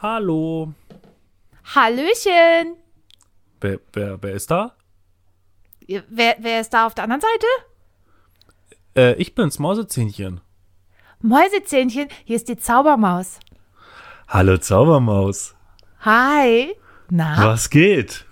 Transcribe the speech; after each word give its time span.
Hallo. 0.00 0.72
Hallöchen. 1.74 2.76
Wer, 3.60 3.80
wer, 3.92 4.22
wer 4.22 4.32
ist 4.32 4.50
da? 4.50 4.74
Wer, 5.86 6.36
wer 6.38 6.60
ist 6.60 6.70
da 6.70 6.86
auf 6.86 6.94
der 6.94 7.04
anderen 7.04 7.22
Seite? 7.22 7.46
Äh, 8.96 9.14
ich 9.20 9.34
bin's, 9.34 9.58
Mausezähnchen. 9.58 10.40
Mäusezähnchen, 11.20 12.08
hier 12.24 12.36
ist 12.36 12.48
die 12.48 12.56
Zaubermaus. 12.58 13.40
Hallo 14.28 14.58
Zaubermaus. 14.58 15.54
Hi. 16.00 16.74
Na, 17.10 17.46
Was 17.52 17.70
geht? 17.70 18.24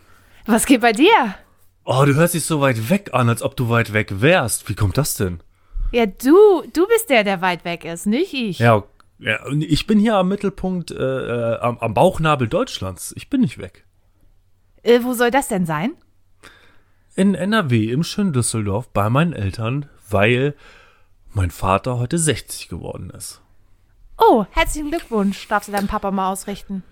was 0.44 0.66
geht 0.66 0.82
bei 0.82 0.92
dir? 0.92 1.34
Oh, 1.84 2.04
du 2.04 2.14
hörst 2.14 2.34
dich 2.34 2.44
so 2.44 2.60
weit 2.60 2.90
weg 2.90 3.10
an, 3.12 3.28
als 3.28 3.42
ob 3.42 3.56
du 3.56 3.68
weit 3.68 3.92
weg 3.92 4.20
wärst. 4.20 4.68
Wie 4.68 4.74
kommt 4.74 4.98
das 4.98 5.14
denn? 5.16 5.40
Ja, 5.92 6.06
du, 6.06 6.62
du 6.72 6.86
bist 6.86 7.08
der, 7.10 7.24
der 7.24 7.40
weit 7.40 7.64
weg 7.64 7.84
ist, 7.84 8.06
nicht 8.06 8.34
ich. 8.34 8.58
Ja, 8.58 8.84
ja 9.18 9.44
und 9.46 9.62
ich 9.62 9.86
bin 9.86 9.98
hier 9.98 10.16
am 10.16 10.28
Mittelpunkt, 10.28 10.90
äh, 10.90 10.94
äh, 10.94 11.58
am, 11.60 11.78
am 11.78 11.94
Bauchnabel 11.94 12.48
Deutschlands. 12.48 13.12
Ich 13.16 13.30
bin 13.30 13.40
nicht 13.40 13.58
weg. 13.58 13.84
Äh, 14.82 15.00
wo 15.02 15.14
soll 15.14 15.30
das 15.30 15.48
denn 15.48 15.66
sein? 15.66 15.92
In 17.14 17.34
NRW, 17.34 17.90
im 17.90 18.02
schönen 18.02 18.32
Düsseldorf, 18.32 18.88
bei 18.88 19.08
meinen 19.08 19.32
Eltern, 19.32 19.88
weil 20.10 20.54
mein 21.32 21.50
Vater 21.50 21.98
heute 21.98 22.18
60 22.18 22.68
geworden 22.68 23.10
ist. 23.10 23.40
Oh, 24.18 24.46
herzlichen 24.50 24.90
Glückwunsch, 24.90 25.46
darfst 25.48 25.68
du 25.68 25.72
deinem 25.72 25.88
Papa 25.88 26.10
mal 26.10 26.30
ausrichten. 26.30 26.82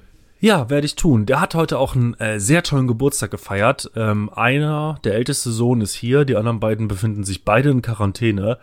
Ja, 0.40 0.68
werde 0.68 0.84
ich 0.84 0.96
tun. 0.96 1.24
Der 1.24 1.40
hat 1.40 1.54
heute 1.54 1.78
auch 1.78 1.94
einen 1.94 2.14
äh, 2.20 2.38
sehr 2.38 2.62
tollen 2.62 2.86
Geburtstag 2.86 3.30
gefeiert. 3.30 3.90
Ähm, 3.96 4.28
einer, 4.28 4.98
der 5.04 5.14
älteste 5.14 5.50
Sohn, 5.50 5.80
ist 5.80 5.94
hier, 5.94 6.26
die 6.26 6.36
anderen 6.36 6.60
beiden 6.60 6.86
befinden 6.86 7.24
sich 7.24 7.44
beide 7.44 7.70
in 7.70 7.80
Quarantäne. 7.80 8.58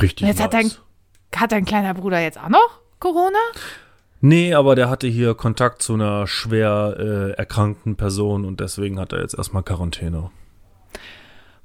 Richtig 0.00 0.28
Jetzt 0.28 0.36
nice. 0.36 0.44
hat 0.44 0.54
dein, 0.54 0.70
hat 1.36 1.52
dein 1.52 1.64
kleiner 1.64 1.94
Bruder 1.94 2.20
jetzt 2.20 2.38
auch 2.38 2.48
noch 2.48 2.80
Corona? 2.98 3.38
Nee, 4.20 4.52
aber 4.54 4.74
der 4.74 4.90
hatte 4.90 5.06
hier 5.06 5.34
Kontakt 5.34 5.82
zu 5.82 5.94
einer 5.94 6.26
schwer 6.26 6.96
äh, 6.98 7.30
erkrankten 7.32 7.96
Person 7.96 8.44
und 8.44 8.60
deswegen 8.60 8.98
hat 9.00 9.12
er 9.12 9.20
jetzt 9.22 9.34
erstmal 9.38 9.62
Quarantäne. 9.62 10.30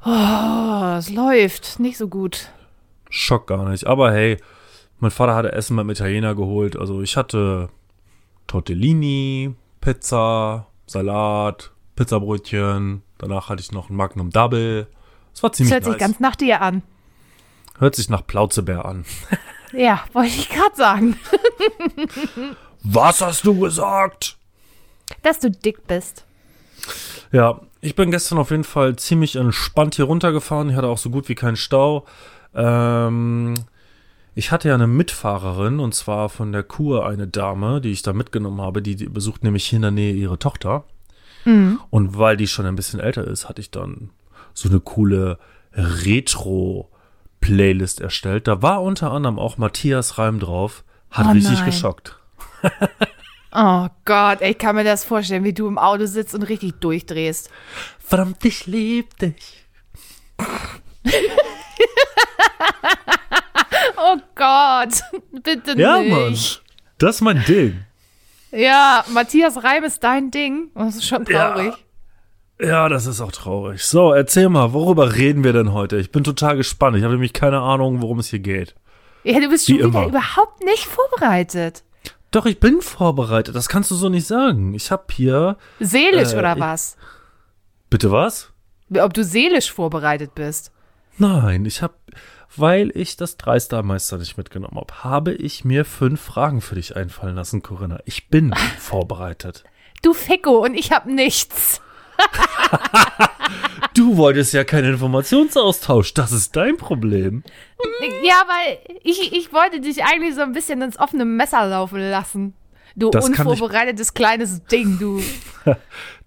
Oh, 0.06 0.96
es 0.98 1.10
läuft 1.10 1.80
nicht 1.80 1.98
so 1.98 2.08
gut. 2.08 2.50
Schock 3.10 3.48
gar 3.48 3.68
nicht. 3.70 3.88
Aber 3.88 4.12
hey, 4.14 4.38
mein 5.00 5.12
Vater 5.12 5.36
hatte 5.36 5.52
Essen 5.52 5.76
beim 5.76 5.90
Italiener 5.90 6.36
geholt. 6.36 6.78
Also 6.78 7.02
ich 7.02 7.18
hatte 7.18 7.70
Tortellini, 8.48 9.54
Pizza, 9.82 10.68
Salat, 10.86 11.72
Pizzabrötchen. 11.96 13.02
Danach 13.18 13.50
hatte 13.50 13.62
ich 13.62 13.72
noch 13.72 13.90
ein 13.90 13.96
Magnum 13.96 14.30
Double. 14.30 14.88
Es 15.34 15.44
war 15.44 15.50
Das 15.50 15.58
ziemlich 15.58 15.74
hört 15.74 15.84
sich 15.84 15.94
nice. 15.94 16.00
ganz 16.00 16.20
nach 16.20 16.36
dir 16.36 16.62
an. 16.62 16.84
Hört 17.80 17.96
sich 17.96 18.10
nach 18.10 18.26
Plauzebär 18.26 18.86
an. 18.86 19.04
Ja, 19.76 20.04
wollte 20.14 20.30
ich 20.30 20.50
gerade 20.50 20.76
sagen, 20.76 21.18
Was 22.84 23.22
hast 23.22 23.46
du 23.46 23.60
gesagt? 23.60 24.38
dass 25.22 25.40
du 25.40 25.52
dick 25.52 25.86
bist. 25.88 26.26
Ja, 27.32 27.62
ich 27.82 27.96
bin 27.96 28.10
gestern 28.10 28.40
auf 28.40 28.50
jeden 28.52 28.64
Fall 28.64 28.96
ziemlich 28.96 29.36
entspannt 29.36 29.96
hier 29.96 30.06
runtergefahren. 30.06 30.70
Ich 30.70 30.76
hatte 30.76 30.88
auch 30.88 30.98
so 30.98 31.10
gut 31.12 31.30
wie 31.30 31.36
keinen 31.36 31.58
Stau. 31.58 32.06
Ähm, 32.56 33.54
ich 34.34 34.52
hatte 34.52 34.70
ja 34.70 34.74
eine 34.76 34.88
Mitfahrerin 34.88 35.80
und 35.80 35.94
zwar 35.94 36.30
von 36.30 36.52
der 36.52 36.64
Kur 36.64 37.06
eine 37.06 37.28
Dame, 37.28 37.82
die 37.82 37.92
ich 37.92 38.02
da 38.02 38.14
mitgenommen 38.14 38.62
habe. 38.62 38.82
Die, 38.82 38.96
die 38.96 39.08
besucht 39.10 39.44
nämlich 39.44 39.66
hier 39.66 39.78
in 39.78 39.84
der 39.84 39.92
Nähe 39.92 40.14
ihre 40.14 40.40
Tochter. 40.40 40.86
Und 41.92 42.18
weil 42.18 42.38
die 42.38 42.48
schon 42.48 42.66
ein 42.66 42.76
bisschen 42.76 43.00
älter 43.00 43.26
ist, 43.26 43.48
hatte 43.48 43.62
ich 43.62 43.70
dann 43.70 44.10
so 44.56 44.68
eine 44.70 44.80
coole 44.80 45.38
Retro-Playlist 47.46 48.02
erstellt. 48.02 48.48
Da 48.48 48.62
war 48.62 48.82
unter 48.82 49.12
anderem 49.12 49.40
auch 49.40 49.58
Matthias 49.58 50.18
Reim 50.18 50.40
drauf. 50.40 50.84
Hat 51.12 51.28
Oh 51.28 51.32
richtig 51.32 51.54
nein. 51.60 51.66
geschockt. 51.66 52.18
Oh 53.54 53.88
Gott, 54.04 54.42
ich 54.42 54.58
kann 54.58 54.76
mir 54.76 54.84
das 54.84 55.06
vorstellen, 55.06 55.44
wie 55.46 55.54
du 55.54 55.68
im 55.68 55.78
Auto 55.78 56.06
sitzt 56.08 56.36
und 56.36 56.44
richtig 56.44 56.74
durchdrehst. 56.82 57.50
Verdammt, 58.00 58.44
ich 58.44 58.66
lieb 58.68 59.18
dich. 59.18 59.66
Oh 63.98 64.18
Gott, 64.36 65.02
bitte 65.44 65.78
Ja, 65.80 66.02
Mann. 66.02 66.32
nicht. 66.32 66.62
Das 66.98 67.16
ist 67.16 67.22
mein 67.22 67.44
Ding. 67.46 67.84
Ja, 68.52 69.04
Matthias 69.10 69.64
Reim 69.64 69.84
ist 69.84 70.04
dein 70.04 70.32
Ding. 70.32 70.70
Das 70.76 70.96
ist 70.96 71.06
schon 71.08 71.26
traurig. 71.26 71.74
Ja, 71.74 71.78
das 72.60 73.06
ist 73.06 73.22
auch 73.22 73.32
traurig. 73.32 73.84
So, 73.84 74.14
erzähl 74.14 74.50
mal, 74.50 74.74
worüber 74.74 75.16
reden 75.16 75.44
wir 75.44 75.54
denn 75.54 75.74
heute? 75.74 75.98
Ich 75.98 76.12
bin 76.12 76.24
total 76.24 76.58
gespannt. 76.58 76.98
Ich 76.98 77.04
habe 77.04 77.14
nämlich 77.14 77.34
keine 77.34 77.60
Ahnung, 77.60 78.02
worum 78.02 78.20
es 78.20 78.30
hier 78.30 78.40
geht. 78.40 78.76
Ja, 79.24 79.40
du 79.40 79.50
bist 79.50 79.68
Wie 79.68 79.80
schon 79.80 79.90
wieder 79.90 80.00
immer. 80.04 80.08
überhaupt 80.08 80.64
nicht 80.64 80.86
vorbereitet. 80.86 81.84
Doch, 82.32 82.46
ich 82.46 82.60
bin 82.60 82.82
vorbereitet. 82.82 83.56
Das 83.56 83.70
kannst 83.70 83.92
du 83.92 83.96
so 83.96 84.10
nicht 84.10 84.28
sagen. 84.28 84.74
Ich 84.74 84.92
habe 84.92 85.06
hier. 85.12 85.58
Seelisch 85.80 86.34
Äh, 86.34 86.38
oder 86.38 86.54
ich- 86.54 86.60
was? 86.62 86.98
Bitte 87.90 88.12
was? 88.12 88.52
Ob 88.98 89.14
du 89.14 89.24
seelisch 89.24 89.72
vorbereitet 89.72 90.36
bist. 90.36 90.72
Nein, 91.18 91.66
ich 91.66 91.82
habe, 91.82 91.94
weil 92.56 92.92
ich 92.96 93.16
das 93.18 93.38
Dreistermeister 93.38 94.18
nicht 94.18 94.38
mitgenommen 94.38 94.78
habe, 94.78 95.04
habe 95.04 95.34
ich 95.34 95.64
mir 95.66 95.86
fünf 95.86 96.22
Fragen 96.22 96.62
für 96.62 96.76
dich 96.76 96.96
einfallen 96.96 97.36
lassen, 97.36 97.64
Corinna. 97.64 98.00
Ich 98.06 98.30
bin 98.30 98.54
vorbereitet. 98.80 99.64
Du 100.04 100.14
Ficko 100.14 100.64
und 100.64 100.76
ich 100.76 100.92
hab 100.92 101.06
nichts. 101.06 101.82
Du 103.94 104.18
wolltest 104.18 104.54
ja 104.54 104.66
keinen 104.66 104.94
Informationsaustausch. 104.94 106.14
Das 106.14 106.34
ist 106.34 106.56
dein 106.56 106.76
Problem. 106.76 107.44
Ja, 108.24 108.44
weil 108.48 108.78
ich, 109.04 109.32
ich 109.32 109.54
wollte 109.54 109.80
dich 109.80 110.04
eigentlich 110.04 110.36
so 110.36 110.42
ein 110.42 110.52
bisschen 110.52 110.82
ins 110.82 111.00
offene 111.00 111.24
Messer 111.24 111.66
laufen 111.66 112.00
lassen. 112.00 112.54
Du 112.98 113.10
Das 113.10 113.26
unvorbereitetes 113.26 114.14
kleines 114.14 114.66
Ding, 114.66 115.00
du. 115.00 115.22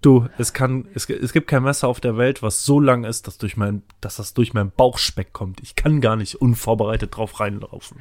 Du, 0.01 0.29
es 0.39 0.53
kann, 0.53 0.87
es, 0.95 1.11
es 1.11 1.33
gibt 1.33 1.49
kein 1.49 1.65
Messer 1.65 1.89
auf 1.89 1.99
der 1.99 2.17
Welt, 2.17 2.41
was 2.41 2.65
so 2.65 2.79
lang 2.79 3.03
ist, 3.03 3.27
dass 3.27 3.37
durch 3.37 3.57
mein, 3.57 3.83
dass 4.01 4.17
das 4.17 4.33
durch 4.33 4.55
meinen 4.55 4.71
Bauchspeck 4.71 5.33
kommt. 5.33 5.61
Ich 5.61 5.75
kann 5.75 6.01
gar 6.01 6.15
nicht 6.15 6.37
unvorbereitet 6.37 7.17
drauf 7.17 7.41
reinlaufen. 7.41 8.01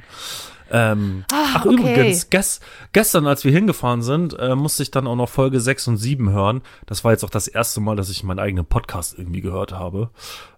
Ähm, 0.70 1.24
ach, 1.32 1.64
okay. 1.64 1.74
übrigens, 1.74 2.30
ges, 2.30 2.60
gestern, 2.92 3.26
als 3.26 3.44
wir 3.44 3.52
hingefahren 3.52 4.02
sind, 4.02 4.38
äh, 4.38 4.54
musste 4.54 4.82
ich 4.82 4.90
dann 4.90 5.06
auch 5.06 5.16
noch 5.16 5.28
Folge 5.28 5.60
6 5.60 5.88
und 5.88 5.96
7 5.96 6.30
hören. 6.30 6.62
Das 6.86 7.04
war 7.04 7.12
jetzt 7.12 7.24
auch 7.24 7.30
das 7.30 7.48
erste 7.48 7.80
Mal, 7.80 7.96
dass 7.96 8.10
ich 8.10 8.22
meinen 8.22 8.38
eigenen 8.38 8.66
Podcast 8.66 9.18
irgendwie 9.18 9.40
gehört 9.40 9.72
habe. 9.72 10.10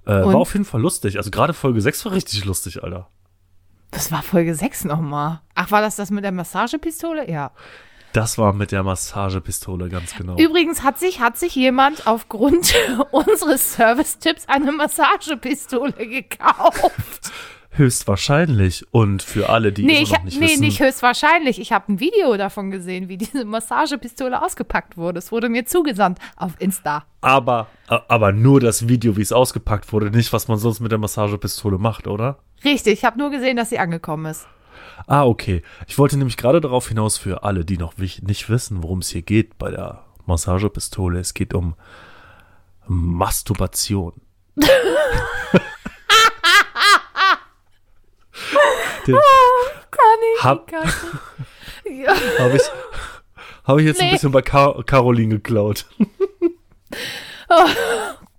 Äh, 0.06 0.10
war 0.10 0.36
auf 0.36 0.52
jeden 0.52 0.64
Fall 0.64 0.80
lustig. 0.80 1.16
Also 1.16 1.30
gerade 1.30 1.54
Folge 1.54 1.80
6 1.80 2.04
war 2.04 2.12
richtig 2.12 2.44
lustig, 2.44 2.82
Alter. 2.82 3.08
Das 3.90 4.12
war 4.12 4.22
Folge 4.22 4.54
6 4.54 4.84
nochmal. 4.84 5.40
Ach, 5.54 5.70
war 5.70 5.80
das 5.80 5.96
das 5.96 6.10
mit 6.10 6.24
der 6.24 6.32
Massagepistole? 6.32 7.30
Ja. 7.30 7.52
Das 8.12 8.38
war 8.38 8.52
mit 8.52 8.72
der 8.72 8.82
Massagepistole, 8.82 9.88
ganz 9.88 10.16
genau. 10.16 10.36
Übrigens 10.36 10.82
hat 10.82 10.98
sich, 10.98 11.20
hat 11.20 11.38
sich 11.38 11.54
jemand 11.54 12.08
aufgrund 12.08 12.74
unseres 13.12 13.74
Service-Tipps 13.74 14.48
eine 14.48 14.72
Massagepistole 14.72 15.92
gekauft. 15.92 17.32
Höchstwahrscheinlich. 17.72 18.84
Und 18.92 19.22
für 19.22 19.48
alle, 19.48 19.72
die 19.72 19.84
Nee, 19.84 20.02
ich, 20.02 20.10
noch 20.12 20.22
nicht 20.24 20.40
nee 20.40 20.46
wissen. 20.48 20.60
nicht 20.60 20.80
höchstwahrscheinlich. 20.80 21.60
Ich 21.60 21.72
habe 21.72 21.92
ein 21.92 22.00
Video 22.00 22.36
davon 22.36 22.70
gesehen, 22.70 23.08
wie 23.08 23.16
diese 23.16 23.44
Massagepistole 23.44 24.42
ausgepackt 24.42 24.96
wurde. 24.96 25.18
Es 25.18 25.30
wurde 25.30 25.48
mir 25.48 25.64
zugesandt 25.66 26.18
auf 26.36 26.52
Insta. 26.58 27.04
Aber, 27.20 27.68
aber 27.86 28.32
nur 28.32 28.60
das 28.60 28.88
Video, 28.88 29.16
wie 29.16 29.22
es 29.22 29.32
ausgepackt 29.32 29.92
wurde, 29.92 30.10
nicht, 30.10 30.32
was 30.32 30.48
man 30.48 30.58
sonst 30.58 30.80
mit 30.80 30.90
der 30.90 30.98
Massagepistole 30.98 31.78
macht, 31.78 32.06
oder? 32.08 32.38
Richtig, 32.64 32.94
ich 32.94 33.04
habe 33.04 33.18
nur 33.18 33.30
gesehen, 33.30 33.56
dass 33.56 33.70
sie 33.70 33.78
angekommen 33.78 34.26
ist. 34.26 34.46
Ah, 35.06 35.24
okay. 35.24 35.62
Ich 35.86 35.96
wollte 35.98 36.16
nämlich 36.16 36.36
gerade 36.36 36.60
darauf 36.60 36.88
hinaus 36.88 37.18
für 37.18 37.44
alle, 37.44 37.64
die 37.64 37.78
noch 37.78 37.96
nicht 37.98 38.48
wissen, 38.50 38.82
worum 38.82 38.98
es 38.98 39.08
hier 39.10 39.22
geht 39.22 39.58
bei 39.58 39.70
der 39.70 40.04
Massagepistole. 40.26 41.20
Es 41.20 41.34
geht 41.34 41.54
um 41.54 41.74
Masturbation. 42.86 44.14
Den 48.99 48.99
Kann 49.18 50.02
ich, 50.36 50.44
Hab- 50.44 50.66
kann 50.66 50.88
ich. 51.84 51.98
Ja. 52.04 52.14
habe 52.38 52.56
ich, 52.56 52.62
hab 53.64 53.78
ich 53.78 53.84
jetzt 53.86 54.00
ein 54.00 54.06
Nee. 54.06 54.12
bisschen 54.12 54.32
bei 54.32 54.42
Car 54.42 54.82
Caroline 54.84 55.34
geklaut. 55.36 55.86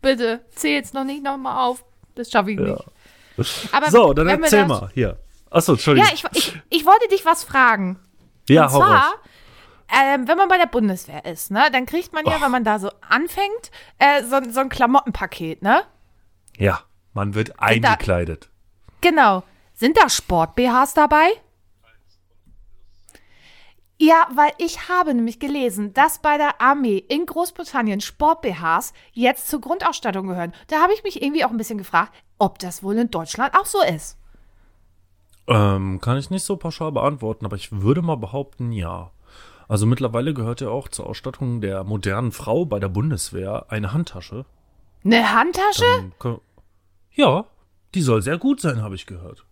Bitte, 0.01 0.41
zähl 0.55 0.73
jetzt 0.73 0.93
noch 0.93 1.03
nicht 1.03 1.23
nochmal 1.23 1.67
auf. 1.67 1.83
Das 2.15 2.31
schaffe 2.31 2.51
ich 2.51 2.59
Ja. 2.59 2.77
nicht. 3.37 3.69
Aber 3.73 3.89
So, 3.89 4.13
dann 4.13 4.27
erzähl 4.27 4.59
das- 4.61 4.67
mal. 4.67 4.89
Hier. 4.93 5.17
Achso, 5.49 5.73
Entschuldigung. 5.73 6.07
Ja, 6.09 6.13
ich, 6.13 6.23
ich, 6.37 6.61
ich 6.69 6.85
wollte 6.85 7.07
dich 7.09 7.25
was 7.25 7.43
fragen. 7.43 7.99
ja, 8.47 8.65
Und 8.65 8.71
zwar, 8.71 9.13
ähm, 9.93 10.27
wenn 10.27 10.37
man 10.37 10.47
bei 10.47 10.57
der 10.57 10.67
Bundeswehr 10.67 11.25
ist, 11.25 11.51
ne, 11.51 11.69
dann 11.73 11.85
kriegt 11.85 12.13
man 12.13 12.25
ja, 12.25 12.37
Och. 12.37 12.41
wenn 12.41 12.51
man 12.51 12.63
da 12.63 12.79
so 12.79 12.89
anfängt, 13.07 13.71
äh, 13.99 14.23
so, 14.23 14.39
so 14.49 14.61
ein 14.61 14.69
Klamottenpaket, 14.69 15.61
ne? 15.61 15.83
Ja, 16.57 16.81
man 17.13 17.35
wird 17.35 17.59
eingekleidet. 17.59 18.49
Genau. 19.01 19.43
Sind 19.81 19.97
da 19.97 20.09
Sport-BHs 20.09 20.93
dabei? 20.93 21.31
Ja, 23.97 24.27
weil 24.35 24.51
ich 24.59 24.89
habe 24.89 25.11
nämlich 25.15 25.39
gelesen, 25.39 25.91
dass 25.95 26.19
bei 26.19 26.37
der 26.37 26.61
Armee 26.61 26.99
in 26.99 27.25
Großbritannien 27.25 27.99
Sport-BHs 27.99 28.93
jetzt 29.13 29.49
zur 29.49 29.59
Grundausstattung 29.59 30.27
gehören. 30.27 30.53
Da 30.67 30.83
habe 30.83 30.93
ich 30.93 31.03
mich 31.03 31.23
irgendwie 31.23 31.43
auch 31.43 31.49
ein 31.49 31.57
bisschen 31.57 31.79
gefragt, 31.79 32.13
ob 32.37 32.59
das 32.59 32.83
wohl 32.83 32.95
in 32.95 33.09
Deutschland 33.09 33.57
auch 33.57 33.65
so 33.65 33.81
ist. 33.81 34.19
Ähm, 35.47 35.99
kann 35.99 36.19
ich 36.19 36.29
nicht 36.29 36.43
so 36.43 36.57
pauschal 36.57 36.91
beantworten, 36.91 37.47
aber 37.47 37.55
ich 37.55 37.71
würde 37.71 38.03
mal 38.03 38.17
behaupten, 38.17 38.71
ja. 38.71 39.09
Also 39.67 39.87
mittlerweile 39.87 40.35
gehört 40.35 40.61
ja 40.61 40.69
auch 40.69 40.89
zur 40.89 41.07
Ausstattung 41.07 41.59
der 41.59 41.83
modernen 41.83 42.33
Frau 42.33 42.65
bei 42.65 42.79
der 42.79 42.89
Bundeswehr 42.89 43.65
eine 43.69 43.93
Handtasche. 43.93 44.45
Eine 45.03 45.33
Handtasche? 45.33 46.11
Dann 46.19 46.39
ja, 47.13 47.45
die 47.95 48.03
soll 48.03 48.21
sehr 48.21 48.37
gut 48.37 48.61
sein, 48.61 48.83
habe 48.83 48.93
ich 48.93 49.07
gehört. 49.07 49.43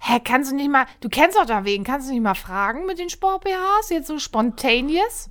Hä, 0.00 0.20
kannst 0.22 0.50
du 0.50 0.56
nicht 0.56 0.70
mal, 0.70 0.86
du 1.00 1.08
kennst 1.08 1.36
doch 1.36 1.46
da 1.46 1.64
wen, 1.64 1.84
kannst 1.84 2.08
du 2.08 2.12
nicht 2.12 2.22
mal 2.22 2.34
fragen 2.34 2.86
mit 2.86 2.98
den 2.98 3.10
Sport-BHs? 3.10 3.90
Jetzt 3.90 4.06
so 4.06 4.18
spontaneous? 4.18 5.30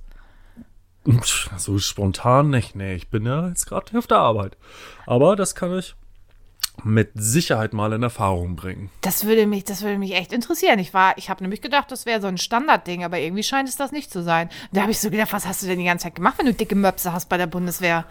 So 1.56 1.78
spontan 1.78 2.50
nicht. 2.50 2.76
Nee, 2.76 2.94
ich 2.94 3.08
bin 3.08 3.24
ja 3.24 3.48
jetzt 3.48 3.66
gerade 3.66 3.96
auf 3.96 4.06
der 4.06 4.18
Arbeit. 4.18 4.56
Aber 5.06 5.36
das 5.36 5.54
kann 5.54 5.76
ich 5.78 5.94
mit 6.84 7.10
Sicherheit 7.14 7.72
mal 7.72 7.92
in 7.92 8.02
Erfahrung 8.02 8.56
bringen. 8.56 8.90
Das 9.00 9.24
würde 9.24 9.46
mich, 9.46 9.64
das 9.64 9.82
würde 9.82 9.98
mich 9.98 10.14
echt 10.14 10.32
interessieren. 10.32 10.78
Ich 10.78 10.94
war, 10.94 11.16
ich 11.18 11.30
habe 11.30 11.42
nämlich 11.42 11.60
gedacht, 11.60 11.90
das 11.90 12.06
wäre 12.06 12.20
so 12.20 12.28
ein 12.28 12.38
Standardding, 12.38 13.04
aber 13.04 13.18
irgendwie 13.18 13.42
scheint 13.42 13.68
es 13.68 13.76
das 13.76 13.90
nicht 13.90 14.12
zu 14.12 14.22
sein. 14.22 14.48
Da 14.72 14.82
habe 14.82 14.92
ich 14.92 15.00
so 15.00 15.10
gedacht, 15.10 15.32
was 15.32 15.46
hast 15.46 15.62
du 15.62 15.66
denn 15.66 15.78
die 15.78 15.86
ganze 15.86 16.04
Zeit 16.04 16.14
gemacht, 16.14 16.38
wenn 16.38 16.46
du 16.46 16.54
dicke 16.54 16.76
Möpse 16.76 17.12
hast 17.12 17.28
bei 17.28 17.36
der 17.36 17.46
Bundeswehr? 17.46 18.04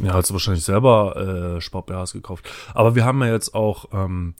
Ja, 0.00 0.12
hast 0.12 0.28
du 0.28 0.34
wahrscheinlich 0.34 0.64
selber 0.64 1.56
äh, 1.56 1.60
Sport-BHs 1.60 2.12
gekauft. 2.12 2.50
Aber 2.74 2.94
wir 2.94 3.04
haben 3.04 3.22
ja 3.22 3.32
jetzt 3.32 3.54
auch 3.54 3.86
ähm, 3.94 4.34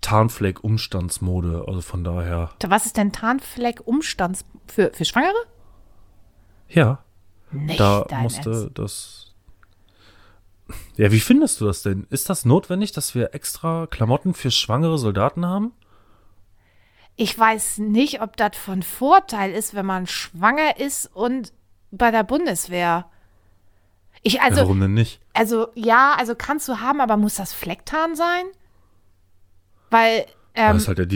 Tarnfleck-Umstandsmode. 0.00 1.64
Also 1.66 1.80
von 1.80 2.04
daher, 2.04 2.50
Was 2.66 2.86
ist 2.86 2.96
denn 2.96 3.12
Tarnfleck-Umstands 3.12 4.44
für, 4.66 4.90
für 4.92 5.04
Schwangere? 5.04 5.34
ja, 6.68 6.98
Nicht 7.50 7.80
da 7.80 8.06
musste 8.22 8.50
Ernst. 8.50 8.70
das. 8.78 9.24
Ja, 10.96 11.10
wie 11.12 11.20
findest 11.20 11.60
du 11.60 11.64
das 11.66 11.82
denn? 11.82 12.06
Ist 12.10 12.28
das 12.28 12.44
notwendig, 12.44 12.92
dass 12.92 13.14
wir 13.14 13.34
extra 13.34 13.86
Klamotten 13.86 14.34
für 14.34 14.50
schwangere 14.50 14.98
Soldaten 14.98 15.46
haben? 15.46 15.72
Ich 17.16 17.36
weiß 17.36 17.78
nicht, 17.78 18.20
ob 18.20 18.36
das 18.36 18.56
von 18.56 18.82
Vorteil 18.82 19.52
ist, 19.52 19.74
wenn 19.74 19.86
man 19.86 20.06
schwanger 20.06 20.78
ist 20.78 21.06
und 21.06 21.52
bei 21.90 22.10
der 22.10 22.22
Bundeswehr. 22.22 23.06
Ich, 24.22 24.34
ja, 24.34 24.42
also, 24.42 24.60
warum 24.62 24.80
denn 24.80 24.94
nicht? 24.94 25.20
also, 25.32 25.68
ja, 25.74 26.14
also 26.18 26.34
kannst 26.34 26.68
du 26.68 26.80
haben, 26.80 27.00
aber 27.00 27.16
muss 27.16 27.36
das 27.36 27.52
Flecktarn 27.54 28.14
sein? 28.14 28.44
Weil, 29.90 30.26
ähm, 30.54 30.76
ist, 30.76 30.88
halt 30.88 30.98
der, 30.98 31.06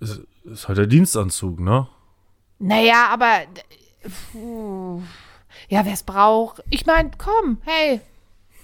ist, 0.00 0.20
ist 0.44 0.68
halt 0.68 0.78
der 0.78 0.86
Dienstanzug, 0.86 1.60
ne? 1.60 1.86
naja, 2.58 3.08
aber, 3.10 3.40
puh, 4.32 5.02
ja, 5.68 5.84
wer 5.84 5.92
es 5.92 6.02
braucht. 6.02 6.62
Ich 6.70 6.86
meine, 6.86 7.10
komm, 7.16 7.58
hey, 7.62 8.00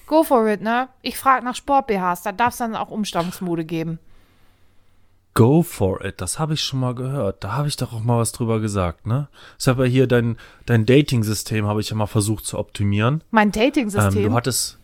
go 0.07 0.23
for 0.23 0.47
it, 0.49 0.61
ne? 0.61 0.89
Ich 1.03 1.17
frage 1.19 1.45
nach 1.45 1.55
Sport-BHs, 1.55 2.23
da 2.23 2.33
darf 2.33 2.53
es 2.53 2.59
dann 2.59 2.77
auch 2.77 2.91
Umstandsmode 2.91 3.65
geben. 3.65 3.99
Go 5.35 5.63
for 5.63 6.03
it, 6.05 6.21
das 6.23 6.39
habe 6.39 6.55
ich 6.55 6.63
schon 6.63 6.81
mal 6.81 6.95
gehört. 6.95 7.45
Da 7.45 7.53
habe 7.53 7.69
ich 7.69 7.77
doch 7.77 7.93
auch 7.93 8.03
mal 8.03 8.19
was 8.19 8.33
drüber 8.33 8.59
gesagt, 8.61 9.07
ne? 9.07 9.29
Ich 9.59 9.69
habe 9.69 9.85
ja 9.87 9.91
hier 9.91 10.07
dein, 10.07 10.39
dein 10.65 10.87
Dating-System 10.87 11.67
habe 11.67 11.81
ich 11.83 11.91
ja 11.91 11.97
mal 11.97 12.07
versucht 12.07 12.47
zu 12.47 12.59
optimieren. 12.59 13.23
Mein 13.31 13.49
Ähm, 13.49 13.53
Dating-System. 13.53 14.23
du 14.31 14.33
hattest, 14.33 14.79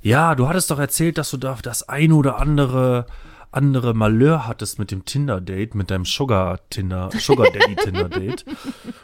ja, 0.00 0.34
du 0.34 0.48
hattest 0.48 0.70
doch 0.70 0.78
erzählt, 0.78 1.18
dass 1.18 1.30
du 1.30 1.36
da 1.36 1.58
das 1.62 1.86
ein 1.86 2.12
oder 2.12 2.38
andere 2.38 3.06
andere 3.54 3.94
Malheur 3.94 4.46
hattest 4.46 4.78
mit 4.78 4.90
dem 4.90 5.04
Tinder-Date, 5.04 5.74
mit 5.74 5.90
deinem 5.90 6.04
Sugar-Tinder, 6.04 7.10
Sugar-Daddy-Tinder-Date. 7.18 8.44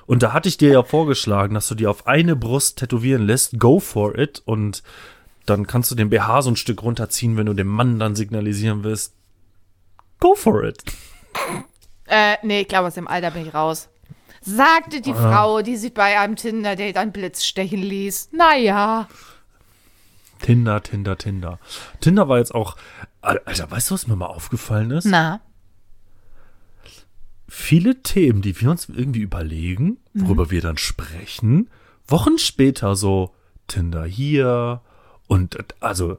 Und 0.06 0.22
da 0.22 0.32
hatte 0.32 0.48
ich 0.48 0.56
dir 0.56 0.70
ja 0.70 0.82
vorgeschlagen, 0.82 1.54
dass 1.54 1.68
du 1.68 1.74
dir 1.74 1.90
auf 1.90 2.06
eine 2.06 2.36
Brust 2.36 2.78
tätowieren 2.78 3.22
lässt, 3.22 3.58
go 3.58 3.80
for 3.80 4.18
it. 4.18 4.42
Und 4.44 4.82
dann 5.46 5.66
kannst 5.66 5.90
du 5.90 5.94
den 5.94 6.10
BH 6.10 6.42
so 6.42 6.50
ein 6.50 6.56
Stück 6.56 6.82
runterziehen, 6.82 7.36
wenn 7.36 7.46
du 7.46 7.54
dem 7.54 7.68
Mann 7.68 7.98
dann 7.98 8.14
signalisieren 8.14 8.84
willst, 8.84 9.14
go 10.18 10.34
for 10.34 10.64
it. 10.64 10.82
Äh, 12.06 12.36
nee, 12.42 12.62
ich 12.62 12.68
glaube, 12.68 12.88
aus 12.88 12.94
dem 12.94 13.08
Alter 13.08 13.30
bin 13.30 13.46
ich 13.46 13.54
raus. 13.54 13.88
Sagte 14.42 15.00
die 15.00 15.12
Frau, 15.12 15.60
die 15.60 15.76
sich 15.76 15.92
bei 15.92 16.18
einem 16.18 16.34
Tinder-Date 16.36 16.96
einen 16.96 17.12
Blitz 17.12 17.44
stechen 17.44 17.82
ließ. 17.82 18.30
Naja. 18.32 19.06
Tinder, 20.40 20.82
Tinder, 20.82 21.18
Tinder. 21.18 21.58
Tinder 22.00 22.28
war 22.28 22.38
jetzt 22.38 22.54
auch, 22.54 22.76
Alter, 23.20 23.70
weißt 23.70 23.90
du, 23.90 23.94
was 23.94 24.06
mir 24.06 24.16
mal 24.16 24.26
aufgefallen 24.26 24.90
ist? 24.90 25.04
Na. 25.04 25.40
viele 27.50 28.00
Themen, 28.02 28.42
die 28.42 28.58
wir 28.60 28.70
uns 28.70 28.88
irgendwie 28.88 29.20
überlegen, 29.20 29.98
worüber 30.14 30.50
wir 30.50 30.62
dann 30.62 30.78
sprechen, 30.78 31.68
Wochen 32.06 32.38
später 32.38 32.94
so 32.94 33.34
Tinder 33.66 34.04
hier 34.04 34.80
und 35.26 35.58
also 35.80 36.18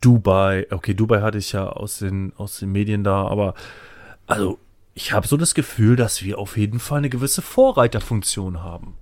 Dubai, 0.00 0.66
okay, 0.70 0.94
Dubai 0.94 1.20
hatte 1.20 1.38
ich 1.38 1.52
ja 1.52 1.68
aus 1.68 1.98
den 1.98 2.32
aus 2.36 2.58
den 2.58 2.72
Medien 2.72 3.04
da, 3.04 3.26
aber 3.26 3.54
also 4.26 4.58
ich 4.94 5.12
habe 5.12 5.26
so 5.26 5.36
das 5.36 5.54
Gefühl, 5.54 5.96
dass 5.96 6.22
wir 6.22 6.38
auf 6.38 6.56
jeden 6.56 6.78
Fall 6.78 6.98
eine 6.98 7.10
gewisse 7.10 7.42
Vorreiterfunktion 7.42 8.62
haben. 8.62 8.96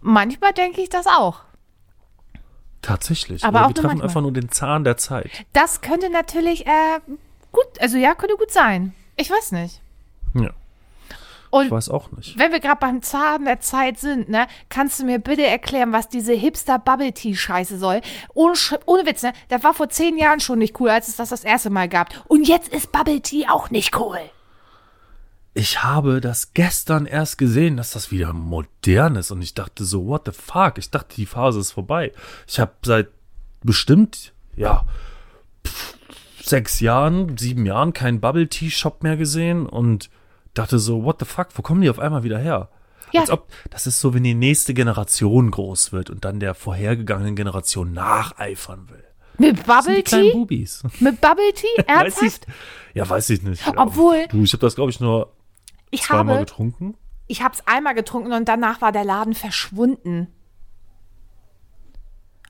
Manchmal 0.00 0.52
denke 0.52 0.80
ich 0.80 0.88
das 0.88 1.06
auch. 1.06 1.40
Tatsächlich. 2.82 3.44
Aber 3.44 3.58
Oder 3.58 3.64
auch 3.66 3.70
wir 3.70 3.74
treffen 3.74 3.86
manchmal. 3.88 4.08
einfach 4.08 4.20
nur 4.22 4.32
den 4.32 4.50
Zahn 4.50 4.84
der 4.84 4.96
Zeit. 4.96 5.30
Das 5.52 5.80
könnte 5.80 6.10
natürlich, 6.10 6.66
äh, 6.66 7.00
gut, 7.52 7.66
also 7.80 7.96
ja, 7.98 8.14
könnte 8.14 8.36
gut 8.36 8.50
sein. 8.50 8.94
Ich 9.16 9.30
weiß 9.30 9.52
nicht. 9.52 9.80
Ja, 10.34 10.50
Und 11.50 11.64
ich 11.66 11.70
weiß 11.70 11.88
auch 11.88 12.12
nicht. 12.12 12.38
wenn 12.38 12.52
wir 12.52 12.60
gerade 12.60 12.78
beim 12.78 13.02
Zahn 13.02 13.46
der 13.46 13.60
Zeit 13.60 13.98
sind, 13.98 14.28
ne, 14.28 14.46
kannst 14.68 15.00
du 15.00 15.04
mir 15.04 15.18
bitte 15.18 15.44
erklären, 15.46 15.92
was 15.92 16.08
diese 16.08 16.34
Hipster-Bubble-Tea-Scheiße 16.34 17.78
soll? 17.78 18.00
Ohne, 18.34 18.54
ohne 18.86 19.06
Witz, 19.06 19.22
ne? 19.22 19.32
Das 19.48 19.64
war 19.64 19.74
vor 19.74 19.88
zehn 19.88 20.16
Jahren 20.18 20.40
schon 20.40 20.58
nicht 20.58 20.78
cool, 20.80 20.90
als 20.90 21.08
es 21.08 21.16
das 21.16 21.30
das 21.30 21.44
erste 21.44 21.70
Mal 21.70 21.88
gab. 21.88 22.08
Und 22.28 22.46
jetzt 22.46 22.68
ist 22.68 22.92
Bubble-Tea 22.92 23.48
auch 23.48 23.70
nicht 23.70 23.96
cool. 23.98 24.18
Ich 25.58 25.82
habe 25.82 26.20
das 26.20 26.54
gestern 26.54 27.04
erst 27.04 27.36
gesehen, 27.36 27.76
dass 27.76 27.90
das 27.90 28.12
wieder 28.12 28.32
modern 28.32 29.16
ist 29.16 29.32
und 29.32 29.42
ich 29.42 29.54
dachte 29.54 29.84
so, 29.84 30.06
what 30.06 30.22
the 30.26 30.30
fuck? 30.30 30.78
Ich 30.78 30.90
dachte, 30.92 31.16
die 31.16 31.26
Phase 31.26 31.58
ist 31.58 31.72
vorbei. 31.72 32.12
Ich 32.46 32.60
habe 32.60 32.72
seit 32.84 33.08
bestimmt, 33.64 34.32
ja, 34.54 34.86
sechs 36.40 36.78
Jahren, 36.78 37.36
sieben 37.36 37.66
Jahren 37.66 37.92
keinen 37.92 38.20
Bubble-Tea-Shop 38.20 39.02
mehr 39.02 39.16
gesehen 39.16 39.66
und 39.66 40.10
dachte 40.54 40.78
so, 40.78 41.02
what 41.02 41.16
the 41.18 41.24
fuck? 41.26 41.48
Wo 41.54 41.62
kommen 41.62 41.80
die 41.80 41.90
auf 41.90 41.98
einmal 41.98 42.22
wieder 42.22 42.38
her? 42.38 42.68
Ja. 43.10 43.22
Als 43.22 43.30
ob, 43.30 43.48
das 43.70 43.88
ist 43.88 43.98
so, 43.98 44.14
wenn 44.14 44.22
die 44.22 44.34
nächste 44.34 44.74
Generation 44.74 45.50
groß 45.50 45.90
wird 45.90 46.08
und 46.08 46.24
dann 46.24 46.38
der 46.38 46.54
vorhergegangenen 46.54 47.34
Generation 47.34 47.92
nacheifern 47.92 48.88
will. 48.90 49.02
Mit 49.38 49.64
kleinen 49.64 49.82
Bubble-Tea? 49.82 50.32
Bubis. 50.34 50.82
Mit 51.00 51.20
Bubble-Tea? 51.20 51.78
Weiß 51.78 52.22
ich, 52.22 52.22
Ernsthaft? 52.22 52.46
ja, 52.94 53.08
weiß 53.10 53.30
ich 53.30 53.42
nicht. 53.42 53.62
Obwohl- 53.76 54.26
Du, 54.30 54.42
ich 54.44 54.52
habe 54.52 54.60
das, 54.60 54.76
glaube 54.76 54.90
ich, 54.92 55.00
nur 55.00 55.32
Ich 55.90 56.02
zweimal 56.02 56.36
habe, 56.36 56.44
getrunken. 56.46 56.94
ich 57.26 57.42
habe 57.42 57.54
es 57.54 57.66
einmal 57.66 57.94
getrunken 57.94 58.32
und 58.32 58.48
danach 58.48 58.80
war 58.80 58.92
der 58.92 59.04
Laden 59.04 59.34
verschwunden. 59.34 60.28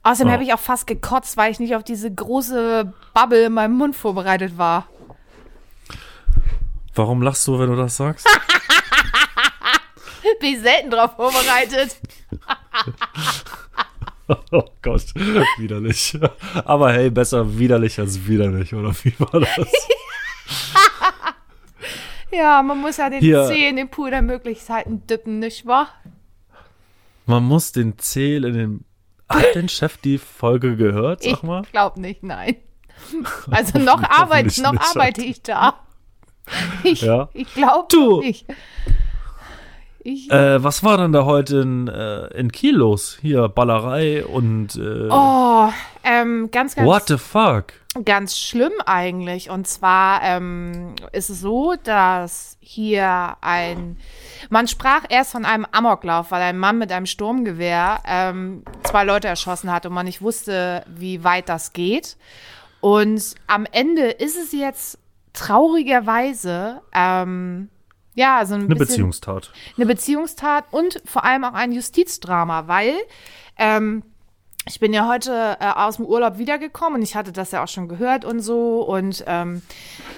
Außerdem 0.02 0.30
Oh. 0.30 0.33
habe 0.33 0.45
ich 0.45 0.54
auch 0.54 0.59
fast 0.61 0.87
gekotzt, 0.87 1.37
weil 1.37 1.50
ich 1.52 1.61
nicht 1.61 1.75
auf 1.76 1.85
diese 1.85 2.12
große 2.12 2.92
Bubble 3.14 3.47
in 3.47 3.52
meinem 3.52 3.76
Mund 3.76 3.95
vorbereitet 3.97 4.57
war. 4.57 4.88
Warum 6.95 7.21
lachst 7.23 7.47
du, 7.47 7.59
wenn 7.59 7.68
du 7.71 7.76
das 7.76 7.97
sagst? 7.97 8.26
Bin 10.40 10.54
ich 10.54 10.61
selten 10.61 10.90
drauf 10.90 11.12
vorbereitet. 11.16 11.97
Oh 14.50 14.62
Gott, 14.83 15.04
widerlich. 15.57 16.18
Aber 16.66 16.92
hey, 16.92 17.09
besser 17.09 17.57
widerlich 17.59 17.99
als 17.99 18.26
widerlich, 18.26 18.75
oder 18.75 18.95
wie 19.02 19.14
war 19.18 19.40
das? 19.40 19.49
Ja, 22.30 22.62
man 22.62 22.78
muss 22.78 22.97
ja 22.99 23.08
den 23.11 23.20
Hier. 23.20 23.47
Zeh 23.47 23.68
in 23.68 23.76
den 23.76 23.88
Pool 23.88 24.11
der 24.11 24.23
Möglichkeiten 24.23 25.06
dippen, 25.06 25.38
nicht 25.38 25.66
wahr? 25.66 25.88
Man 27.26 27.44
muss 27.44 27.73
den 27.73 27.99
Zähl 27.99 28.44
in 28.44 28.54
den. 28.54 28.85
Hat 29.28 29.54
den 29.54 29.68
Chef 29.68 29.99
die 29.99 30.16
Folge 30.16 30.76
gehört, 30.76 31.23
sag 31.23 31.42
mal? 31.42 31.62
Ich 31.64 31.73
glaube 31.73 32.00
nicht, 32.00 32.23
nein. 32.23 32.56
Also 33.50 33.78
noch, 33.78 34.02
arbeit, 34.02 34.58
noch 34.58 34.75
arbeite 34.75 35.23
ich 35.23 35.42
da. 35.42 35.78
Ich, 36.82 37.02
Ja. 37.02 37.28
ich 37.35 37.52
glaube 37.54 37.87
Du. 37.90 38.20
nicht. 38.20 38.47
Ich, 40.09 40.31
Äh, 40.31 40.65
was 40.65 40.83
war 40.83 40.97
denn 40.97 41.12
da 41.12 41.27
heute 41.27 41.59
in, 41.59 41.87
äh, 41.87 42.29
in 42.29 42.50
Kiel 42.50 42.77
los? 42.77 43.19
Hier, 43.21 43.49
Ballerei 43.49 44.25
und. 44.25 44.75
Äh, 44.77 45.09
oh, 45.11 45.69
ähm, 46.03 46.50
ganz, 46.50 46.75
ganz, 46.75 46.87
what 46.87 47.09
the 47.09 47.19
fuck? 47.19 47.75
ganz 48.05 48.38
schlimm 48.38 48.73
eigentlich. 48.87 49.50
Und 49.50 49.67
zwar 49.67 50.23
ähm, 50.23 50.95
ist 51.12 51.29
es 51.29 51.41
so, 51.41 51.75
dass 51.83 52.57
hier 52.61 53.37
ein, 53.43 53.99
man 54.49 54.67
sprach 54.67 55.03
erst 55.11 55.33
von 55.33 55.45
einem 55.45 55.67
Amoklauf, 55.73 56.31
weil 56.31 56.41
ein 56.41 56.59
Mann 56.59 56.79
mit 56.79 56.91
einem 56.91 57.07
Sturmgewehr 57.07 58.00
ähm, 58.07 58.62
zwei 58.85 59.05
Leute 59.05 59.29
erschossen 59.29 59.71
hat 59.71 59.85
und 59.85 59.93
man 59.93 60.07
nicht 60.07 60.23
wusste, 60.23 60.85
wie 60.87 61.23
weit 61.23 61.50
das 61.50 61.73
geht. 61.75 62.17
Und 62.81 63.35
am 63.47 63.67
Ende 63.73 64.05
ist 64.05 64.38
es 64.38 64.53
jetzt 64.53 64.99
traurigerweise, 65.35 66.81
ähm, 66.95 67.69
ja, 68.18 68.44
so 68.44 68.54
ein 68.54 68.62
Eine 68.62 68.68
bisschen 68.75 68.87
Beziehungstat. 68.88 69.52
eine 69.76 69.87
Beziehungstat 69.87 70.64
und 70.72 71.00
vor 71.04 71.25
allem 71.25 71.44
auch 71.44 71.54
ein 71.54 71.70
Justizdrama, 71.72 72.66
weil 72.66 72.94
ähm, 73.56 74.02
ich 74.66 74.80
bin 74.80 74.92
ja 74.92 75.08
heute 75.08 75.56
äh, 75.60 75.66
aus 75.70 75.96
dem 75.96 76.04
Urlaub 76.06 76.37
wiedergekommen 76.38 76.96
und 76.96 77.02
ich 77.02 77.14
hatte 77.14 77.32
das 77.32 77.52
ja 77.52 77.62
auch 77.62 77.68
schon 77.68 77.88
gehört 77.88 78.25
und 78.25 78.40
so 78.40 78.82
und 78.82 79.25
ähm, 79.26 79.62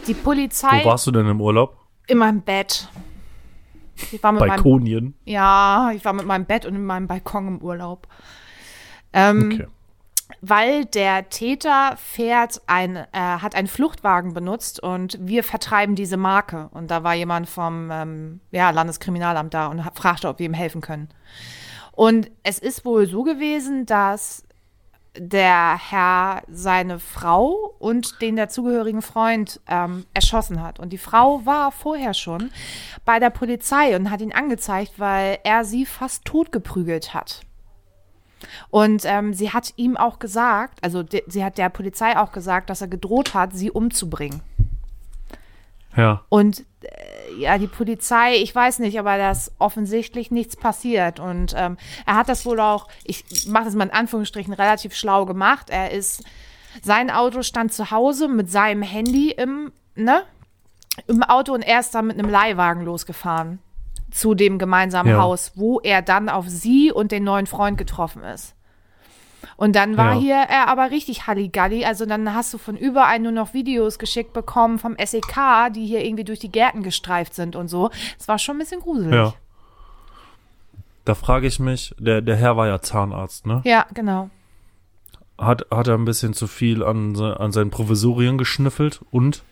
die 0.07 0.15
Polizei 0.15 0.81
Wo 0.83 0.89
warst 0.91 1.07
du 1.07 1.11
denn 1.11 1.27
im 1.29 1.41
Urlaub? 1.41 1.77
in 2.07 2.19
meinem 2.19 2.41
Bett. 2.41 2.89
Ich 4.13 4.23
war 4.23 4.33
mit 4.33 4.41
meinem, 4.41 4.49
Balkonien. 4.49 5.15
ja, 5.27 5.93
ich 5.95 6.05
war 6.05 6.15
mit 6.15 6.25
meinem 6.27 6.47
Bett 6.47 6.65
und 6.65 6.75
in 6.75 6.85
meinem 6.87 7.07
Balkon 7.07 7.47
im 7.49 7.59
Urlaub. 7.59 8.09
Ähm, 9.13 9.51
Okay. 9.53 9.67
Weil 10.41 10.85
der 10.85 11.29
Täter 11.29 11.97
fährt 11.97 12.61
ein, 12.67 12.97
äh, 12.97 13.07
hat 13.13 13.55
einen 13.55 13.69
Fluchtwagen 13.69 14.35
benutzt 14.35 14.83
und 14.83 15.19
wir 15.21 15.45
vertreiben 15.45 15.95
diese 15.95 16.17
Marke. 16.17 16.69
Und 16.73 16.91
da 16.91 17.05
war 17.05 17.15
jemand 17.15 17.49
vom 17.49 17.91
ähm, 17.91 18.41
ja, 18.51 18.71
Landeskriminalamt 18.71 19.55
da 19.55 19.67
und 19.69 19.83
fragte, 19.95 20.29
ob 20.29 20.39
wir 20.39 20.47
ihm 20.47 20.55
helfen 20.55 20.81
können. 20.81 21.09
Und 21.93 22.31
es 22.43 22.59
ist 22.59 22.85
wohl 22.85 23.07
so 23.07 23.23
gewesen, 23.23 23.87
dass 23.87 24.45
der 25.17 25.79
Herr 25.91 26.43
seine 26.49 26.99
Frau 26.99 27.75
und 27.79 28.23
den 28.23 28.37
dazugehörigen 28.37 29.03
Freund 29.03 29.61
ähm, 29.69 30.07
erschossen 30.15 30.63
hat. 30.63 30.79
Und 30.79 30.93
die 30.93 30.99
Frau 30.99 31.45
war 31.45 31.73
vorher 31.73 32.15
schon 32.15 32.51
bei 33.05 33.19
der 33.19 33.31
Polizei 33.31 33.97
und 33.97 34.11
hat 34.11 34.21
ihn 34.21 34.33
angezeigt, 34.33 34.95
weil 34.99 35.39
er 35.43 35.65
sie 35.65 35.85
fast 35.85 36.25
totgeprügelt 36.25 37.13
hat. 37.13 37.43
Und 38.71 39.03
ähm, 39.05 39.35
sie 39.35 39.53
hat 39.53 39.73
ihm 39.77 39.97
auch 39.97 40.19
gesagt, 40.19 40.79
also 40.83 41.03
de, 41.03 41.23
sie 41.27 41.45
hat 41.45 41.59
der 41.59 41.69
Polizei 41.69 42.17
auch 42.17 42.33
gesagt, 42.33 42.71
dass 42.71 42.81
er 42.81 42.89
gedroht 42.89 43.35
hat, 43.35 43.53
sie 43.53 43.71
umzubringen. 43.71 44.41
Ja. 45.97 46.25
Und 46.29 46.65
äh, 46.83 47.41
ja, 47.41 47.59
die 47.59 47.67
Polizei, 47.67 48.37
ich 48.37 48.55
weiß 48.55 48.79
nicht, 48.79 48.99
aber 48.99 49.17
da 49.19 49.31
ist 49.31 49.53
offensichtlich 49.59 50.31
nichts 50.31 50.57
passiert. 50.57 51.21
Und 51.21 51.55
ähm, 51.57 51.77
er 52.07 52.17
hat 52.17 52.29
das 52.29 52.47
wohl 52.47 52.61
auch, 52.61 52.89
ich 53.05 53.47
mache 53.49 53.65
das 53.65 53.75
mal 53.75 53.85
in 53.85 53.93
Anführungsstrichen, 53.93 54.53
relativ 54.53 54.95
schlau 54.95 55.27
gemacht. 55.27 55.71
Er 55.71 55.91
ist, 55.91 56.25
sein 56.83 57.11
Auto 57.11 57.43
stand 57.43 57.73
zu 57.73 57.91
Hause 57.91 58.29
mit 58.29 58.51
seinem 58.51 58.83
Handy 58.83 59.31
im, 59.31 59.73
ne, 59.95 60.23
im 61.07 61.23
Auto 61.23 61.53
und 61.53 61.63
er 61.63 61.81
ist 61.81 61.95
dann 61.95 62.07
mit 62.07 62.19
einem 62.19 62.31
Leihwagen 62.31 62.85
losgefahren 62.85 63.59
zu 64.11 64.35
dem 64.35 64.59
gemeinsamen 64.59 65.13
Ja. 65.13 65.19
Haus, 65.23 65.53
wo 65.57 65.81
er 65.81 66.03
dann 66.03 66.29
auf 66.29 66.49
sie 66.49 66.93
und 66.93 67.13
den 67.13 67.25
neuen 67.25 67.47
Freund 67.47 67.79
getroffen 67.79 68.23
ist. 68.23 68.55
Und 69.57 69.75
dann 69.77 69.97
war 69.97 70.15
Ja. 70.15 70.21
hier 70.21 70.35
er 70.37 70.69
aber 70.69 70.91
richtig 70.91 71.27
Halligalli. 71.27 71.85
Also 71.85 72.07
dann 72.07 72.35
hast 72.35 72.53
du 72.53 72.59
von 72.59 72.77
überall 72.77 73.19
nur 73.19 73.33
noch 73.33 73.55
Videos 73.55 73.99
geschickt 73.99 74.33
bekommen 74.33 74.79
vom 74.79 74.97
SEK, 74.99 75.71
die 75.75 75.87
hier 75.87 76.05
irgendwie 76.05 76.25
durch 76.25 76.39
die 76.39 76.51
Gärten 76.53 76.83
gestreift 76.83 77.35
sind 77.35 77.57
und 77.57 77.69
so. 77.69 77.91
Es 78.19 78.27
war 78.29 78.39
schon 78.39 78.57
ein 78.57 78.61
bisschen 78.61 78.81
gruselig. 78.81 79.15
Ja. 79.15 79.35
Da 81.05 81.15
frage 81.15 81.47
ich 81.47 81.59
mich, 81.59 81.95
der, 81.99 82.21
der 82.21 82.37
Herr 82.37 82.57
war 82.57 82.67
ja 82.69 82.81
Zahnarzt, 82.81 83.47
ne? 83.47 83.63
Ja, 83.65 83.87
genau. 83.95 84.29
Hat, 85.39 85.67
hat 85.71 85.89
er 85.89 85.95
ein 85.95 86.05
bisschen 86.05 86.35
zu 86.35 86.47
viel 86.47 86.83
an, 86.85 87.17
an 87.19 87.53
seinen 87.53 87.71
Provisorien 87.71 88.37
geschnüffelt? 88.37 89.01
Und 89.11 89.43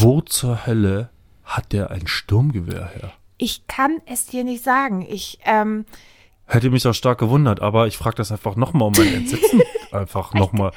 wo 0.00 0.20
zur 0.20 0.66
Hölle 0.66 1.08
hat 1.44 1.72
der 1.72 1.90
ein 1.90 2.06
Sturmgewehr 2.06 2.86
her? 2.94 3.12
Ich 3.42 3.66
kann 3.66 4.00
es 4.06 4.26
dir 4.26 4.44
nicht 4.44 4.62
sagen. 4.62 5.04
Ich, 5.08 5.40
ähm, 5.44 5.84
Hätte 6.46 6.70
mich 6.70 6.86
auch 6.86 6.92
stark 6.92 7.18
gewundert, 7.18 7.60
aber 7.60 7.88
ich 7.88 7.98
frage 7.98 8.14
das 8.14 8.30
einfach 8.30 8.54
nochmal 8.54 8.86
um 8.86 8.94
mein 8.96 9.12
Entsetzen. 9.12 9.60
einfach 9.90 10.32
nochmal. 10.32 10.70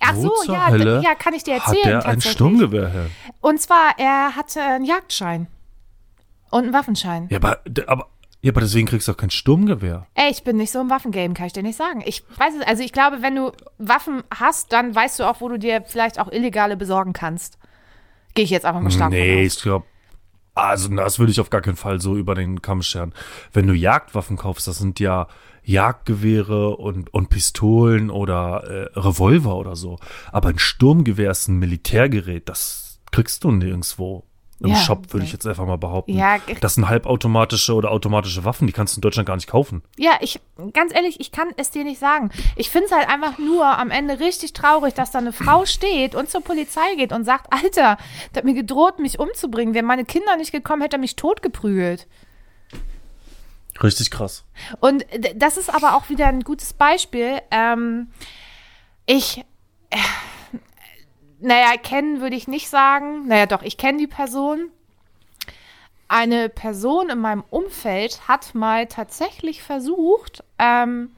ach 0.00 0.16
so, 0.16 0.32
ja, 0.48 0.74
ja, 0.74 1.14
kann 1.14 1.34
ich 1.34 1.44
dir 1.44 1.60
Hat 1.60 1.68
erzählen. 1.68 2.00
der 2.00 2.06
ein. 2.06 2.20
Sturmgewehr 2.20 2.88
her? 2.88 3.06
Und 3.40 3.60
zwar, 3.60 3.94
er 3.96 4.34
hatte 4.34 4.60
einen 4.60 4.84
Jagdschein. 4.84 5.46
Und 6.50 6.64
einen 6.64 6.72
Waffenschein. 6.72 7.28
Ja, 7.30 7.36
aber, 7.36 7.60
aber, 7.86 8.08
ja, 8.40 8.50
aber 8.50 8.60
deswegen 8.60 8.88
kriegst 8.88 9.06
du 9.06 9.12
doch 9.12 9.18
kein 9.18 9.30
Sturmgewehr. 9.30 10.08
Ey, 10.14 10.32
ich 10.32 10.42
bin 10.42 10.56
nicht 10.56 10.72
so 10.72 10.80
im 10.80 10.90
Waffengame, 10.90 11.34
kann 11.34 11.46
ich 11.46 11.52
dir 11.52 11.62
nicht 11.62 11.76
sagen. 11.76 12.02
Ich 12.04 12.24
weiß 12.38 12.54
es, 12.58 12.66
also 12.66 12.82
ich 12.82 12.92
glaube, 12.92 13.22
wenn 13.22 13.36
du 13.36 13.52
Waffen 13.78 14.24
hast, 14.36 14.72
dann 14.72 14.96
weißt 14.96 15.20
du 15.20 15.30
auch, 15.30 15.40
wo 15.40 15.48
du 15.48 15.60
dir 15.60 15.84
vielleicht 15.86 16.18
auch 16.18 16.32
illegale 16.32 16.76
besorgen 16.76 17.12
kannst. 17.12 17.56
Gehe 18.34 18.44
ich 18.44 18.50
jetzt 18.50 18.66
einfach 18.66 18.80
mal 18.80 18.90
stark 18.90 19.10
Nee, 19.10 19.44
ich 19.44 19.60
glaube, 19.62 19.86
also 20.68 20.94
das 20.94 21.18
würde 21.18 21.32
ich 21.32 21.40
auf 21.40 21.50
gar 21.50 21.60
keinen 21.60 21.76
Fall 21.76 22.00
so 22.00 22.16
über 22.16 22.34
den 22.34 22.62
Kamm 22.62 22.82
scheren. 22.82 23.12
Wenn 23.52 23.66
du 23.66 23.74
Jagdwaffen 23.74 24.36
kaufst, 24.36 24.66
das 24.66 24.78
sind 24.78 25.00
ja 25.00 25.28
Jagdgewehre 25.62 26.76
und, 26.76 27.12
und 27.12 27.28
Pistolen 27.28 28.10
oder 28.10 28.64
äh, 28.64 28.98
Revolver 28.98 29.56
oder 29.56 29.76
so. 29.76 29.98
Aber 30.32 30.48
ein 30.48 30.58
Sturmgewehr 30.58 31.30
ist 31.30 31.48
ein 31.48 31.58
Militärgerät, 31.58 32.48
das 32.48 33.00
kriegst 33.10 33.44
du 33.44 33.50
nirgendwo. 33.50 34.24
Im 34.60 34.70
Ja, 34.70 34.76
Shop 34.76 35.12
würde 35.14 35.24
ich 35.24 35.32
jetzt 35.32 35.46
einfach 35.46 35.64
mal 35.64 35.78
behaupten. 35.78 36.12
Ja, 36.16 36.36
das 36.60 36.74
sind 36.74 36.86
halbautomatische 36.86 37.74
oder 37.74 37.90
automatische 37.90 38.44
Waffen, 38.44 38.66
die 38.66 38.74
kannst 38.74 38.94
du 38.94 38.98
in 38.98 39.00
Deutschland 39.00 39.26
gar 39.26 39.36
nicht 39.36 39.46
kaufen. 39.46 39.82
Ja, 39.96 40.12
ich, 40.20 40.38
ganz 40.74 40.94
ehrlich, 40.94 41.18
ich 41.18 41.32
kann 41.32 41.48
es 41.56 41.70
dir 41.70 41.82
nicht 41.82 41.98
sagen. 41.98 42.30
Ich 42.56 42.68
finde 42.68 42.86
es 42.86 42.92
halt 42.92 43.08
einfach 43.08 43.38
nur 43.38 43.64
am 43.66 43.90
Ende 43.90 44.20
richtig 44.20 44.52
traurig, 44.52 44.92
dass 44.92 45.12
da 45.12 45.18
eine 45.18 45.32
Frau 45.32 45.64
steht 45.64 46.14
und 46.14 46.28
zur 46.28 46.42
Polizei 46.42 46.94
geht 46.96 47.12
und 47.12 47.24
sagt, 47.24 47.50
Alter, 47.50 47.96
der 48.34 48.36
hat 48.36 48.44
mir 48.44 48.52
gedroht, 48.52 48.98
mich 48.98 49.18
umzubringen. 49.18 49.72
Wären 49.72 49.86
meine 49.86 50.04
Kinder 50.04 50.36
nicht 50.36 50.52
gekommen, 50.52 50.82
hätte 50.82 50.96
er 50.96 51.00
mich 51.00 51.16
totgeprügelt. 51.16 52.06
Richtig 53.82 54.10
krass. 54.10 54.44
Und 54.80 55.06
das 55.36 55.56
ist 55.56 55.72
aber 55.72 55.96
auch 55.96 56.10
wieder 56.10 56.26
ein 56.26 56.42
gutes 56.42 56.74
Beispiel. 56.74 57.40
Ähm, 57.50 58.08
ich, 59.06 59.38
äh, 59.88 59.96
naja, 61.40 61.76
kennen 61.76 62.20
würde 62.20 62.36
ich 62.36 62.48
nicht 62.48 62.68
sagen. 62.68 63.26
Naja, 63.26 63.46
doch, 63.46 63.62
ich 63.62 63.76
kenne 63.76 63.98
die 63.98 64.06
Person. 64.06 64.70
Eine 66.08 66.48
Person 66.48 67.08
in 67.08 67.18
meinem 67.20 67.44
Umfeld 67.50 68.26
hat 68.26 68.54
mal 68.54 68.86
tatsächlich 68.86 69.62
versucht, 69.62 70.42
ähm, 70.58 71.12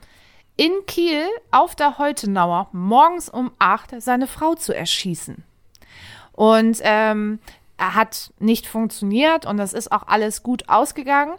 in 0.57 0.73
Kiel 0.87 1.25
auf 1.50 1.75
der 1.75 1.99
Heutenauer 1.99 2.69
morgens 2.73 3.29
um 3.29 3.52
8 3.59 4.02
seine 4.02 4.26
Frau 4.26 4.55
zu 4.55 4.75
erschießen. 4.75 5.45
Und 6.33 6.79
ähm, 6.83 7.38
er 7.79 7.95
hat 7.95 8.33
nicht 8.38 8.67
funktioniert 8.67 9.47
und 9.47 9.57
das 9.57 9.73
ist 9.73 9.91
auch 9.91 10.07
alles 10.07 10.43
gut 10.43 10.69
ausgegangen. 10.69 11.35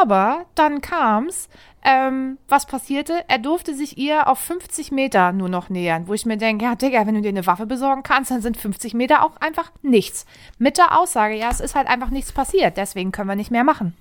Aber 0.00 0.46
dann 0.54 0.80
kam's, 0.80 1.48
ähm, 1.86 2.38
was 2.48 2.66
passierte? 2.66 3.24
Er 3.28 3.38
durfte 3.38 3.72
sich 3.72 3.96
ihr 3.96 4.26
auf 4.26 4.40
50 4.40 4.90
Meter 4.90 5.32
nur 5.32 5.48
noch 5.48 5.68
nähern, 5.68 6.08
wo 6.08 6.14
ich 6.14 6.26
mir 6.26 6.36
denke, 6.36 6.64
ja, 6.64 6.74
Digga, 6.74 7.06
wenn 7.06 7.14
du 7.14 7.22
dir 7.22 7.28
eine 7.28 7.46
Waffe 7.46 7.64
besorgen 7.64 8.02
kannst, 8.02 8.32
dann 8.32 8.42
sind 8.42 8.56
50 8.56 8.92
Meter 8.92 9.24
auch 9.24 9.36
einfach 9.36 9.70
nichts. 9.82 10.26
Mit 10.58 10.78
der 10.78 10.98
Aussage, 10.98 11.36
ja, 11.36 11.48
es 11.48 11.60
ist 11.60 11.76
halt 11.76 11.86
einfach 11.86 12.10
nichts 12.10 12.32
passiert, 12.32 12.76
deswegen 12.76 13.12
können 13.12 13.28
wir 13.28 13.36
nicht 13.36 13.52
mehr 13.52 13.62
machen. 13.62 13.96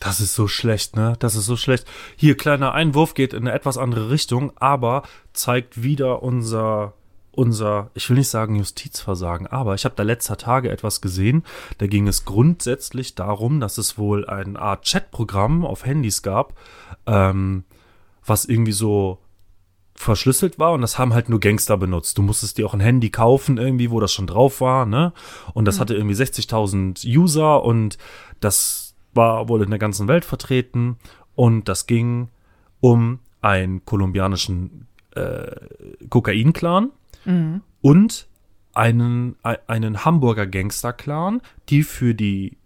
Das 0.00 0.20
ist 0.20 0.34
so 0.34 0.48
schlecht, 0.48 0.96
ne? 0.96 1.14
Das 1.20 1.36
ist 1.36 1.46
so 1.46 1.56
schlecht. 1.56 1.86
Hier, 2.16 2.36
kleiner 2.36 2.74
Einwurf 2.74 3.14
geht 3.14 3.32
in 3.32 3.46
eine 3.46 3.52
etwas 3.52 3.78
andere 3.78 4.10
Richtung, 4.10 4.52
aber 4.56 5.04
zeigt 5.32 5.82
wieder 5.84 6.22
unser, 6.22 6.94
unser, 7.36 7.90
ich 7.94 8.08
will 8.08 8.16
nicht 8.16 8.28
sagen 8.28 8.56
Justizversagen, 8.56 9.46
aber 9.46 9.74
ich 9.74 9.84
habe 9.84 9.94
da 9.94 10.02
letzter 10.02 10.36
Tage 10.36 10.70
etwas 10.70 11.00
gesehen. 11.00 11.44
Da 11.78 11.86
ging 11.86 12.08
es 12.08 12.24
grundsätzlich 12.24 13.14
darum, 13.14 13.60
dass 13.60 13.78
es 13.78 13.98
wohl 13.98 14.26
eine 14.26 14.58
Art 14.58 14.86
Chatprogramm 14.86 15.64
auf 15.64 15.84
Handys 15.84 16.22
gab, 16.22 16.54
ähm, 17.06 17.64
was 18.24 18.44
irgendwie 18.46 18.72
so 18.72 19.18
verschlüsselt 19.94 20.58
war 20.58 20.72
und 20.72 20.82
das 20.82 20.98
haben 20.98 21.14
halt 21.14 21.28
nur 21.28 21.40
Gangster 21.40 21.76
benutzt. 21.76 22.18
Du 22.18 22.22
musstest 22.22 22.58
dir 22.58 22.66
auch 22.66 22.74
ein 22.74 22.80
Handy 22.80 23.10
kaufen 23.10 23.56
irgendwie, 23.56 23.90
wo 23.90 24.00
das 24.00 24.12
schon 24.12 24.26
drauf 24.26 24.60
war, 24.60 24.84
ne? 24.84 25.12
Und 25.54 25.64
das 25.64 25.80
hatte 25.80 25.94
irgendwie 25.94 26.14
60.000 26.14 27.06
User 27.06 27.62
und 27.62 27.96
das 28.40 28.94
war 29.14 29.48
wohl 29.48 29.62
in 29.62 29.70
der 29.70 29.78
ganzen 29.78 30.08
Welt 30.08 30.24
vertreten 30.24 30.98
und 31.34 31.68
das 31.68 31.86
ging 31.86 32.28
um 32.80 33.20
einen 33.40 33.84
kolumbianischen 33.84 34.86
äh, 35.12 35.56
Kokain-Clan 36.10 36.90
und 37.82 38.26
einen, 38.74 39.36
ein- 39.42 39.56
einen 39.66 40.04
Hamburger 40.04 40.46
Gangster-Clan, 40.46 41.40
die 41.68 41.82
für 41.82 42.14
die 42.14 42.56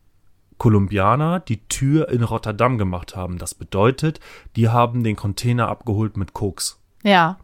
Kolumbianer 0.58 1.40
die 1.40 1.66
Tür 1.68 2.08
in 2.10 2.22
Rotterdam 2.22 2.76
gemacht 2.78 3.16
haben. 3.16 3.38
Das 3.38 3.54
bedeutet, 3.54 4.20
die 4.56 4.68
haben 4.68 5.02
den 5.04 5.16
Container 5.16 5.68
abgeholt 5.68 6.16
mit 6.16 6.32
Koks. 6.34 6.78
Ja. 7.02 7.38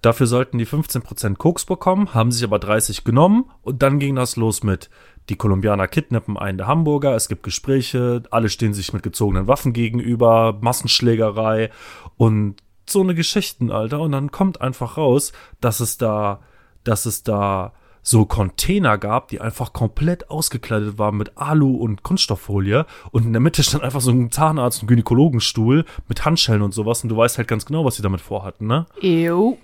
Dafür 0.00 0.26
sollten 0.26 0.56
die 0.56 0.66
15% 0.66 1.36
Koks 1.36 1.66
bekommen, 1.66 2.14
haben 2.14 2.32
sich 2.32 2.42
aber 2.42 2.58
30 2.58 3.04
genommen 3.04 3.50
und 3.60 3.82
dann 3.82 3.98
ging 3.98 4.14
das 4.14 4.36
los 4.36 4.62
mit 4.62 4.88
die 5.28 5.36
Kolumbianer 5.36 5.86
kidnappen 5.88 6.38
einen 6.38 6.56
der 6.56 6.66
Hamburger, 6.66 7.14
es 7.14 7.28
gibt 7.28 7.42
Gespräche, 7.42 8.22
alle 8.30 8.48
stehen 8.48 8.72
sich 8.72 8.94
mit 8.94 9.02
gezogenen 9.02 9.46
Waffen 9.46 9.74
gegenüber, 9.74 10.56
Massenschlägerei 10.62 11.70
und 12.16 12.56
so 12.90 13.00
eine 13.00 13.14
Geschichten, 13.14 13.70
Alter. 13.70 14.00
Und 14.00 14.12
dann 14.12 14.30
kommt 14.30 14.60
einfach 14.60 14.96
raus, 14.96 15.32
dass 15.60 15.80
es 15.80 15.98
da, 15.98 16.40
dass 16.84 17.06
es 17.06 17.22
da 17.22 17.72
so 18.02 18.24
Container 18.24 18.98
gab, 18.98 19.28
die 19.28 19.40
einfach 19.40 19.72
komplett 19.72 20.30
ausgekleidet 20.30 20.98
waren 20.98 21.16
mit 21.16 21.36
Alu 21.36 21.76
und 21.76 22.02
Kunststofffolie 22.02 22.86
und 23.10 23.26
in 23.26 23.32
der 23.32 23.40
Mitte 23.40 23.62
stand 23.62 23.84
einfach 23.84 24.00
so 24.00 24.10
ein 24.10 24.30
Zahnarzt 24.30 24.82
und 24.82 24.88
Gynäkologenstuhl 24.88 25.84
mit 26.08 26.24
Handschellen 26.24 26.62
und 26.62 26.72
sowas 26.72 27.02
und 27.02 27.10
du 27.10 27.16
weißt 27.16 27.38
halt 27.38 27.48
ganz 27.48 27.66
genau, 27.66 27.84
was 27.84 27.96
sie 27.96 28.02
damit 28.02 28.20
vorhatten, 28.20 28.66
ne? 28.66 28.86
Ew. 29.02 29.58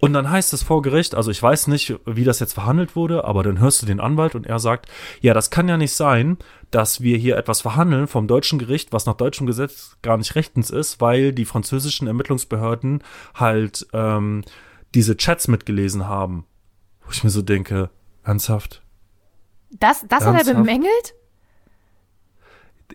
Und 0.00 0.14
dann 0.14 0.30
heißt 0.30 0.54
es 0.54 0.62
vor 0.62 0.80
Gericht, 0.80 1.14
also 1.14 1.30
ich 1.30 1.42
weiß 1.42 1.66
nicht, 1.66 1.94
wie 2.06 2.24
das 2.24 2.40
jetzt 2.40 2.54
verhandelt 2.54 2.96
wurde, 2.96 3.24
aber 3.24 3.42
dann 3.42 3.60
hörst 3.60 3.82
du 3.82 3.86
den 3.86 4.00
Anwalt 4.00 4.34
und 4.34 4.46
er 4.46 4.58
sagt, 4.58 4.90
ja, 5.20 5.34
das 5.34 5.50
kann 5.50 5.68
ja 5.68 5.76
nicht 5.76 5.92
sein, 5.92 6.38
dass 6.70 7.02
wir 7.02 7.18
hier 7.18 7.36
etwas 7.36 7.60
verhandeln 7.60 8.06
vom 8.06 8.26
deutschen 8.26 8.58
Gericht, 8.58 8.94
was 8.94 9.04
nach 9.04 9.14
deutschem 9.14 9.46
Gesetz 9.46 9.98
gar 10.00 10.16
nicht 10.16 10.34
rechtens 10.34 10.70
ist, 10.70 11.02
weil 11.02 11.32
die 11.32 11.44
französischen 11.44 12.06
Ermittlungsbehörden 12.06 13.02
halt 13.34 13.86
ähm, 13.92 14.42
diese 14.94 15.18
Chats 15.18 15.48
mitgelesen 15.48 16.08
haben. 16.08 16.46
Wo 17.04 17.10
ich 17.10 17.22
mir 17.22 17.30
so 17.30 17.42
denke, 17.42 17.90
ernsthaft? 18.24 18.82
Das, 19.70 20.06
das 20.08 20.24
hat 20.24 20.32
er 20.32 20.38
Ernsthaft? 20.38 20.56
bemängelt? 20.56 21.14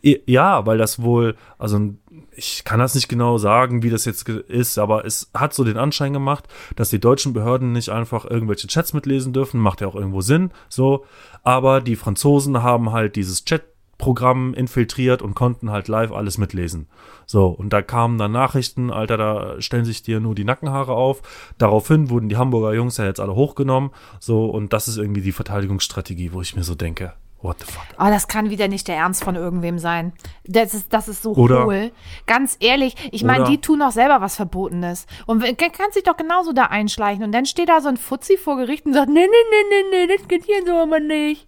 Ja, 0.01 0.65
weil 0.65 0.77
das 0.77 1.01
wohl, 1.01 1.38
also 1.57 1.93
ich 2.31 2.63
kann 2.63 2.79
das 2.79 2.95
nicht 2.95 3.07
genau 3.07 3.38
sagen, 3.38 3.84
wie 3.84 3.89
das 3.89 4.05
jetzt 4.05 4.27
ist, 4.27 4.77
aber 4.77 5.05
es 5.05 5.29
hat 5.34 5.53
so 5.53 5.63
den 5.63 5.77
Anschein 5.77 6.13
gemacht, 6.13 6.48
dass 6.75 6.89
die 6.89 7.00
deutschen 7.00 7.34
Behörden 7.34 7.72
nicht 7.72 7.89
einfach 7.89 8.25
irgendwelche 8.25 8.67
Chats 8.67 8.93
mitlesen 8.93 9.34
dürfen, 9.34 9.60
macht 9.60 9.81
ja 9.81 9.88
auch 9.88 9.95
irgendwo 9.95 10.22
Sinn, 10.22 10.51
so. 10.69 11.05
Aber 11.43 11.81
die 11.81 11.95
Franzosen 11.95 12.63
haben 12.63 12.91
halt 12.91 13.15
dieses 13.15 13.45
Chat-Programm 13.45 14.53
infiltriert 14.53 15.22
und 15.22 15.36
konnten 15.36 15.72
halt 15.72 15.88
live 15.88 16.12
alles 16.12 16.38
mitlesen. 16.38 16.88
So, 17.25 17.48
und 17.48 17.72
da 17.72 17.81
kamen 17.81 18.17
dann 18.17 18.31
Nachrichten, 18.31 18.91
Alter, 18.91 19.17
da 19.17 19.62
stellen 19.62 19.86
sich 19.86 20.03
dir 20.03 20.19
nur 20.19 20.36
die 20.36 20.45
Nackenhaare 20.45 20.93
auf. 20.93 21.22
Daraufhin 21.57 22.10
wurden 22.10 22.29
die 22.29 22.38
Hamburger 22.38 22.74
Jungs 22.74 22.98
ja 22.98 23.05
jetzt 23.05 23.19
alle 23.19 23.36
hochgenommen. 23.36 23.91
So, 24.19 24.45
und 24.45 24.74
das 24.74 24.88
ist 24.88 24.98
irgendwie 24.98 25.22
die 25.22 25.31
Verteidigungsstrategie, 25.31 26.34
wo 26.34 26.41
ich 26.41 26.55
mir 26.55 26.63
so 26.63 26.75
denke, 26.75 27.13
What 27.45 27.59
the 27.59 27.71
fuck? 27.71 27.85
Oh, 27.99 28.05
das 28.05 28.27
kann 28.27 28.49
wieder 28.49 28.67
nicht 28.67 28.87
der 28.87 28.95
Ernst 28.95 29.23
von 29.23 29.35
irgendwem 29.35 29.77
sein. 29.77 30.13
Das 30.45 30.73
ist, 30.73 30.91
das 30.91 31.07
ist 31.07 31.21
so 31.21 31.33
Oder- 31.33 31.65
hohl. 31.65 31.91
Ganz 32.25 32.57
ehrlich, 32.59 32.95
ich 33.11 33.23
meine, 33.23 33.43
die 33.45 33.61
tun 33.61 33.79
doch 33.79 33.91
selber 33.91 34.19
was 34.19 34.35
Verbotenes. 34.35 35.05
Und 35.27 35.43
kann 35.43 35.91
sich 35.91 36.01
doch 36.03 36.17
genauso 36.17 36.53
da 36.53 36.63
einschleichen. 36.63 37.23
Und 37.23 37.31
dann 37.31 37.45
steht 37.45 37.69
da 37.69 37.81
so 37.81 37.89
ein 37.89 37.97
Fuzzi 37.97 38.37
vor 38.37 38.57
Gericht 38.57 38.87
und 38.87 38.93
sagt, 38.93 39.09
nee, 39.09 39.27
nee, 39.27 39.27
nee, 39.27 39.83
nee, 39.91 40.05
nee, 40.07 40.17
das 40.17 40.27
geht 40.27 40.45
hier 40.45 40.65
so 40.65 40.73
aber 40.73 40.99
nicht. 40.99 41.47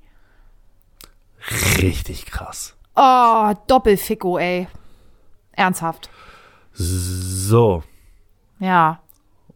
Richtig 1.82 2.27
krass. 2.27 2.75
Oh, 2.96 3.54
Doppelficko, 3.68 4.38
ey. 4.38 4.68
Ernsthaft. 5.54 6.12
So. 6.74 7.84
Ja. 8.60 9.01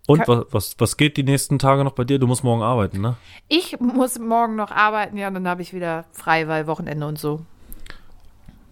Und 0.08 0.28
was, 0.28 0.46
was, 0.52 0.76
was 0.80 0.98
geht 0.98 1.16
die 1.18 1.24
nächsten 1.24 1.60
Tage 1.60 1.84
noch 1.84 1.94
bei 1.94 2.04
dir? 2.04 2.20
Du 2.20 2.28
musst 2.28 2.44
morgen 2.44 2.62
arbeiten, 2.64 3.02
ne? 3.02 3.16
Ich 3.48 3.80
muss 3.80 4.20
morgen 4.20 4.56
noch 4.56 4.72
arbeiten, 4.72 5.16
ja, 5.18 5.28
und 5.28 5.36
dann 5.36 5.48
habe 5.48 5.62
ich 5.62 5.74
wieder 5.74 6.06
frei, 6.12 6.48
weil 6.48 6.68
Wochenende 6.68 7.06
und 7.08 7.20
so. 7.20 7.42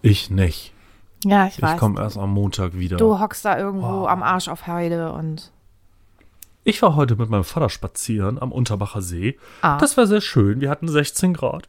Ich 0.02 0.30
nicht. 0.30 0.72
Ja, 1.24 1.46
ich 1.46 1.56
Ich 1.56 1.62
weiß. 1.62 1.78
komme 1.78 2.00
erst 2.00 2.18
am 2.18 2.30
Montag 2.32 2.74
wieder. 2.78 2.96
Du 2.96 3.18
hockst 3.20 3.44
da 3.44 3.58
irgendwo 3.58 4.06
am 4.06 4.22
Arsch 4.22 4.48
auf 4.48 4.66
Heide 4.66 5.12
und. 5.12 5.50
Ich 6.64 6.82
war 6.82 6.94
heute 6.96 7.16
mit 7.16 7.30
meinem 7.30 7.44
Vater 7.44 7.68
spazieren 7.70 8.40
am 8.40 8.52
Unterbacher 8.52 9.00
See. 9.02 9.38
Ah. 9.62 9.78
Das 9.78 9.96
war 9.96 10.06
sehr 10.06 10.20
schön. 10.20 10.60
Wir 10.60 10.68
hatten 10.70 10.88
16 10.88 11.32
Grad. 11.34 11.68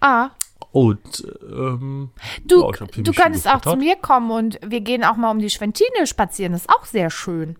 Ah, 0.00 0.30
Und 0.70 1.26
ähm, 1.50 2.10
du, 2.46 2.70
ich 2.70 2.80
hab 2.80 2.92
du 2.92 3.12
könntest 3.12 3.48
auch 3.48 3.60
zu 3.62 3.76
mir 3.76 3.96
kommen 3.96 4.30
und 4.30 4.58
wir 4.64 4.80
gehen 4.80 5.02
auch 5.04 5.16
mal 5.16 5.30
um 5.30 5.38
die 5.38 5.50
Schwentine 5.50 6.06
spazieren. 6.06 6.52
Das 6.52 6.62
ist 6.62 6.70
auch 6.70 6.84
sehr 6.84 7.10
schön. 7.10 7.56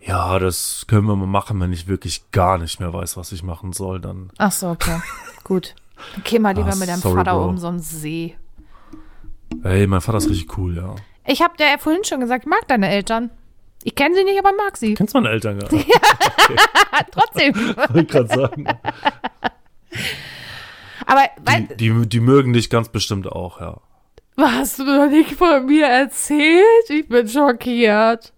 Ja, 0.00 0.38
das 0.38 0.84
können 0.86 1.06
wir 1.06 1.16
mal 1.16 1.26
machen, 1.26 1.60
wenn 1.60 1.72
ich 1.72 1.88
wirklich 1.88 2.30
gar 2.30 2.58
nicht 2.58 2.78
mehr 2.78 2.92
weiß, 2.92 3.16
was 3.16 3.32
ich 3.32 3.42
machen 3.42 3.72
soll. 3.72 4.00
Dann 4.00 4.30
Ach 4.38 4.52
so, 4.52 4.68
okay. 4.68 5.00
Gut. 5.44 5.74
Dann 6.14 6.22
geh 6.24 6.38
mal 6.38 6.54
lieber 6.54 6.72
Ah, 6.72 6.76
mit 6.76 6.88
deinem 6.88 7.00
sorry, 7.00 7.16
Vater 7.16 7.32
Bro. 7.34 7.48
um 7.48 7.58
so 7.58 7.66
einen 7.68 7.80
See. 7.80 8.36
Ey, 9.64 9.86
mein 9.86 10.00
Vater 10.00 10.18
ist 10.18 10.28
richtig 10.30 10.56
cool, 10.58 10.76
ja. 10.76 10.94
Ich 11.26 11.42
habe 11.42 11.56
dir 11.56 11.66
ja 11.68 11.78
vorhin 11.78 12.04
schon 12.04 12.20
gesagt, 12.20 12.44
ich 12.44 12.48
mag 12.50 12.68
deine 12.68 12.88
Eltern. 12.88 13.30
Ich 13.82 13.94
kenne 13.94 14.14
sie 14.14 14.24
nicht, 14.24 14.38
aber 14.38 14.50
ich 14.50 14.56
mag 14.56 14.76
sie. 14.76 14.94
Kennst 14.94 15.14
du 15.14 15.18
meine 15.20 15.30
Eltern 15.32 15.58
gar 15.58 15.72
nicht? 15.72 15.88
Trotzdem. 17.12 17.54
Wollte 17.76 18.00
ich 18.00 18.08
gerade 18.08 18.28
sagen. 18.28 18.66
aber 21.06 21.22
weil, 21.44 21.62
Die, 21.76 21.76
die, 21.90 22.08
die 22.08 22.20
mögen 22.20 22.52
dich 22.52 22.70
ganz 22.70 22.88
bestimmt 22.88 23.26
auch, 23.30 23.60
ja. 23.60 23.80
was 24.36 24.52
hast 24.52 24.78
du 24.80 24.84
noch 24.84 25.08
nicht 25.08 25.32
von 25.32 25.66
mir 25.66 25.86
erzählt? 25.86 26.90
Ich 26.90 27.08
bin 27.08 27.28
schockiert. 27.28 28.32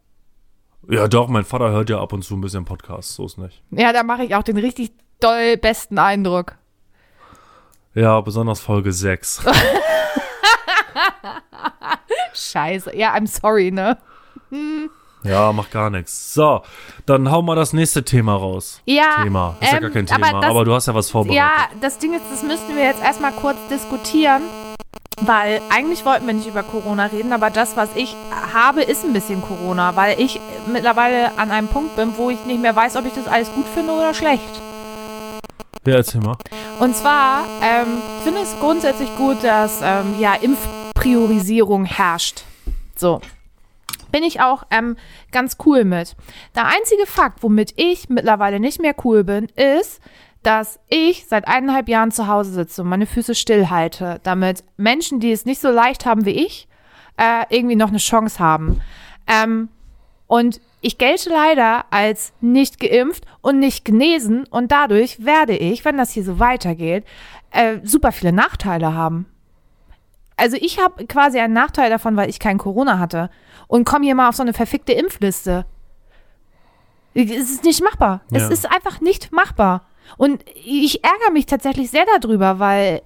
Ja, 0.91 1.07
doch, 1.07 1.29
mein 1.29 1.45
Vater 1.45 1.71
hört 1.71 1.91
ja 1.91 2.01
ab 2.01 2.13
und 2.13 2.23
zu 2.23 2.35
ein 2.35 2.41
bisschen 2.41 2.65
Podcast, 2.65 3.15
so 3.15 3.27
ist 3.27 3.37
nicht. 3.39 3.63
Ja, 3.71 3.93
da 3.93 4.03
mache 4.03 4.25
ich 4.25 4.35
auch 4.35 4.43
den 4.43 4.57
richtig 4.57 4.93
doll 5.21 5.57
besten 5.59 5.99
Eindruck. 5.99 6.55
Ja, 7.95 8.21
besonders 8.21 8.61
Folge 8.61 8.93
6. 8.93 9.43
Scheiße. 12.35 12.97
Ja, 12.97 13.15
I'm 13.15 13.27
sorry, 13.27 13.71
ne? 13.71 13.99
Ja, 15.25 15.53
macht 15.53 15.73
gar 15.73 15.91
nichts. 15.91 16.33
So, 16.33 16.63
dann 17.07 17.31
hau 17.31 17.43
mal 17.43 17.57
das 17.57 17.73
nächste 17.73 18.05
Thema 18.05 18.35
raus. 18.37 18.81
Ja. 18.85 19.23
Thema. 19.25 19.57
Ist 19.61 19.71
ja 19.73 19.77
ähm, 19.79 19.83
gar 19.83 19.91
kein 19.91 20.09
aber 20.09 20.25
Thema, 20.27 20.41
das- 20.41 20.51
aber 20.51 20.65
du 20.65 20.75
hast 20.75 20.87
ja 20.87 20.95
was 20.95 21.11
vorbereitet. 21.11 21.37
Ja, 21.37 21.79
das 21.81 21.99
Ding 21.99 22.15
ist, 22.15 22.23
das 22.31 22.43
müssten 22.43 22.75
wir 22.77 22.85
jetzt 22.85 23.03
erstmal 23.03 23.33
kurz 23.33 23.59
diskutieren, 23.69 24.43
weil 25.21 25.61
eigentlich 25.71 26.05
wollten 26.05 26.27
wir 26.27 26.35
nicht 26.35 26.47
über 26.47 26.63
Corona 26.63 27.07
reden, 27.07 27.33
aber 27.33 27.51
das, 27.51 27.77
was 27.77 27.89
ich 27.97 28.15
habe, 28.53 28.83
ist 28.83 29.05
ein 29.05 29.13
bisschen 29.13 29.43
Corona, 29.43 29.97
weil 29.97 30.21
ich 30.21 30.41
mittlerweile 30.67 31.37
an 31.39 31.51
einem 31.51 31.69
Punkt 31.69 31.97
bin, 31.97 32.17
wo 32.17 32.31
ich 32.31 32.45
nicht 32.45 32.61
mehr 32.61 32.77
weiß, 32.77 32.97
ob 32.97 33.07
ich 33.07 33.15
das 33.15 33.27
alles 33.27 33.53
gut 33.53 33.67
finde 33.67 33.93
oder 33.93 34.15
schlecht. 34.15 34.63
Ja, 35.87 35.97
erzähl 35.97 36.21
mal. 36.21 36.37
Und 36.79 36.97
zwar, 36.97 37.45
ähm, 37.63 38.03
ich 38.19 38.25
finde 38.25 38.41
es 38.43 38.59
grundsätzlich 38.61 39.15
gut, 39.17 39.43
dass 39.43 39.81
ähm, 39.83 40.17
ja 40.21 40.35
Impfpriorisierung 40.35 41.85
herrscht. 41.85 42.43
So. 42.97 43.21
Bin 44.11 44.23
ich 44.23 44.41
auch 44.41 44.65
ähm, 44.71 44.97
ganz 45.33 45.57
cool 45.67 45.85
mit. 45.85 46.17
Der 46.55 46.67
einzige 46.67 47.05
Fakt, 47.07 47.43
womit 47.43 47.75
ich 47.77 48.09
mittlerweile 48.09 48.59
nicht 48.59 48.81
mehr 48.81 48.95
cool 49.05 49.23
bin, 49.23 49.49
ist, 49.57 50.01
dass 50.43 50.79
ich 50.89 51.27
seit 51.27 51.47
eineinhalb 51.49 51.89
Jahren 51.89 52.11
zu 52.11 52.27
Hause 52.29 52.53
sitze 52.53 52.83
und 52.83 52.89
meine 52.89 53.07
Füße 53.07 53.35
stillhalte, 53.35 54.21
damit 54.23 54.65
Menschen, 54.77 55.21
die 55.21 55.33
es 55.33 55.45
nicht 55.45 55.61
so 55.61 55.71
leicht 55.71 56.07
haben 56.07 56.25
wie 56.25 56.31
ich, 56.47 56.69
äh, 57.17 57.45
irgendwie 57.51 57.77
noch 57.77 57.89
eine 57.89 57.99
Chance 57.99 58.39
haben. 58.39 58.81
Ähm, 59.27 59.69
und 60.27 60.61
ich 60.81 60.97
gelte 60.99 61.31
leider 61.31 61.87
als 61.91 62.33
nicht 62.41 62.79
geimpft 62.79 63.25
und 63.41 63.59
nicht 63.59 63.85
genesen 63.85 64.45
und 64.47 64.71
dadurch 64.71 65.25
werde 65.25 65.57
ich, 65.57 65.85
wenn 65.85 65.97
das 65.97 66.13
hier 66.13 66.23
so 66.23 66.39
weitergeht, 66.39 67.05
äh, 67.51 67.79
super 67.83 68.13
viele 68.13 68.33
Nachteile 68.33 68.95
haben. 68.95 69.27
Also 70.37 70.57
ich 70.61 70.79
habe 70.79 71.07
quasi 71.07 71.41
einen 71.41 71.55
Nachteil 71.55 71.91
davon, 71.91 72.15
weil 72.17 72.31
ich 72.31 72.39
kein 72.39 72.59
Corona 72.59 73.01
hatte 73.01 73.29
und 73.67 73.85
komme 73.85 74.05
hier 74.05 74.15
mal 74.15 74.29
auf 74.29 74.37
so 74.37 74.43
eine 74.43 74.53
verfickte 74.53 74.93
Impfliste. 74.93 75.67
Es 77.15 77.51
ist 77.51 77.65
nicht 77.65 77.83
machbar. 77.83 78.21
Es 78.31 78.43
Ja. 78.45 78.49
ist 78.51 78.71
einfach 78.71 79.01
nicht 79.01 79.33
machbar. 79.33 79.85
Und 80.17 80.45
ich 80.65 81.05
ärgere 81.05 81.31
mich 81.33 81.47
tatsächlich 81.47 81.91
sehr 81.91 82.05
darüber, 82.21 82.59
weil 82.59 83.03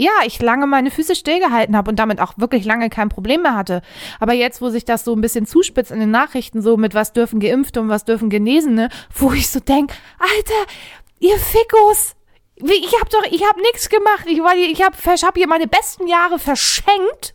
ja, 0.00 0.12
ich 0.24 0.40
lange 0.40 0.68
meine 0.68 0.92
Füße 0.92 1.16
stillgehalten 1.16 1.76
habe 1.76 1.90
und 1.90 1.96
damit 1.98 2.20
auch 2.20 2.34
wirklich 2.36 2.64
lange 2.64 2.88
kein 2.88 3.08
Problem 3.08 3.42
mehr 3.42 3.56
hatte. 3.56 3.82
Aber 4.20 4.32
jetzt, 4.32 4.62
wo 4.62 4.68
sich 4.68 4.84
das 4.84 5.04
so 5.04 5.12
ein 5.12 5.20
bisschen 5.20 5.44
zuspitzt 5.44 5.90
in 5.90 5.98
den 5.98 6.12
Nachrichten, 6.12 6.62
so 6.62 6.76
mit 6.76 6.94
was 6.94 7.12
dürfen 7.12 7.40
Geimpfte 7.40 7.80
und 7.80 7.88
was 7.88 8.04
dürfen 8.04 8.30
Genesene, 8.30 8.90
wo 9.12 9.32
ich 9.32 9.50
so 9.50 9.58
denk, 9.58 9.92
Alter, 10.20 10.72
ihr 11.18 11.36
Fickos, 11.36 12.14
ich 12.54 12.94
hab 13.00 13.10
doch, 13.10 13.24
ich 13.28 13.42
hab 13.44 13.56
nichts 13.56 13.88
gemacht. 13.88 14.24
Ich 14.26 14.38
war, 14.38 14.54
ich 14.56 14.82
hab, 14.84 14.94
ich 15.14 15.24
hab 15.24 15.36
hier 15.36 15.48
meine 15.48 15.66
besten 15.66 16.06
Jahre 16.06 16.38
verschenkt 16.38 17.34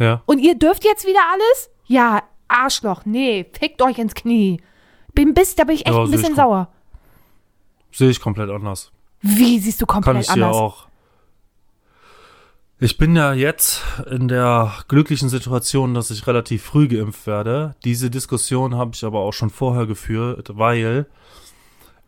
Ja. 0.00 0.22
und 0.26 0.38
ihr 0.40 0.56
dürft 0.56 0.84
jetzt 0.84 1.06
wieder 1.06 1.20
alles? 1.32 1.70
Ja, 1.86 2.24
Arschloch, 2.48 3.02
nee, 3.04 3.46
fickt 3.56 3.80
euch 3.82 3.98
ins 3.98 4.14
Knie. 4.14 4.60
Bin 5.14 5.32
bis, 5.34 5.54
da 5.54 5.62
bin 5.62 5.76
ich 5.76 5.86
echt 5.86 5.94
Ja, 5.94 6.02
ein 6.02 6.10
bisschen 6.10 6.34
sauer. 6.34 6.72
Sehe 7.92 8.10
ich 8.10 8.20
komplett 8.20 8.50
anders. 8.50 8.92
Wie 9.22 9.58
siehst 9.58 9.80
du 9.80 9.86
Kann 9.86 10.02
komplett 10.02 10.28
ich 10.28 10.32
dir 10.32 10.44
anders? 10.44 10.56
auch. 10.56 10.88
Ich 12.82 12.96
bin 12.96 13.14
ja 13.14 13.34
jetzt 13.34 13.82
in 14.10 14.28
der 14.28 14.72
glücklichen 14.88 15.28
Situation, 15.28 15.92
dass 15.92 16.10
ich 16.10 16.26
relativ 16.26 16.62
früh 16.62 16.88
geimpft 16.88 17.26
werde. 17.26 17.74
Diese 17.84 18.08
Diskussion 18.08 18.74
habe 18.74 18.92
ich 18.94 19.04
aber 19.04 19.18
auch 19.20 19.32
schon 19.32 19.50
vorher 19.50 19.84
geführt, 19.84 20.52
weil 20.54 21.04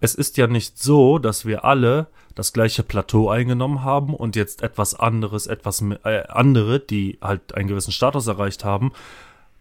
es 0.01 0.15
ist 0.15 0.39
ja 0.39 0.47
nicht 0.47 0.79
so, 0.79 1.19
dass 1.19 1.45
wir 1.45 1.67
alle 1.67 2.07
das 2.35 2.55
gleiche 2.55 2.83
Plateau 2.83 3.29
eingenommen 3.29 3.85
haben 3.85 4.15
und 4.15 4.35
jetzt 4.35 4.63
etwas 4.63 4.95
anderes, 4.95 5.47
etwas 5.47 5.83
äh, 6.05 6.23
andere, 6.29 6.81
die 6.81 7.19
halt 7.21 7.55
einen 7.55 7.69
gewissen 7.69 7.93
Status 7.93 8.27
erreicht 8.27 8.65
haben, 8.65 8.93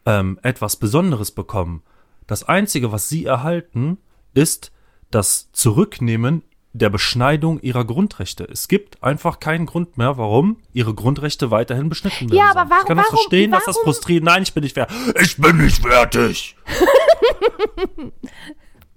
ähm, 0.06 0.40
etwas 0.44 0.78
Besonderes 0.78 1.32
bekommen. 1.32 1.84
Das 2.26 2.44
Einzige, 2.44 2.94
was 2.94 3.10
sie 3.10 3.26
erhalten, 3.26 3.98
ist 4.34 4.72
das 5.12 5.52
Zurücknehmen 5.52 6.44
der 6.74 6.90
Beschneidung 6.90 7.60
ihrer 7.60 7.84
Grundrechte. 7.84 8.46
Es 8.46 8.70
gibt 8.70 9.04
einfach 9.04 9.42
keinen 9.42 9.66
Grund 9.66 9.98
mehr, 9.98 10.18
warum 10.18 10.58
ihre 10.72 10.94
Grundrechte 10.94 11.52
weiterhin 11.52 11.90
beschnitten 11.90 12.30
werden. 12.32 12.38
Ja, 12.38 12.52
aber 12.52 12.70
warum- 12.70 12.82
ich 12.84 12.88
kann 12.88 12.98
das 12.98 13.06
warum- 13.08 13.18
verstehen, 13.20 13.52
dass 13.52 13.66
das 13.66 13.76
warum- 13.76 13.86
frustriert. 13.86 14.24
Nein, 14.24 14.44
ich 14.44 14.54
bin 14.54 14.64
nicht 14.64 14.74
fertig. 14.76 14.96
Ich 15.22 15.38
bin 15.38 15.58
nicht 15.58 15.82
fertig. 15.82 16.56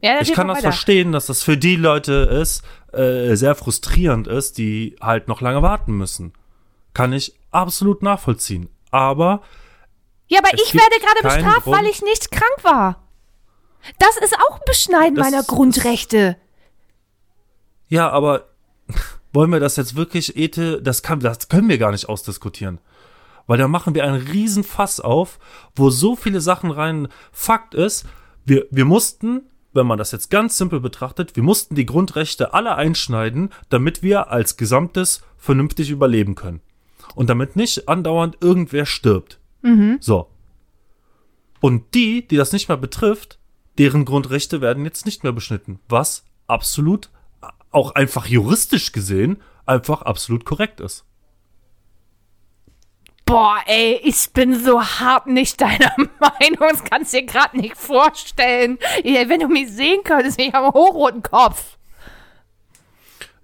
Ja, 0.01 0.21
Ich 0.21 0.35
kann 0.35 0.49
das 0.49 0.61
verstehen, 0.61 1.13
dass 1.13 1.27
das 1.27 1.43
für 1.43 1.57
die 1.57 1.77
Leute 1.77 2.13
ist, 2.13 2.63
äh, 2.93 3.35
sehr 3.37 3.55
frustrierend 3.55 4.27
ist, 4.27 4.59
die 4.59 4.97
halt 5.01 5.29
noch 5.29 5.41
lange 5.41 5.63
warten 5.63 5.97
müssen. 5.97 6.35
Kann 6.93 7.15
ich 7.15 7.35
absolut 7.51 8.03
nachvollziehen. 8.03 8.69
Aber 8.91 9.41
Ja, 10.27 10.41
aber 10.41 10.51
ich 10.53 10.75
werde 10.75 10.97
gerade 11.01 11.23
bestraft, 11.37 11.65
Grund- 11.65 11.79
weil 11.79 11.87
ich 11.87 12.03
nicht 12.03 12.31
krank 12.31 12.53
war. 12.63 13.03
Das 13.99 14.17
ist 14.17 14.35
auch 14.39 14.57
ein 14.57 14.65
Beschneiden 14.67 15.15
Das 15.17 15.31
meiner 15.31 15.43
Grundrechte. 15.43 16.37
Ja, 17.89 18.11
aber 18.11 18.49
wollen 19.33 19.51
wir 19.51 19.61
das 19.61 19.77
jetzt 19.77 19.97
wirklich, 19.97 20.37
Ete, 20.37 20.81
das, 20.81 21.03
kann, 21.03 21.21
das 21.21 21.49
können 21.49 21.69
wir 21.69 21.79
gar 21.79 21.91
nicht 21.91 22.09
ausdiskutieren. 22.09 22.79
Weil 23.47 23.59
da 23.59 23.69
machen 23.69 23.95
wir 23.95 24.05
einen 24.05 24.27
riesen 24.27 24.65
Fass 24.65 25.01
auf, 25.01 25.39
wo 25.75 25.91
so 25.91 26.17
viele 26.17 26.41
Sachen 26.41 26.71
rein. 26.71 27.09
Fakt 27.33 27.75
ist, 27.75 28.07
wir, 28.45 28.67
wir 28.71 28.85
mussten, 28.85 29.43
wenn 29.73 29.87
man 29.87 29.99
das 29.99 30.13
jetzt 30.13 30.31
ganz 30.31 30.57
simpel 30.57 30.81
betrachtet, 30.81 31.37
wir 31.37 31.43
mussten 31.43 31.75
die 31.75 31.85
Grundrechte 31.85 32.55
alle 32.55 32.77
einschneiden, 32.77 33.51
damit 33.69 34.03
wir 34.03 34.31
als 34.31 34.57
Gesamtes 34.57 35.23
vernünftig 35.37 35.91
überleben 35.91 36.37
können. 36.37 36.61
Und 37.15 37.29
damit 37.29 37.55
nicht 37.55 37.89
andauernd 37.89 38.39
irgendwer 38.41 38.87
stirbt. 38.87 39.39
Mhm. 39.63 39.99
So. 40.01 40.29
Und 41.61 41.95
die, 41.95 42.27
die 42.27 42.37
das 42.37 42.53
nicht 42.53 42.69
mehr 42.69 42.79
betrifft, 42.79 43.39
deren 43.79 44.05
Grundrechte 44.05 44.61
werden 44.61 44.85
jetzt 44.85 45.07
nicht 45.07 45.23
mehr 45.23 45.33
beschnitten. 45.33 45.81
Was 45.89 46.25
absolut, 46.47 47.11
auch 47.71 47.95
einfach 47.95 48.27
juristisch 48.27 48.93
gesehen, 48.93 49.43
einfach 49.67 50.03
absolut 50.03 50.45
korrekt 50.45 50.81
ist. 50.81 51.05
Boah, 53.27 53.57
ey, 53.67 54.01
ich 54.05 54.33
bin 54.33 54.63
so 54.63 54.83
hart 54.83 55.27
nicht 55.27 55.61
deiner 55.61 55.93
Meinung. 55.97 56.69
Das 56.71 56.85
kannst 56.85 57.13
du 57.13 57.21
dir 57.21 57.27
gerade 57.27 57.59
nicht 57.59 57.77
vorstellen. 57.77 58.79
Wenn 59.03 59.41
du 59.41 59.49
mich 59.49 59.73
sehen 59.73 60.03
könntest, 60.05 60.39
ich 60.39 60.53
habe 60.53 60.67
einen 60.67 60.75
hochroten 60.75 61.23
Kopf. 61.23 61.79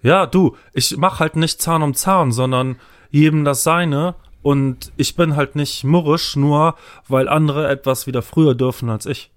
Ja, 0.03 0.25
du, 0.25 0.55
ich 0.73 0.97
mach 0.97 1.19
halt 1.19 1.35
nicht 1.35 1.61
Zahn 1.61 1.81
um 1.83 1.93
Zahn, 1.93 2.31
sondern 2.31 2.79
jedem 3.09 3.43
das 3.43 3.63
seine. 3.63 4.15
Und 4.43 4.91
ich 4.97 5.15
bin 5.15 5.35
halt 5.35 5.55
nicht 5.55 5.83
murrisch, 5.83 6.35
nur 6.35 6.75
weil 7.07 7.27
andere 7.27 7.67
etwas 7.67 8.07
wieder 8.07 8.21
früher 8.21 8.55
dürfen 8.55 8.89
als 8.89 9.05
ich. 9.05 9.31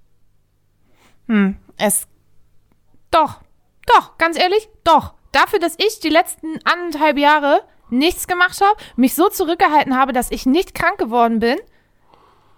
Hm, 1.29 1.57
es. 1.77 2.07
Doch, 3.11 3.41
doch, 3.87 4.19
ganz 4.19 4.39
ehrlich, 4.39 4.69
doch. 4.85 5.15
Dafür, 5.33 5.59
dass 5.59 5.75
ich 5.79 6.01
die 6.01 6.09
letzten 6.11 6.59
anderthalb 6.65 7.19
Jahre 7.19 7.63
nichts 7.91 8.27
gemacht 8.27 8.61
habe, 8.61 8.77
mich 8.97 9.15
so 9.15 9.29
zurückgehalten 9.29 9.97
habe, 9.97 10.13
dass 10.13 10.31
ich 10.31 10.47
nicht 10.47 10.75
krank 10.75 10.99
geworden 10.99 11.39
bin. 11.41 11.59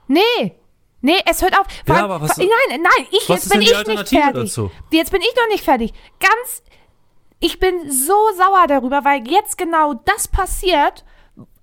Nee. 0.09 0.55
Nee, 1.03 1.19
es 1.27 1.43
hört 1.43 1.59
auf. 1.59 1.67
Vor 1.87 1.95
Ja, 1.95 2.03
allem- 2.03 2.11
aber 2.11 2.21
was- 2.29 2.35
vor- 2.35 2.45
nein, 2.45 2.81
nein, 2.83 3.07
ich, 3.11 3.29
jetzt 3.29 3.51
bin 3.51 3.61
ich 3.63 3.69
nicht 3.87 4.09
fertig. 4.09 4.33
dazu? 4.33 4.71
Jetzt 4.91 5.11
bin 5.11 5.21
ich 5.21 5.35
noch 5.37 5.49
nicht 5.49 5.65
fertig. 5.65 5.93
Ganz. 6.21 6.63
Ich 7.39 7.59
bin 7.61 7.91
so 7.91 8.15
sauer 8.37 8.67
darüber, 8.67 9.05
weil 9.05 9.29
jetzt 9.29 9.59
genau 9.59 9.95
das 9.95 10.27
passiert, 10.27 11.05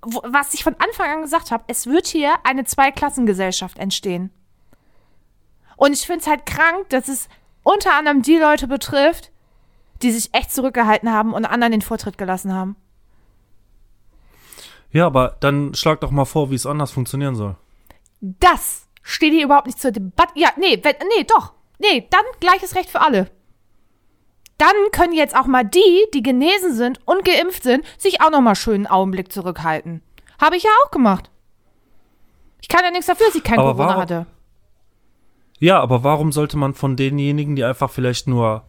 was 0.01 0.53
ich 0.53 0.63
von 0.63 0.75
Anfang 0.79 1.09
an 1.09 1.21
gesagt 1.23 1.49
habe. 1.51 1.63
Es 1.67 1.87
wird 1.87 2.05
hier 2.07 2.33
eine 2.43 2.63
Zweiklassengesellschaft 2.63 3.79
entstehen. 3.79 4.31
Und 5.83 5.91
ich 5.91 6.05
finde 6.05 6.21
es 6.21 6.27
halt 6.27 6.45
krank, 6.45 6.87
dass 6.91 7.09
es 7.09 7.27
unter 7.61 7.93
anderem 7.93 8.21
die 8.21 8.37
Leute 8.37 8.67
betrifft, 8.67 9.31
die 10.01 10.11
sich 10.11 10.33
echt 10.33 10.49
zurückgehalten 10.53 11.11
haben 11.11 11.33
und 11.33 11.43
anderen 11.43 11.73
den 11.73 11.81
Vortritt 11.81 12.17
gelassen 12.17 12.53
haben. 12.53 12.77
Ja, 14.91 15.05
aber 15.07 15.35
dann 15.41 15.73
schlag 15.73 15.99
doch 15.99 16.09
mal 16.11 16.23
vor, 16.23 16.51
wie 16.51 16.55
es 16.55 16.65
anders 16.65 16.91
funktionieren 16.91 17.35
soll. 17.35 17.57
Das 18.21 18.87
steht 19.01 19.33
hier 19.33 19.43
überhaupt 19.43 19.65
nicht 19.65 19.77
zur 19.81 19.91
Debatte. 19.91 20.31
Ja, 20.35 20.51
nee, 20.55 20.79
wenn, 20.81 20.95
nee, 21.17 21.25
doch. 21.25 21.51
Nee, 21.79 22.07
dann 22.09 22.23
gleiches 22.39 22.75
Recht 22.75 22.89
für 22.89 23.01
alle. 23.01 23.29
Dann 24.57 24.75
können 24.93 25.11
jetzt 25.11 25.35
auch 25.35 25.47
mal 25.47 25.65
die, 25.65 26.05
die 26.13 26.23
genesen 26.23 26.73
sind 26.75 27.01
und 27.05 27.25
geimpft 27.25 27.63
sind, 27.63 27.83
sich 27.97 28.21
auch 28.21 28.29
noch 28.31 28.39
mal 28.39 28.55
schön 28.55 28.75
einen 28.75 28.87
Augenblick 28.87 29.33
zurückhalten. 29.33 30.01
Habe 30.39 30.55
ich 30.55 30.63
ja 30.63 30.69
auch 30.85 30.91
gemacht. 30.91 31.29
Ich 32.61 32.69
kann 32.69 32.85
ja 32.85 32.91
nichts 32.91 33.07
dafür, 33.07 33.25
dass 33.25 33.35
ich 33.35 33.43
kein 33.43 33.59
Aber 33.59 33.73
Corona 33.73 33.87
warum- 33.89 34.01
hatte. 34.01 34.25
Ja, 35.63 35.79
aber 35.79 36.03
warum 36.03 36.33
sollte 36.33 36.57
man 36.57 36.73
von 36.73 36.97
denjenigen, 36.97 37.55
die 37.55 37.63
einfach 37.63 37.89
vielleicht 37.89 38.27
nur 38.27 38.65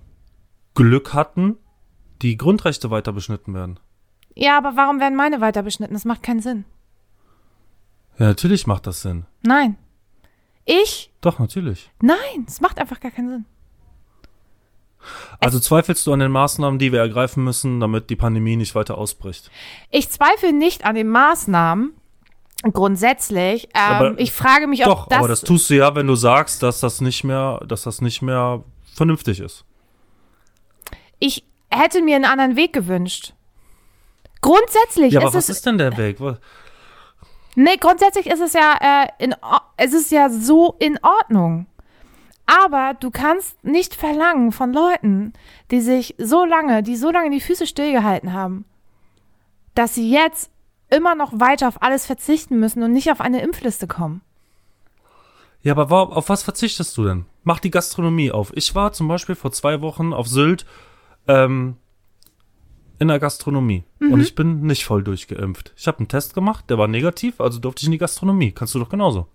Glück 0.76 1.12
hatten, 1.12 1.56
die 2.22 2.36
Grundrechte 2.36 2.88
weiter 2.88 3.12
beschnitten 3.12 3.52
werden? 3.52 3.80
Ja, 4.36 4.56
aber 4.56 4.76
warum 4.76 5.00
werden 5.00 5.16
meine 5.16 5.40
weiter 5.40 5.64
beschnitten? 5.64 5.94
Das 5.94 6.04
macht 6.04 6.22
keinen 6.22 6.38
Sinn. 6.38 6.64
Ja, 8.16 8.26
natürlich 8.26 8.68
macht 8.68 8.86
das 8.86 9.02
Sinn. 9.02 9.26
Nein. 9.42 9.76
Ich? 10.66 11.10
Doch, 11.20 11.40
natürlich. 11.40 11.90
Nein, 12.00 12.46
es 12.46 12.60
macht 12.60 12.78
einfach 12.78 13.00
gar 13.00 13.10
keinen 13.10 13.28
Sinn. 13.28 13.44
Also 15.40 15.58
zweifelst 15.58 16.06
du 16.06 16.12
an 16.12 16.20
den 16.20 16.30
Maßnahmen, 16.30 16.78
die 16.78 16.92
wir 16.92 17.00
ergreifen 17.00 17.42
müssen, 17.42 17.80
damit 17.80 18.08
die 18.08 18.14
Pandemie 18.14 18.54
nicht 18.54 18.76
weiter 18.76 18.96
ausbricht? 18.96 19.50
Ich 19.90 20.10
zweifle 20.10 20.52
nicht 20.52 20.84
an 20.84 20.94
den 20.94 21.08
Maßnahmen. 21.08 21.92
Grundsätzlich. 22.62 23.64
Ähm, 23.74 23.80
Aber- 23.82 24.18
ich 24.18 24.32
frage 24.32 24.66
mich, 24.66 24.80
Doch, 24.82 25.04
ob 25.04 25.08
das. 25.10 25.18
aber 25.18 25.28
das 25.28 25.40
tust 25.42 25.68
du 25.70 25.74
ja, 25.74 25.94
wenn 25.94 26.06
du 26.06 26.14
sagst, 26.14 26.62
dass 26.62 26.80
das 26.80 27.00
nicht 27.00 27.22
mehr, 27.24 27.60
dass 27.66 27.82
das 27.82 28.00
nicht 28.00 28.22
mehr 28.22 28.62
vernünftig 28.94 29.40
ist. 29.40 29.64
ich 31.18 31.44
hätte 31.70 32.02
mir 32.02 32.16
einen 32.16 32.24
anderen 32.26 32.54
Weg 32.56 32.72
gewünscht. 32.72 33.32
Grundsätzlich 34.40 35.14
Ja, 35.14 35.20
aber 35.20 35.28
ist 35.30 35.34
was 35.34 35.48
es. 35.48 35.56
ist 35.56 35.66
denn 35.66 35.78
der 35.78 35.96
Weg? 35.96 36.18
Nee, 37.56 37.76
grundsätzlich 37.78 38.26
ist 38.26 38.40
es 38.40 38.52
ja, 38.52 38.74
äh, 38.80 39.08
in, 39.24 39.34
es 39.76 39.92
ist 39.94 40.10
ja 40.12 40.28
so 40.28 40.76
in 40.78 40.98
Ordnung. 41.02 41.66
Aber 42.46 42.92
du 43.00 43.10
kannst 43.10 43.62
nicht 43.64 43.94
verlangen 43.94 44.52
von 44.52 44.72
Leuten, 44.72 45.32
die 45.70 45.80
sich 45.80 46.14
so 46.18 46.44
lange, 46.44 46.82
die 46.82 46.96
so 46.96 47.10
lange 47.10 47.30
die 47.30 47.40
Füße 47.40 47.66
stillgehalten 47.66 48.32
haben, 48.34 48.66
dass 49.74 49.94
sie 49.94 50.10
jetzt 50.10 50.50
immer 50.94 51.14
noch 51.14 51.32
weiter 51.40 51.68
auf 51.68 51.82
alles 51.82 52.06
verzichten 52.06 52.58
müssen 52.60 52.82
und 52.82 52.92
nicht 52.92 53.10
auf 53.10 53.20
eine 53.20 53.42
Impfliste 53.42 53.86
kommen. 53.86 54.20
Ja, 55.62 55.76
aber 55.76 56.16
auf 56.16 56.28
was 56.28 56.42
verzichtest 56.42 56.96
du 56.96 57.04
denn? 57.04 57.24
Mach 57.42 57.58
die 57.58 57.70
Gastronomie 57.70 58.30
auf. 58.30 58.52
Ich 58.54 58.74
war 58.74 58.92
zum 58.92 59.08
Beispiel 59.08 59.34
vor 59.34 59.50
zwei 59.52 59.80
Wochen 59.80 60.12
auf 60.12 60.28
Sylt 60.28 60.66
ähm, 61.26 61.76
in 62.98 63.08
der 63.08 63.18
Gastronomie 63.18 63.84
Mhm. 63.98 64.12
und 64.12 64.20
ich 64.20 64.34
bin 64.34 64.60
nicht 64.62 64.84
voll 64.84 65.02
durchgeimpft. 65.02 65.72
Ich 65.76 65.86
habe 65.86 65.98
einen 65.98 66.08
Test 66.08 66.34
gemacht, 66.34 66.68
der 66.68 66.78
war 66.78 66.86
negativ, 66.88 67.40
also 67.40 67.58
durfte 67.58 67.80
ich 67.80 67.86
in 67.86 67.92
die 67.92 67.98
Gastronomie. 67.98 68.52
Kannst 68.52 68.74
du 68.74 68.78
doch 68.78 68.88
genauso. 68.90 69.26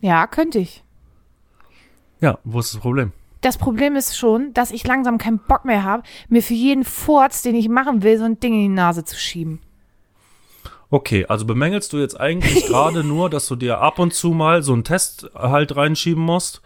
Ja, 0.00 0.26
könnte 0.26 0.58
ich. 0.58 0.82
Ja, 2.20 2.38
wo 2.44 2.60
ist 2.60 2.74
das 2.74 2.80
Problem? 2.80 3.12
Das 3.40 3.58
Problem 3.58 3.96
ist 3.96 4.16
schon, 4.16 4.54
dass 4.54 4.70
ich 4.70 4.86
langsam 4.86 5.18
keinen 5.18 5.38
Bock 5.40 5.64
mehr 5.64 5.82
habe, 5.82 6.02
mir 6.28 6.42
für 6.42 6.54
jeden 6.54 6.84
Furz, 6.84 7.42
den 7.42 7.56
ich 7.56 7.68
machen 7.68 8.02
will, 8.02 8.16
so 8.18 8.24
ein 8.24 8.38
Ding 8.40 8.54
in 8.54 8.60
die 8.60 8.68
Nase 8.68 9.04
zu 9.04 9.16
schieben. 9.16 9.60
Okay, 10.92 11.24
also 11.26 11.46
bemängelst 11.46 11.92
du 11.94 11.96
jetzt 11.98 12.20
eigentlich 12.20 12.66
gerade 12.66 13.02
nur, 13.02 13.30
dass 13.30 13.46
du 13.48 13.56
dir 13.56 13.78
ab 13.78 13.98
und 13.98 14.12
zu 14.12 14.30
mal 14.32 14.62
so 14.62 14.74
einen 14.74 14.84
Test 14.84 15.28
halt 15.34 15.74
reinschieben 15.74 16.22
musst 16.22 16.60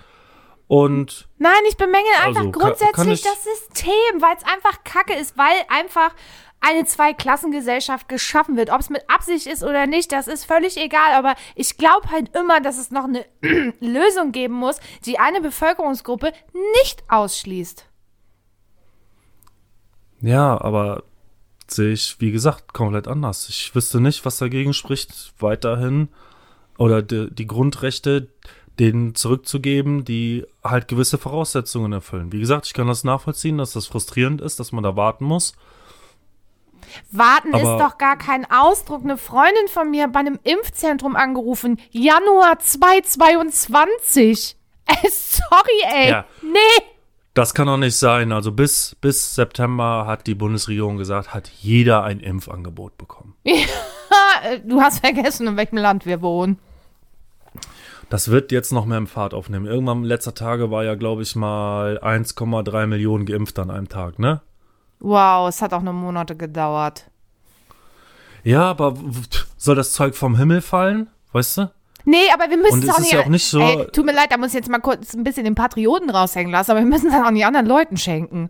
und 0.66 1.28
Nein, 1.38 1.52
ich 1.68 1.76
bemängel 1.76 2.10
einfach 2.24 2.40
Also, 2.40 2.50
grundsätzlich 2.50 2.92
kann 2.92 3.08
ich- 3.12 3.22
das 3.22 3.44
System, 3.44 4.20
weil 4.20 4.36
es 4.36 4.42
einfach 4.42 4.82
kacke 4.82 5.14
ist, 5.14 5.38
weil 5.38 5.54
einfach 5.68 6.12
eine 6.60 6.84
Zweiklassengesellschaft 6.84 8.08
geschaffen 8.08 8.56
wird. 8.56 8.70
Ob 8.70 8.80
es 8.80 8.90
mit 8.90 9.08
Absicht 9.08 9.46
ist 9.46 9.62
oder 9.62 9.86
nicht, 9.86 10.10
das 10.10 10.26
ist 10.26 10.44
völlig 10.44 10.76
egal. 10.76 11.12
Aber 11.14 11.36
ich 11.54 11.76
glaube 11.76 12.10
halt 12.10 12.34
immer, 12.34 12.60
dass 12.60 12.78
es 12.78 12.90
noch 12.90 13.04
eine 13.04 13.24
Lösung 13.80 14.32
geben 14.32 14.54
muss, 14.54 14.80
die 15.04 15.20
eine 15.20 15.40
Bevölkerungsgruppe 15.40 16.32
nicht 16.82 17.04
ausschließt. 17.08 17.86
Ja, 20.22 20.60
aber 20.60 21.04
sehe 21.68 21.92
ich, 21.92 22.16
wie 22.20 22.32
gesagt, 22.32 22.72
komplett 22.72 23.08
anders. 23.08 23.48
Ich 23.48 23.74
wüsste 23.74 24.00
nicht, 24.00 24.24
was 24.24 24.38
dagegen 24.38 24.72
spricht, 24.74 25.32
weiterhin 25.38 26.08
oder 26.78 27.02
die, 27.02 27.28
die 27.32 27.46
Grundrechte 27.46 28.28
denen 28.78 29.14
zurückzugeben, 29.14 30.04
die 30.04 30.44
halt 30.62 30.86
gewisse 30.88 31.16
Voraussetzungen 31.18 31.92
erfüllen. 31.92 32.32
Wie 32.32 32.40
gesagt, 32.40 32.66
ich 32.66 32.74
kann 32.74 32.86
das 32.86 33.04
nachvollziehen, 33.04 33.56
dass 33.58 33.72
das 33.72 33.86
frustrierend 33.86 34.40
ist, 34.42 34.60
dass 34.60 34.70
man 34.72 34.84
da 34.84 34.96
warten 34.96 35.24
muss. 35.24 35.54
Warten 37.10 37.54
Aber- 37.54 37.62
ist 37.62 37.80
doch 37.82 37.98
gar 37.98 38.16
kein 38.18 38.48
Ausdruck. 38.50 39.02
Eine 39.02 39.16
Freundin 39.16 39.68
von 39.68 39.90
mir 39.90 40.08
bei 40.08 40.20
einem 40.20 40.38
Impfzentrum 40.44 41.16
angerufen. 41.16 41.80
Januar 41.90 42.58
2022. 42.58 44.56
Äh, 44.88 45.08
sorry, 45.10 45.82
ey. 45.92 46.10
Ja. 46.10 46.26
Nee. 46.42 46.58
Das 47.36 47.52
kann 47.52 47.66
doch 47.66 47.76
nicht 47.76 47.96
sein. 47.96 48.32
Also 48.32 48.50
bis, 48.50 48.96
bis 49.02 49.34
September 49.34 50.06
hat 50.06 50.26
die 50.26 50.34
Bundesregierung 50.34 50.96
gesagt, 50.96 51.34
hat 51.34 51.48
jeder 51.48 52.02
ein 52.02 52.18
Impfangebot 52.18 52.98
bekommen. 52.98 53.34
Äh, 54.44 54.60
Du 54.60 54.80
hast 54.80 55.00
vergessen, 55.00 55.46
in 55.48 55.56
welchem 55.56 55.78
Land 55.78 56.04
wir 56.04 56.20
wohnen. 56.20 56.58
Das 58.10 58.30
wird 58.30 58.52
jetzt 58.52 58.70
noch 58.70 58.84
mehr 58.84 58.98
im 58.98 59.06
Fahrt 59.06 59.32
aufnehmen. 59.34 59.66
Irgendwann 59.66 60.04
letzter 60.04 60.34
Tage 60.34 60.70
war 60.70 60.84
ja, 60.84 60.94
glaube 60.94 61.22
ich, 61.22 61.34
mal 61.34 61.98
1,3 61.98 62.86
Millionen 62.86 63.24
geimpft 63.24 63.58
an 63.58 63.70
einem 63.70 63.88
Tag, 63.88 64.18
ne? 64.18 64.42
Wow, 65.00 65.48
es 65.48 65.62
hat 65.62 65.72
auch 65.72 65.82
nur 65.82 65.94
Monate 65.94 66.36
gedauert. 66.36 67.10
Ja, 68.44 68.70
aber 68.70 68.94
soll 69.56 69.74
das 69.74 69.92
Zeug 69.92 70.14
vom 70.14 70.36
Himmel 70.36 70.60
fallen? 70.60 71.08
Weißt 71.32 71.58
du? 71.58 71.70
Nee, 72.08 72.30
aber 72.32 72.48
wir 72.48 72.56
müssen 72.56 72.82
es 72.84 72.88
auch 72.88 72.98
nicht. 73.00 73.12
ja 73.12 73.20
auch 73.20 73.26
nicht 73.26 73.44
so- 73.44 73.60
Ey, 73.60 73.86
tut 73.92 74.06
mir 74.06 74.12
leid, 74.14 74.30
da 74.32 74.38
muss 74.38 74.48
ich 74.48 74.54
jetzt 74.54 74.70
mal 74.70 74.78
kurz 74.78 75.12
ein 75.12 75.24
bisschen 75.24 75.44
den 75.44 75.54
Patrioten 75.56 76.08
raushängen 76.08 76.50
lassen, 76.52 76.70
aber 76.70 76.80
wir 76.80 76.86
müssen 76.86 77.08
es 77.08 77.12
dann 77.12 77.26
auch 77.26 77.30
nicht 77.30 77.44
anderen 77.44 77.66
Leuten 77.66 77.96
schenken. 77.96 78.48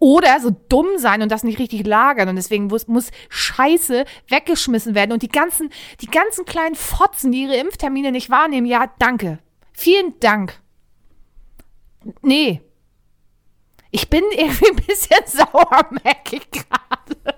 Oder 0.00 0.38
so 0.38 0.50
dumm 0.68 0.86
sein 0.98 1.22
und 1.22 1.32
das 1.32 1.42
nicht 1.42 1.58
richtig 1.58 1.84
lagern 1.84 2.28
und 2.28 2.36
deswegen 2.36 2.66
muss, 2.68 2.86
muss 2.86 3.10
Scheiße 3.30 4.04
weggeschmissen 4.28 4.94
werden 4.94 5.10
und 5.12 5.22
die 5.22 5.28
ganzen, 5.28 5.70
die 6.00 6.06
ganzen 6.06 6.44
kleinen 6.44 6.76
Fotzen, 6.76 7.32
die 7.32 7.42
ihre 7.42 7.56
Impftermine 7.56 8.12
nicht 8.12 8.30
wahrnehmen, 8.30 8.66
ja, 8.66 8.92
danke. 9.00 9.40
Vielen 9.72 10.20
Dank. 10.20 10.60
Nee. 12.22 12.62
Ich 13.90 14.08
bin 14.08 14.22
irgendwie 14.36 14.68
ein 14.70 14.76
bisschen 14.76 15.22
sauer, 15.26 15.88
merke 16.04 16.36
ich 16.36 16.48
gerade. 16.50 17.37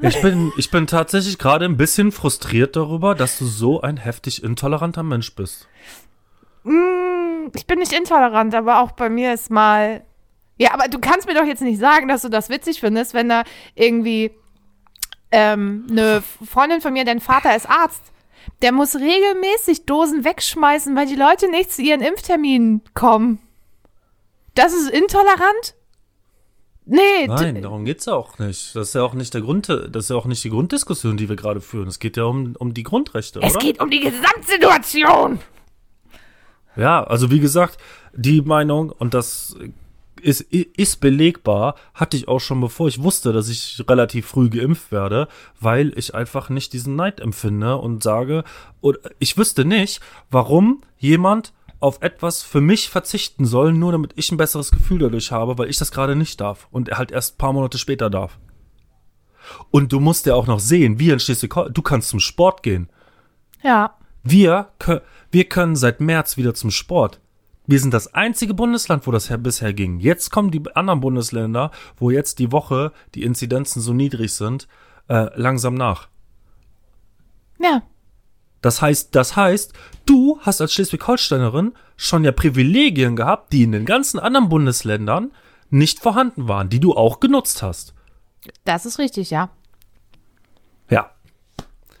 Ich 0.00 0.20
bin, 0.22 0.52
ich 0.56 0.70
bin 0.70 0.86
tatsächlich 0.86 1.38
gerade 1.38 1.64
ein 1.64 1.76
bisschen 1.76 2.12
frustriert 2.12 2.76
darüber, 2.76 3.14
dass 3.14 3.38
du 3.38 3.44
so 3.44 3.80
ein 3.80 3.96
heftig 3.96 4.42
intoleranter 4.42 5.02
Mensch 5.02 5.34
bist. 5.34 5.68
Ich 7.54 7.66
bin 7.66 7.78
nicht 7.78 7.92
intolerant, 7.92 8.54
aber 8.54 8.80
auch 8.80 8.92
bei 8.92 9.08
mir 9.08 9.34
ist 9.34 9.50
mal 9.50 10.02
Ja, 10.58 10.72
aber 10.72 10.88
du 10.88 10.98
kannst 10.98 11.26
mir 11.26 11.34
doch 11.34 11.44
jetzt 11.44 11.62
nicht 11.62 11.78
sagen, 11.78 12.08
dass 12.08 12.22
du 12.22 12.28
das 12.28 12.48
witzig 12.48 12.80
findest, 12.80 13.12
wenn 13.12 13.28
da 13.28 13.44
irgendwie 13.74 14.30
ähm, 15.30 15.86
eine 15.90 16.22
Freundin 16.22 16.80
von 16.80 16.92
mir, 16.92 17.04
dein 17.04 17.20
Vater 17.20 17.54
ist 17.54 17.68
Arzt, 17.68 18.12
der 18.62 18.72
muss 18.72 18.96
regelmäßig 18.96 19.84
Dosen 19.86 20.24
wegschmeißen, 20.24 20.96
weil 20.96 21.06
die 21.06 21.16
Leute 21.16 21.50
nicht 21.50 21.72
zu 21.72 21.82
ihren 21.82 22.00
Impfterminen 22.00 22.82
kommen. 22.94 23.40
Das 24.54 24.72
ist 24.72 24.88
intolerant? 24.88 25.74
Nee, 26.88 27.26
Nein, 27.26 27.62
darum 27.62 27.84
geht's 27.84 28.06
ja 28.06 28.14
auch 28.14 28.38
nicht. 28.38 28.76
Das 28.76 28.88
ist 28.88 28.94
ja 28.94 29.02
auch 29.02 29.14
nicht 29.14 29.34
der 29.34 29.40
Grund, 29.40 29.68
das 29.68 30.04
ist 30.04 30.10
ja 30.10 30.16
auch 30.16 30.26
nicht 30.26 30.44
die 30.44 30.50
Grunddiskussion, 30.50 31.16
die 31.16 31.28
wir 31.28 31.34
gerade 31.34 31.60
führen. 31.60 31.88
Es 31.88 31.98
geht 31.98 32.16
ja 32.16 32.24
um, 32.24 32.54
um 32.60 32.74
die 32.74 32.84
Grundrechte, 32.84 33.40
es 33.42 33.56
oder? 33.56 33.64
geht 33.64 33.80
um 33.80 33.90
die 33.90 33.98
Gesamtsituation. 33.98 35.40
Ja, 36.76 37.02
also 37.02 37.32
wie 37.32 37.40
gesagt, 37.40 37.78
die 38.14 38.40
Meinung, 38.40 38.90
und 38.90 39.14
das 39.14 39.56
ist, 40.22 40.42
ist 40.42 41.00
belegbar, 41.00 41.74
hatte 41.92 42.16
ich 42.16 42.28
auch 42.28 42.40
schon 42.40 42.60
bevor 42.60 42.86
ich 42.86 43.02
wusste, 43.02 43.32
dass 43.32 43.48
ich 43.48 43.82
relativ 43.88 44.26
früh 44.26 44.48
geimpft 44.48 44.92
werde, 44.92 45.26
weil 45.60 45.92
ich 45.98 46.14
einfach 46.14 46.50
nicht 46.50 46.72
diesen 46.72 46.94
Neid 46.94 47.20
empfinde 47.20 47.78
und 47.78 48.04
sage, 48.04 48.44
oder 48.80 49.00
ich 49.18 49.36
wüsste 49.36 49.64
nicht, 49.64 50.00
warum 50.30 50.82
jemand 50.98 51.52
auf 51.80 52.00
etwas 52.00 52.42
für 52.42 52.60
mich 52.60 52.88
verzichten 52.88 53.44
soll, 53.44 53.72
nur 53.72 53.92
damit 53.92 54.12
ich 54.16 54.30
ein 54.32 54.36
besseres 54.36 54.70
Gefühl 54.70 54.98
dadurch 54.98 55.32
habe, 55.32 55.58
weil 55.58 55.68
ich 55.68 55.78
das 55.78 55.90
gerade 55.90 56.16
nicht 56.16 56.40
darf 56.40 56.68
und 56.70 56.88
er 56.88 56.98
halt 56.98 57.10
erst 57.12 57.34
ein 57.34 57.38
paar 57.38 57.52
Monate 57.52 57.78
später 57.78 58.10
darf. 58.10 58.38
Und 59.70 59.92
du 59.92 60.00
musst 60.00 60.26
ja 60.26 60.34
auch 60.34 60.46
noch 60.46 60.60
sehen, 60.60 60.98
wir 60.98 61.12
in 61.12 61.20
Schleswig-Holstein, 61.20 61.74
du 61.74 61.82
kannst 61.82 62.08
zum 62.08 62.20
Sport 62.20 62.62
gehen. 62.62 62.88
Ja. 63.62 63.96
Wir, 64.22 64.70
wir 65.30 65.44
können 65.44 65.76
seit 65.76 66.00
März 66.00 66.36
wieder 66.36 66.54
zum 66.54 66.70
Sport. 66.70 67.20
Wir 67.66 67.80
sind 67.80 67.92
das 67.92 68.14
einzige 68.14 68.54
Bundesland, 68.54 69.06
wo 69.06 69.10
das 69.10 69.32
bisher 69.38 69.72
ging. 69.72 69.98
Jetzt 69.98 70.30
kommen 70.30 70.50
die 70.50 70.62
anderen 70.74 71.00
Bundesländer, 71.00 71.72
wo 71.96 72.10
jetzt 72.10 72.38
die 72.38 72.52
Woche 72.52 72.92
die 73.14 73.24
Inzidenzen 73.24 73.82
so 73.82 73.92
niedrig 73.92 74.34
sind, 74.34 74.68
äh, 75.08 75.28
langsam 75.34 75.74
nach. 75.74 76.08
Ja. 77.58 77.82
Das 78.66 78.82
heißt, 78.82 79.14
das 79.14 79.36
heißt, 79.36 79.74
du 80.06 80.40
hast 80.42 80.60
als 80.60 80.72
Schleswig-Holsteinerin 80.72 81.74
schon 81.96 82.24
ja 82.24 82.32
Privilegien 82.32 83.14
gehabt, 83.14 83.52
die 83.52 83.62
in 83.62 83.70
den 83.70 83.84
ganzen 83.84 84.18
anderen 84.18 84.48
Bundesländern 84.48 85.30
nicht 85.70 86.00
vorhanden 86.00 86.48
waren, 86.48 86.68
die 86.68 86.80
du 86.80 86.92
auch 86.92 87.20
genutzt 87.20 87.62
hast. 87.62 87.94
Das 88.64 88.84
ist 88.84 88.98
richtig, 88.98 89.30
ja. 89.30 89.50
Ja. 90.90 91.12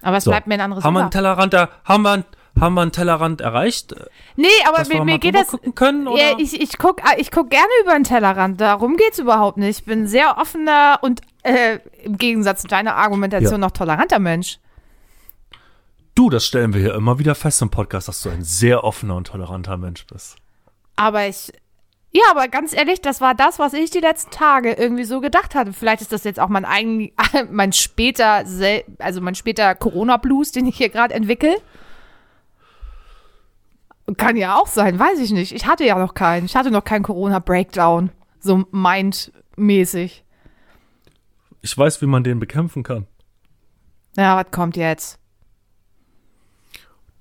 Aber 0.02 0.16
es 0.16 0.24
so. 0.24 0.32
bleibt 0.32 0.48
mir 0.48 0.54
ein 0.54 0.60
anderes 0.60 0.82
Haben 0.82 0.94
wir 0.94 1.02
einen 1.02 1.12
Tellerrand, 1.12 1.54
da, 1.54 1.68
haben 1.84 2.02
wir, 2.02 2.24
haben 2.60 2.74
wir 2.74 2.82
einen 2.82 2.90
Tellerrand 2.90 3.42
erreicht? 3.42 3.94
Nee, 4.34 4.48
aber 4.66 4.88
mir, 4.88 5.04
mir 5.04 5.18
geht 5.20 5.36
das. 5.36 5.56
Können, 5.76 6.08
oder? 6.08 6.20
Ja, 6.20 6.36
ich, 6.36 6.60
ich 6.60 6.78
gucke 6.78 7.00
ich 7.16 7.30
guck 7.30 7.48
gerne 7.48 7.70
über 7.84 7.92
einen 7.92 8.02
Tellerrand. 8.02 8.60
Darum 8.60 8.96
geht 8.96 9.12
es 9.12 9.20
überhaupt 9.20 9.56
nicht. 9.56 9.78
Ich 9.78 9.84
bin 9.84 10.08
sehr 10.08 10.36
offener 10.36 10.98
und 11.00 11.20
äh, 11.44 11.78
im 12.02 12.18
Gegensatz 12.18 12.62
zu 12.62 12.66
deiner 12.66 12.96
Argumentation 12.96 13.52
ja. 13.52 13.58
noch 13.58 13.70
toleranter 13.70 14.18
Mensch. 14.18 14.58
Du, 16.16 16.30
das 16.30 16.46
stellen 16.46 16.72
wir 16.72 16.80
hier 16.80 16.94
immer 16.94 17.18
wieder 17.18 17.34
fest 17.34 17.60
im 17.60 17.68
Podcast, 17.68 18.08
dass 18.08 18.22
du 18.22 18.30
ein 18.30 18.42
sehr 18.42 18.84
offener 18.84 19.16
und 19.16 19.26
toleranter 19.26 19.76
Mensch 19.76 20.06
bist. 20.06 20.36
Aber 20.96 21.28
ich. 21.28 21.52
Ja, 22.10 22.22
aber 22.30 22.48
ganz 22.48 22.72
ehrlich, 22.72 23.02
das 23.02 23.20
war 23.20 23.34
das, 23.34 23.58
was 23.58 23.74
ich 23.74 23.90
die 23.90 24.00
letzten 24.00 24.30
Tage 24.30 24.72
irgendwie 24.72 25.04
so 25.04 25.20
gedacht 25.20 25.54
hatte. 25.54 25.74
Vielleicht 25.74 26.00
ist 26.00 26.12
das 26.12 26.24
jetzt 26.24 26.40
auch 26.40 26.48
mein 26.48 26.64
eigen, 26.64 27.10
mein 27.50 27.74
später, 27.74 28.44
also 28.98 29.20
mein 29.20 29.34
später 29.34 29.74
Corona-Blues, 29.74 30.52
den 30.52 30.64
ich 30.64 30.78
hier 30.78 30.88
gerade 30.88 31.12
entwickle. 31.12 31.54
Kann 34.16 34.38
ja 34.38 34.56
auch 34.56 34.68
sein, 34.68 34.98
weiß 34.98 35.18
ich 35.20 35.32
nicht. 35.32 35.52
Ich 35.52 35.66
hatte 35.66 35.84
ja 35.84 35.98
noch 35.98 36.14
keinen. 36.14 36.46
Ich 36.46 36.56
hatte 36.56 36.70
noch 36.70 36.84
keinen 36.84 37.02
Corona-Breakdown. 37.02 38.10
So 38.40 38.64
mindmäßig. 38.70 40.24
Ich 41.60 41.76
weiß, 41.76 42.00
wie 42.00 42.06
man 42.06 42.24
den 42.24 42.40
bekämpfen 42.40 42.82
kann. 42.82 43.06
Ja, 44.16 44.34
was 44.38 44.50
kommt 44.50 44.78
jetzt? 44.78 45.18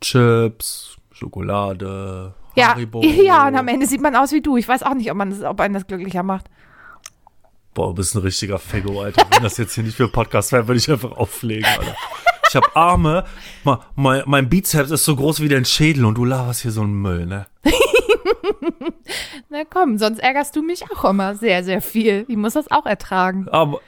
Chips, 0.02 0.98
Schokolade, 1.12 2.34
ja, 2.56 2.70
Haribo. 2.70 3.02
Ja, 3.04 3.48
und 3.48 3.56
am 3.56 3.68
Ende 3.68 3.86
sieht 3.86 4.02
man 4.02 4.16
aus 4.16 4.32
wie 4.32 4.42
du. 4.42 4.58
Ich 4.58 4.68
weiß 4.68 4.84
auch 4.84 4.94
nicht, 4.94 5.12
ob, 5.12 5.18
man 5.18 5.30
das, 5.30 5.44
ob 5.44 5.60
einen 5.60 5.74
das 5.74 5.88
glücklicher 5.88 6.24
macht. 6.24 6.46
Boah, 7.74 7.88
du 7.88 7.96
bist 7.96 8.16
ein 8.16 8.22
richtiger 8.22 8.58
Fego, 8.58 9.02
Alter. 9.02 9.26
Wenn 9.30 9.44
das 9.44 9.58
jetzt 9.58 9.76
hier 9.76 9.84
nicht 9.84 9.98
für 9.98 10.08
Podcast 10.08 10.54
wäre, 10.54 10.68
würde 10.68 10.80
ich 10.80 10.90
einfach 10.90 11.12
auflegen, 11.12 11.66
Alter. 11.66 11.96
Ich 12.48 12.56
habe 12.56 12.74
Arme, 12.76 13.26
mein, 13.96 14.24
mein 14.26 14.48
Bizeps 14.48 14.92
ist 14.92 15.04
so 15.04 15.16
groß 15.16 15.42
wie 15.42 15.50
dein 15.50 15.66
Schädel 15.66 16.06
und 16.06 16.16
du 16.16 16.24
laberst 16.24 16.62
hier 16.62 16.72
so 16.72 16.82
einen 16.82 16.94
Müll, 16.94 17.26
ne? 17.26 17.48
Na 19.50 19.64
komm, 19.70 19.98
sonst 19.98 20.20
ärgerst 20.20 20.56
du 20.56 20.62
mich 20.62 20.84
auch 20.90 21.04
immer 21.04 21.36
sehr, 21.36 21.64
sehr 21.64 21.82
viel. 21.82 22.26
Ich 22.30 22.38
muss 22.38 22.54
das 22.54 22.72
auch 22.72 22.86
ertragen. 22.86 23.50
Aber 23.50 23.82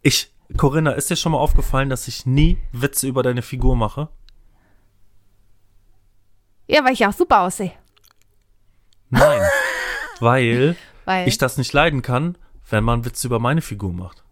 ich, 0.00 0.32
Corinna, 0.56 0.92
ist 0.92 1.10
dir 1.10 1.16
schon 1.16 1.32
mal 1.32 1.38
aufgefallen, 1.38 1.90
dass 1.90 2.08
ich 2.08 2.26
nie 2.26 2.58
Witze 2.72 3.06
über 3.06 3.22
deine 3.22 3.42
Figur 3.42 3.76
mache? 3.76 4.08
Ja, 6.66 6.84
weil 6.84 6.92
ich 6.92 7.06
auch 7.06 7.12
super 7.12 7.40
aussehe. 7.40 7.72
Nein, 9.10 9.42
weil, 10.20 10.76
weil, 11.04 11.28
ich 11.28 11.38
das 11.38 11.58
nicht 11.58 11.72
leiden 11.72 12.02
kann, 12.02 12.38
wenn 12.68 12.84
man 12.84 13.04
Witze 13.04 13.26
über 13.26 13.38
meine 13.38 13.60
Figur 13.60 13.92
macht. 13.92 14.24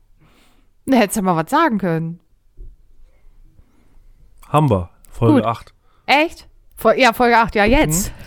Na, 0.86 0.96
hättest 0.96 1.18
du 1.18 1.22
mal 1.22 1.36
was 1.36 1.50
sagen 1.50 1.78
können. 1.78 2.20
Haben 4.48 4.70
wir. 4.70 4.90
Folge 5.10 5.36
Gut. 5.36 5.44
8. 5.44 5.74
Echt? 6.06 6.48
Vol 6.76 6.94
ja, 6.98 7.12
Folge 7.12 7.36
8, 7.36 7.54
ja, 7.54 7.64
jetzt. 7.64 8.08
Hm? 8.08 8.14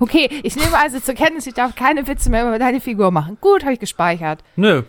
Okay, 0.00 0.30
ich 0.42 0.56
nehme 0.56 0.78
also 0.78 1.00
zur 1.00 1.14
Kenntnis, 1.14 1.46
ich 1.46 1.52
darf 1.52 1.74
keine 1.74 2.06
Witze 2.06 2.30
mehr 2.30 2.46
über 2.48 2.58
deine 2.58 2.80
Figur 2.80 3.10
machen. 3.10 3.36
Gut, 3.42 3.62
habe 3.62 3.74
ich 3.74 3.78
gespeichert. 3.78 4.42
Nö, 4.56 4.84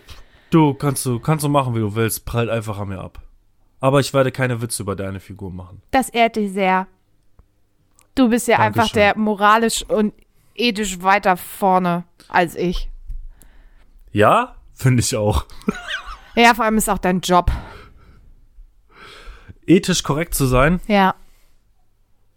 du 0.48 0.72
kannst 0.72 1.04
du 1.04 1.20
kannst 1.20 1.44
du 1.44 1.50
machen, 1.50 1.74
wie 1.74 1.80
du 1.80 1.94
willst. 1.94 2.24
Prallt 2.24 2.48
einfach 2.48 2.78
an 2.78 2.88
mir 2.88 3.00
ab. 3.00 3.20
Aber 3.80 4.00
ich 4.00 4.14
werde 4.14 4.32
keine 4.32 4.62
Witze 4.62 4.82
über 4.82 4.96
deine 4.96 5.20
Figur 5.20 5.50
machen. 5.50 5.82
Das 5.90 6.08
ehrt 6.08 6.36
dich 6.36 6.52
sehr. 6.52 6.86
Du 8.14 8.28
bist 8.28 8.48
ja 8.48 8.58
Dankeschön. 8.58 8.82
einfach 8.82 8.92
der 8.92 9.18
moralisch 9.18 9.84
und 9.84 10.12
ethisch 10.54 11.02
weiter 11.02 11.36
vorne 11.36 12.04
als 12.28 12.54
ich. 12.56 12.90
Ja, 14.12 14.56
finde 14.74 15.00
ich 15.02 15.16
auch. 15.16 15.46
ja, 16.34 16.54
vor 16.54 16.64
allem 16.64 16.78
ist 16.78 16.88
auch 16.90 16.98
dein 16.98 17.20
Job. 17.20 17.50
Ethisch 19.66 20.02
korrekt 20.02 20.34
zu 20.34 20.46
sein? 20.46 20.80
Ja. 20.86 21.14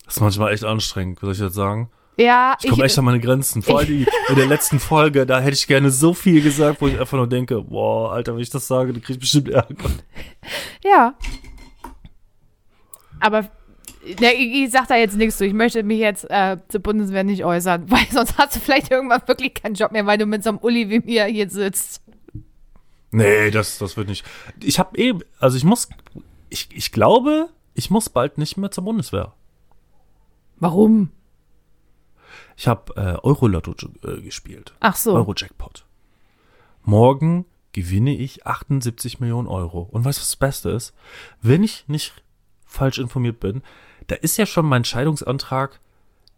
Das 0.05 0.17
ist 0.17 0.21
manchmal 0.21 0.53
echt 0.53 0.65
anstrengend, 0.65 1.19
soll 1.19 1.31
ich 1.31 1.39
jetzt 1.39 1.55
sagen. 1.55 1.89
Ja, 2.17 2.57
ich 2.61 2.69
komme 2.69 2.83
echt 2.83 2.99
an 2.99 3.05
meine 3.05 3.21
Grenzen. 3.21 3.61
Vor 3.61 3.79
allem 3.79 4.05
in 4.29 4.35
der 4.35 4.45
letzten 4.45 4.79
Folge, 4.79 5.25
da 5.25 5.39
hätte 5.39 5.53
ich 5.53 5.65
gerne 5.65 5.89
so 5.89 6.13
viel 6.13 6.41
gesagt, 6.41 6.81
wo 6.81 6.87
ich 6.87 6.99
einfach 6.99 7.17
nur 7.17 7.27
denke, 7.27 7.61
boah, 7.61 8.11
Alter, 8.11 8.33
wenn 8.33 8.41
ich 8.41 8.49
das 8.49 8.67
sage, 8.67 8.91
dann 8.91 9.01
krieg 9.01 9.15
ich 9.15 9.21
bestimmt 9.21 9.49
Ärger. 9.49 9.89
Ja. 10.83 11.15
Aber 13.21 13.49
Ne, 14.03 14.33
ich, 14.33 14.63
ich 14.63 14.71
sag 14.71 14.87
da 14.87 14.95
jetzt 14.95 15.15
nichts 15.15 15.37
zu. 15.37 15.45
Ich 15.45 15.53
möchte 15.53 15.83
mich 15.83 15.99
jetzt 15.99 16.25
äh, 16.29 16.57
zur 16.69 16.81
Bundeswehr 16.81 17.23
nicht 17.23 17.45
äußern, 17.45 17.85
weil 17.91 18.05
sonst 18.11 18.37
hast 18.37 18.55
du 18.55 18.59
vielleicht 18.59 18.91
irgendwann 18.91 19.21
wirklich 19.27 19.53
keinen 19.53 19.75
Job 19.75 19.91
mehr, 19.91 20.05
weil 20.05 20.17
du 20.17 20.25
mit 20.25 20.43
so 20.43 20.49
einem 20.49 20.59
Uli 20.59 20.89
wie 20.89 20.99
mir 20.99 21.25
hier 21.25 21.49
sitzt. 21.49 22.01
Nee, 23.11 23.51
das, 23.51 23.77
das 23.77 23.97
wird 23.97 24.07
nicht. 24.07 24.25
Ich 24.63 24.79
habe 24.79 24.97
eh, 24.97 25.13
also 25.39 25.57
ich 25.57 25.63
muss, 25.63 25.89
ich, 26.49 26.69
ich 26.73 26.91
glaube, 26.91 27.49
ich 27.73 27.89
muss 27.89 28.09
bald 28.09 28.37
nicht 28.37 28.57
mehr 28.57 28.71
zur 28.71 28.85
Bundeswehr. 28.85 29.33
Warum? 30.57 31.11
Ich 32.55 32.67
habe 32.67 32.93
äh, 32.95 33.17
Euro-Lotto 33.25 33.75
äh, 34.03 34.21
gespielt. 34.21 34.73
Ach 34.79 34.95
so. 34.95 35.13
Euro-Jackpot. 35.13 35.85
Morgen 36.83 37.45
gewinne 37.73 38.15
ich 38.15 38.45
78 38.45 39.19
Millionen 39.19 39.47
Euro. 39.47 39.87
Und 39.91 40.05
weißt 40.05 40.19
du, 40.19 40.21
was 40.21 40.29
das 40.29 40.35
Beste 40.35 40.69
ist? 40.69 40.93
Wenn 41.41 41.63
ich 41.63 41.87
nicht 41.87 42.13
falsch 42.65 42.97
informiert 42.99 43.39
bin, 43.39 43.61
da 44.07 44.15
ist 44.15 44.37
ja 44.37 44.45
schon 44.45 44.65
mein 44.65 44.83
Scheidungsantrag 44.83 45.79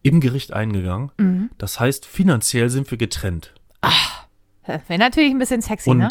im 0.01 0.19
Gericht 0.19 0.53
eingegangen. 0.53 1.11
Mhm. 1.17 1.49
Das 1.57 1.79
heißt, 1.79 2.05
finanziell 2.05 2.69
sind 2.69 2.91
wir 2.91 2.97
getrennt. 2.97 3.53
Ach, 3.81 4.25
wäre 4.65 4.99
natürlich 4.99 5.31
ein 5.31 5.39
bisschen 5.39 5.61
sexy, 5.61 5.89
Und 5.89 5.99
ne? 5.99 6.09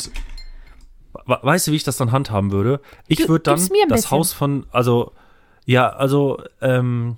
Weißt 1.24 1.66
du, 1.66 1.72
wie 1.72 1.76
ich 1.76 1.84
das 1.84 1.98
dann 1.98 2.10
handhaben 2.10 2.50
würde? 2.50 2.80
Ich 3.06 3.28
würde 3.28 3.42
dann 3.42 3.56
das 3.56 3.68
bisschen. 3.68 4.10
Haus 4.10 4.32
von, 4.32 4.66
also, 4.70 5.12
ja, 5.66 5.90
also, 5.90 6.42
ähm, 6.62 7.16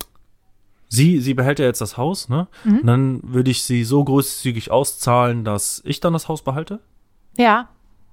sie, 0.89 1.19
sie 1.21 1.33
behält 1.33 1.59
ja 1.59 1.65
jetzt 1.65 1.81
das 1.81 1.97
Haus, 1.97 2.27
ne? 2.27 2.47
Mhm. 2.65 2.79
Und 2.79 2.87
dann 2.87 3.19
würde 3.23 3.51
ich 3.51 3.63
sie 3.63 3.83
so 3.85 4.03
großzügig 4.03 4.69
auszahlen, 4.69 5.45
dass 5.45 5.81
ich 5.85 6.01
dann 6.01 6.13
das 6.13 6.27
Haus 6.27 6.43
behalte. 6.43 6.81
Ja. 7.37 7.69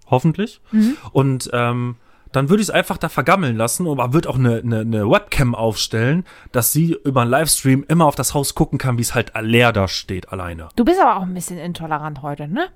Hoffentlich. 0.07 0.61
Mhm. 0.71 0.97
Und 1.13 1.51
ähm, 1.53 1.97
dann 2.33 2.49
würde 2.49 2.63
ich 2.63 2.69
es 2.69 2.75
einfach 2.75 2.97
da 2.97 3.09
vergammeln 3.09 3.57
lassen 3.57 3.87
und 3.87 3.99
man 3.99 4.13
wird 4.13 4.27
auch 4.27 4.39
eine, 4.39 4.59
eine, 4.59 4.81
eine 4.81 5.09
Webcam 5.09 5.55
aufstellen, 5.55 6.25
dass 6.51 6.73
sie 6.73 6.97
über 7.05 7.23
einen 7.23 7.31
Livestream 7.31 7.85
immer 7.89 8.07
auf 8.07 8.15
das 8.15 8.35
Haus 8.35 8.55
gucken 8.55 8.79
kann, 8.79 8.99
wie 8.99 9.03
es 9.03 9.15
halt 9.15 9.33
leer 9.41 9.73
da 9.73 9.89
steht, 9.89 10.31
alleine. 10.31 10.69
Du 10.77 10.85
bist 10.85 11.01
aber 11.01 11.17
auch 11.17 11.23
ein 11.23 11.35
bisschen 11.35 11.59
intolerant 11.59 12.23
heute, 12.23 12.49
ne? 12.49 12.69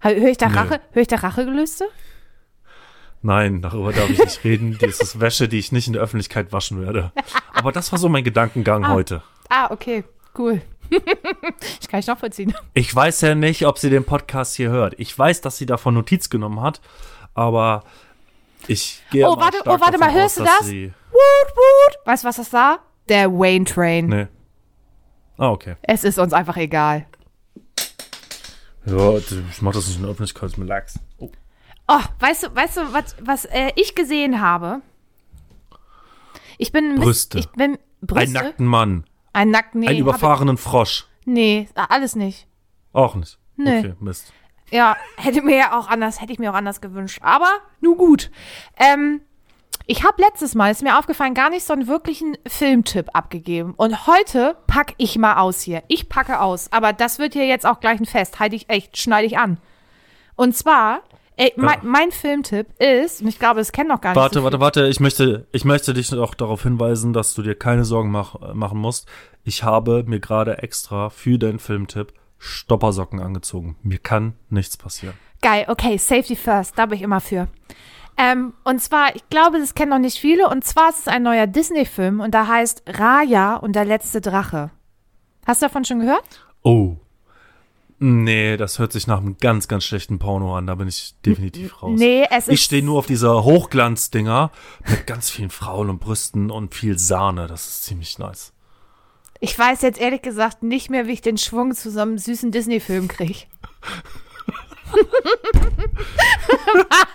Höre 0.00 0.28
ich 0.28 0.38
da 0.38 0.46
Rache, 0.46 0.80
hör 0.92 1.02
ich 1.02 1.08
da 1.08 1.16
Rachegelüste? 1.16 1.84
Nein, 3.22 3.60
darüber 3.60 3.92
darf 3.92 4.08
ich 4.08 4.18
nicht 4.18 4.44
reden. 4.44 4.78
Das 4.80 5.00
ist 5.00 5.20
Wäsche, 5.20 5.46
die 5.46 5.58
ich 5.58 5.72
nicht 5.72 5.86
in 5.86 5.92
der 5.92 6.02
Öffentlichkeit 6.02 6.52
waschen 6.52 6.80
werde. 6.80 7.12
Aber 7.52 7.70
das 7.70 7.92
war 7.92 7.98
so 7.98 8.08
mein 8.08 8.24
Gedankengang 8.24 8.84
ah. 8.84 8.92
heute. 8.92 9.22
Ah, 9.50 9.70
okay, 9.70 10.04
cool. 10.38 10.62
Ich 11.80 11.88
kann 11.88 12.00
ich 12.00 12.06
noch 12.08 12.18
vollziehen. 12.18 12.52
Ich 12.74 12.94
weiß 12.94 13.20
ja 13.20 13.36
nicht, 13.36 13.66
ob 13.66 13.78
sie 13.78 13.90
den 13.90 14.04
Podcast 14.04 14.56
hier 14.56 14.70
hört. 14.70 14.94
Ich 14.98 15.16
weiß, 15.16 15.40
dass 15.40 15.56
sie 15.56 15.66
davon 15.66 15.94
Notiz 15.94 16.30
genommen 16.30 16.60
hat, 16.60 16.80
aber 17.34 17.84
ich 18.68 19.02
gehe 19.10 19.26
Oh, 19.28 19.36
warte, 19.38 19.58
oh, 19.66 19.80
warte 19.80 19.98
mal, 19.98 20.08
aus, 20.10 20.14
hörst 20.14 20.38
du 20.38 20.44
dass 20.44 20.58
das? 20.60 20.68
Woot, 20.68 21.54
woot. 21.54 22.06
Weißt 22.06 22.24
du, 22.24 22.28
was 22.28 22.36
das 22.36 22.52
war? 22.52 22.80
Der 23.08 23.30
Wayne 23.32 23.64
Train. 23.64 24.06
nee. 24.06 24.26
Ah, 25.38 25.50
okay. 25.50 25.76
Es 25.82 26.04
ist 26.04 26.18
uns 26.18 26.32
einfach 26.34 26.56
egal. 26.58 27.06
Ja, 28.84 29.16
ich 29.16 29.62
mach 29.62 29.72
das 29.72 29.86
nicht 29.86 29.96
in 29.96 30.02
der 30.02 30.10
Öffentlichkeit 30.10 30.58
mit 30.58 30.68
Lachs. 30.68 30.98
Oh. 31.18 31.30
Oh, 31.88 32.00
weißt 32.18 32.44
du, 32.44 32.54
weißt 32.54 32.76
du, 32.76 32.92
was, 32.92 33.16
was 33.20 33.44
äh, 33.46 33.72
ich 33.76 33.94
gesehen 33.94 34.40
habe? 34.40 34.82
Ich 36.58 36.72
bin 36.72 36.96
Brüste. 36.96 37.38
Ich 37.38 37.48
bin 37.50 37.72
Ein 37.72 37.78
Brüste. 38.06 38.32
nackten 38.32 38.66
Mann. 38.66 39.04
Ein 39.32 39.50
nackten. 39.50 39.80
Nee, 39.80 39.88
Einen 39.88 39.98
überfahrenen 40.00 40.56
Frosch. 40.58 41.06
Nee, 41.24 41.68
alles 41.74 42.16
nicht. 42.16 42.46
Auch 42.92 43.14
nicht. 43.14 43.38
Nee. 43.56 43.78
Okay, 43.78 43.94
Mist. 44.00 44.32
Ja, 44.70 44.96
hätte 45.16 45.42
mir 45.42 45.56
ja 45.56 45.78
auch 45.78 45.88
anders, 45.88 46.20
hätte 46.20 46.32
ich 46.32 46.38
mir 46.38 46.50
auch 46.50 46.56
anders 46.56 46.80
gewünscht. 46.80 47.18
Aber 47.22 47.50
nun 47.80 47.96
gut. 47.96 48.30
Ähm, 48.76 49.20
ich 49.86 50.04
habe 50.04 50.22
letztes 50.22 50.54
Mal, 50.54 50.70
ist 50.70 50.82
mir 50.82 50.98
aufgefallen, 50.98 51.34
gar 51.34 51.50
nicht 51.50 51.64
so 51.64 51.72
einen 51.72 51.88
wirklichen 51.88 52.36
Filmtipp 52.46 53.08
abgegeben. 53.12 53.74
Und 53.76 54.06
heute 54.06 54.56
pack 54.68 54.94
ich 54.98 55.18
mal 55.18 55.38
aus 55.38 55.62
hier. 55.62 55.82
Ich 55.88 56.08
packe 56.08 56.40
aus. 56.40 56.72
Aber 56.72 56.92
das 56.92 57.18
wird 57.18 57.32
hier 57.32 57.46
jetzt 57.46 57.66
auch 57.66 57.80
gleich 57.80 57.98
ein 57.98 58.06
Fest. 58.06 58.38
Halte 58.38 58.54
ich 58.54 58.70
echt, 58.70 58.98
schneide 58.98 59.26
ich 59.26 59.36
an. 59.36 59.58
Und 60.36 60.56
zwar, 60.56 61.00
ey, 61.36 61.52
mein, 61.56 61.80
mein 61.82 62.12
Filmtipp 62.12 62.68
ist, 62.80 63.22
und 63.22 63.28
ich 63.28 63.40
glaube, 63.40 63.58
das 63.58 63.72
kennen 63.72 63.88
noch 63.88 64.00
gar 64.00 64.10
nicht 64.10 64.16
Warte, 64.16 64.38
so 64.38 64.44
warte, 64.44 64.60
warte. 64.60 64.86
Ich 64.86 65.00
möchte, 65.00 65.48
ich 65.50 65.64
möchte 65.64 65.92
dich 65.92 66.14
auch 66.14 66.34
darauf 66.34 66.62
hinweisen, 66.62 67.12
dass 67.12 67.34
du 67.34 67.42
dir 67.42 67.56
keine 67.56 67.84
Sorgen 67.84 68.12
mach, 68.12 68.54
machen 68.54 68.78
musst. 68.78 69.08
Ich 69.42 69.64
habe 69.64 70.04
mir 70.06 70.20
gerade 70.20 70.58
extra 70.58 71.10
für 71.10 71.36
den 71.36 71.58
Filmtipp 71.58 72.12
Stoppersocken 72.40 73.20
angezogen. 73.20 73.76
Mir 73.82 73.98
kann 73.98 74.34
nichts 74.48 74.76
passieren. 74.76 75.14
Geil, 75.42 75.66
okay, 75.68 75.98
Safety 75.98 76.34
First, 76.34 76.76
da 76.76 76.86
bin 76.86 76.96
ich 76.96 77.02
immer 77.02 77.20
für. 77.20 77.48
Ähm, 78.16 78.54
und 78.64 78.82
zwar, 78.82 79.14
ich 79.14 79.28
glaube, 79.30 79.58
das 79.58 79.74
kennen 79.74 79.90
noch 79.90 79.98
nicht 79.98 80.18
viele, 80.18 80.48
und 80.48 80.64
zwar 80.64 80.88
ist 80.88 81.00
es 81.00 81.08
ein 81.08 81.22
neuer 81.22 81.46
Disney-Film 81.46 82.20
und 82.20 82.34
da 82.34 82.46
heißt 82.46 82.82
Raya 82.86 83.56
und 83.56 83.74
der 83.74 83.84
letzte 83.84 84.20
Drache. 84.20 84.70
Hast 85.46 85.62
du 85.62 85.66
davon 85.66 85.84
schon 85.84 86.00
gehört? 86.00 86.46
Oh. 86.62 86.96
Nee, 87.98 88.56
das 88.56 88.78
hört 88.78 88.92
sich 88.92 89.06
nach 89.06 89.18
einem 89.18 89.36
ganz, 89.38 89.68
ganz 89.68 89.84
schlechten 89.84 90.18
Porno 90.18 90.56
an. 90.56 90.66
Da 90.66 90.74
bin 90.74 90.88
ich 90.88 91.14
definitiv 91.24 91.82
raus. 91.82 91.98
Nee, 91.98 92.26
es 92.30 92.48
ist. 92.48 92.54
Ich 92.54 92.62
stehe 92.62 92.82
nur 92.82 92.98
auf 92.98 93.06
dieser 93.06 93.44
Hochglanzdinger 93.44 94.50
mit 94.88 95.06
ganz 95.06 95.28
vielen 95.28 95.50
Frauen 95.50 95.90
und 95.90 96.00
Brüsten 96.00 96.50
und 96.50 96.74
viel 96.74 96.98
Sahne. 96.98 97.46
Das 97.46 97.66
ist 97.66 97.84
ziemlich 97.84 98.18
nice. 98.18 98.54
Ich 99.40 99.58
weiß 99.58 99.82
jetzt 99.82 100.00
ehrlich 100.00 100.22
gesagt 100.22 100.62
nicht 100.62 100.90
mehr, 100.90 101.06
wie 101.06 101.12
ich 101.12 101.22
den 101.22 101.38
Schwung 101.38 101.74
zu 101.74 101.90
so 101.90 102.00
einem 102.00 102.18
süßen 102.18 102.50
Disney-Film 102.52 103.08
kriege. 103.08 103.40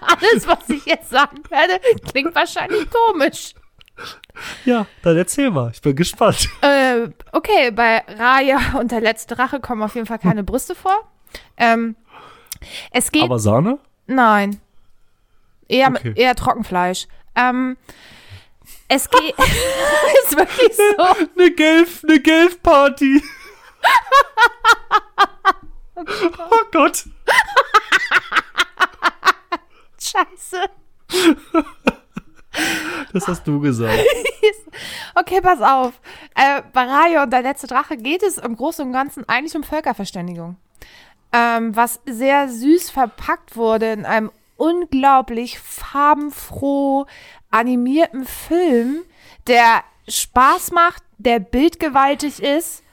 Alles, 0.02 0.48
was 0.48 0.70
ich 0.70 0.86
jetzt 0.86 1.10
sagen 1.10 1.38
werde, 1.50 1.80
klingt 2.10 2.34
wahrscheinlich 2.36 2.88
komisch. 2.90 3.54
Ja, 4.66 4.86
dann 5.04 5.18
erzähl 5.18 5.52
mal. 5.52 5.72
Ich 5.74 5.82
bin 5.82 5.96
gespannt. 5.96 6.50
Äh, 6.62 7.10
okay, 7.32 7.72
bei 7.72 8.00
Raya 8.18 8.78
und 8.80 8.92
der 8.92 9.02
letzte 9.02 9.36
Drache 9.36 9.60
kommen 9.60 9.82
auf 9.84 9.96
jeden 9.96 10.08
Fall 10.08 10.20
keine 10.20 10.44
Brüste 10.44 10.76
vor. 10.76 11.10
Ähm, 11.58 11.96
es 12.92 13.12
geht. 13.12 13.24
Aber 13.24 13.40
Sahne? 13.40 13.80
Nein. 14.08 14.60
Eher, 15.68 15.90
Okay. 15.90 16.14
eher 16.16 16.36
Trockenfleisch. 16.36 17.08
Ähm, 17.36 17.78
es 18.88 19.10
geht. 19.10 19.36
ist 20.24 20.38
wirklich 20.38 20.76
so. 20.76 21.04
Eine 21.38 21.52
Gelf, 21.52 22.04
eine 22.04 22.20
Gelf-Party. 22.20 23.24
oh 25.96 26.66
Gott. 26.72 27.06
Scheiße. 30.00 30.70
Das 33.14 33.28
hast 33.28 33.46
du 33.48 33.60
gesagt. 33.60 34.00
Okay, 35.18 35.40
pass 35.40 35.62
auf. 35.62 35.94
Äh, 36.36 36.62
bei 36.74 36.84
Raya 36.84 37.24
und 37.24 37.32
der 37.32 37.42
letzte 37.42 37.68
Drache 37.68 37.96
geht 37.96 38.22
es 38.22 38.38
im 38.38 38.58
Großen 38.58 38.86
und 38.86 38.92
Ganzen 38.92 39.28
eigentlich 39.30 39.56
um 39.56 39.64
Völkerverständigung. 39.64 40.58
Ähm, 41.32 41.74
was 41.74 42.02
sehr 42.06 42.50
süß 42.50 42.90
verpackt 42.90 43.56
wurde 43.56 43.94
in 43.94 44.06
einem 44.06 44.32
unglaublich 44.58 45.60
farbenfroh 45.60 47.06
animierten 47.52 48.26
Film, 48.26 49.04
der 49.48 49.84
Spaß 50.08 50.72
macht, 50.72 51.04
der 51.18 51.40
bildgewaltig 51.40 52.42
ist, 52.42 52.84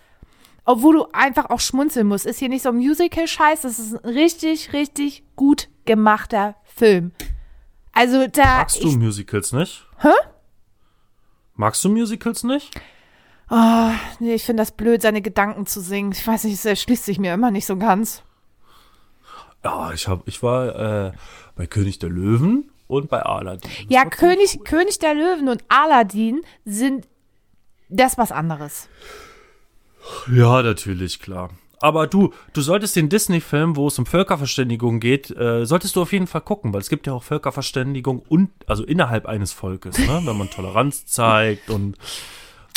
obwohl 0.64 0.94
du 0.94 1.06
einfach 1.12 1.50
auch 1.50 1.60
schmunzeln 1.60 2.06
musst. 2.06 2.26
Ist 2.26 2.38
hier 2.38 2.48
nicht 2.48 2.62
so 2.62 2.68
ein 2.70 2.76
Musical-Scheiß, 2.76 3.62
das 3.62 3.78
ist 3.78 3.94
ein 3.94 4.08
richtig, 4.10 4.72
richtig 4.72 5.24
gut 5.36 5.68
gemachter 5.84 6.54
Film. 6.64 7.12
Also 7.92 8.26
da. 8.28 8.58
Magst 8.58 8.82
du 8.82 8.88
ich- 8.88 8.96
Musicals 8.96 9.52
nicht? 9.52 9.86
Hä? 9.98 10.08
Magst 11.54 11.84
du 11.84 11.90
Musicals 11.90 12.44
nicht? 12.44 12.70
Nee, 14.18 14.34
ich 14.34 14.44
finde 14.44 14.62
das 14.62 14.72
blöd, 14.72 15.02
seine 15.02 15.20
Gedanken 15.20 15.66
zu 15.66 15.80
singen. 15.82 16.12
Ich 16.12 16.26
weiß 16.26 16.44
nicht, 16.44 16.54
es 16.54 16.64
erschließt 16.64 17.04
sich 17.04 17.18
mir 17.18 17.34
immer 17.34 17.50
nicht 17.50 17.66
so 17.66 17.76
ganz. 17.76 18.22
Ja, 19.64 19.92
ich 19.92 20.08
hab, 20.08 20.26
ich 20.26 20.42
war 20.42 21.08
äh, 21.08 21.12
bei 21.56 21.66
König 21.66 21.98
der 21.98 22.10
Löwen 22.10 22.70
und 22.88 23.08
bei 23.08 23.22
Aladdin. 23.22 23.70
Das 23.70 23.86
Ja, 23.88 24.04
König, 24.04 24.56
cool. 24.58 24.64
König 24.64 24.98
der 24.98 25.14
Löwen 25.14 25.48
und 25.48 25.62
Aladdin 25.68 26.42
sind 26.64 27.06
das 27.88 28.18
was 28.18 28.32
anderes. 28.32 28.88
Ja, 30.32 30.62
natürlich, 30.62 31.20
klar. 31.20 31.50
Aber 31.80 32.06
du, 32.06 32.32
du 32.52 32.60
solltest 32.60 32.94
den 32.94 33.08
Disney-Film, 33.08 33.74
wo 33.76 33.88
es 33.88 33.98
um 33.98 34.06
Völkerverständigung 34.06 35.00
geht, 35.00 35.30
äh, 35.36 35.64
solltest 35.66 35.96
du 35.96 36.02
auf 36.02 36.12
jeden 36.12 36.28
Fall 36.28 36.40
gucken, 36.40 36.72
weil 36.72 36.80
es 36.80 36.88
gibt 36.88 37.08
ja 37.08 37.12
auch 37.12 37.24
Völkerverständigung 37.24 38.20
und 38.28 38.50
also 38.68 38.84
innerhalb 38.84 39.26
eines 39.26 39.52
Volkes, 39.52 39.98
ne? 39.98 40.22
wenn 40.24 40.38
man 40.38 40.48
Toleranz 40.48 41.06
zeigt 41.06 41.70
und 41.70 41.96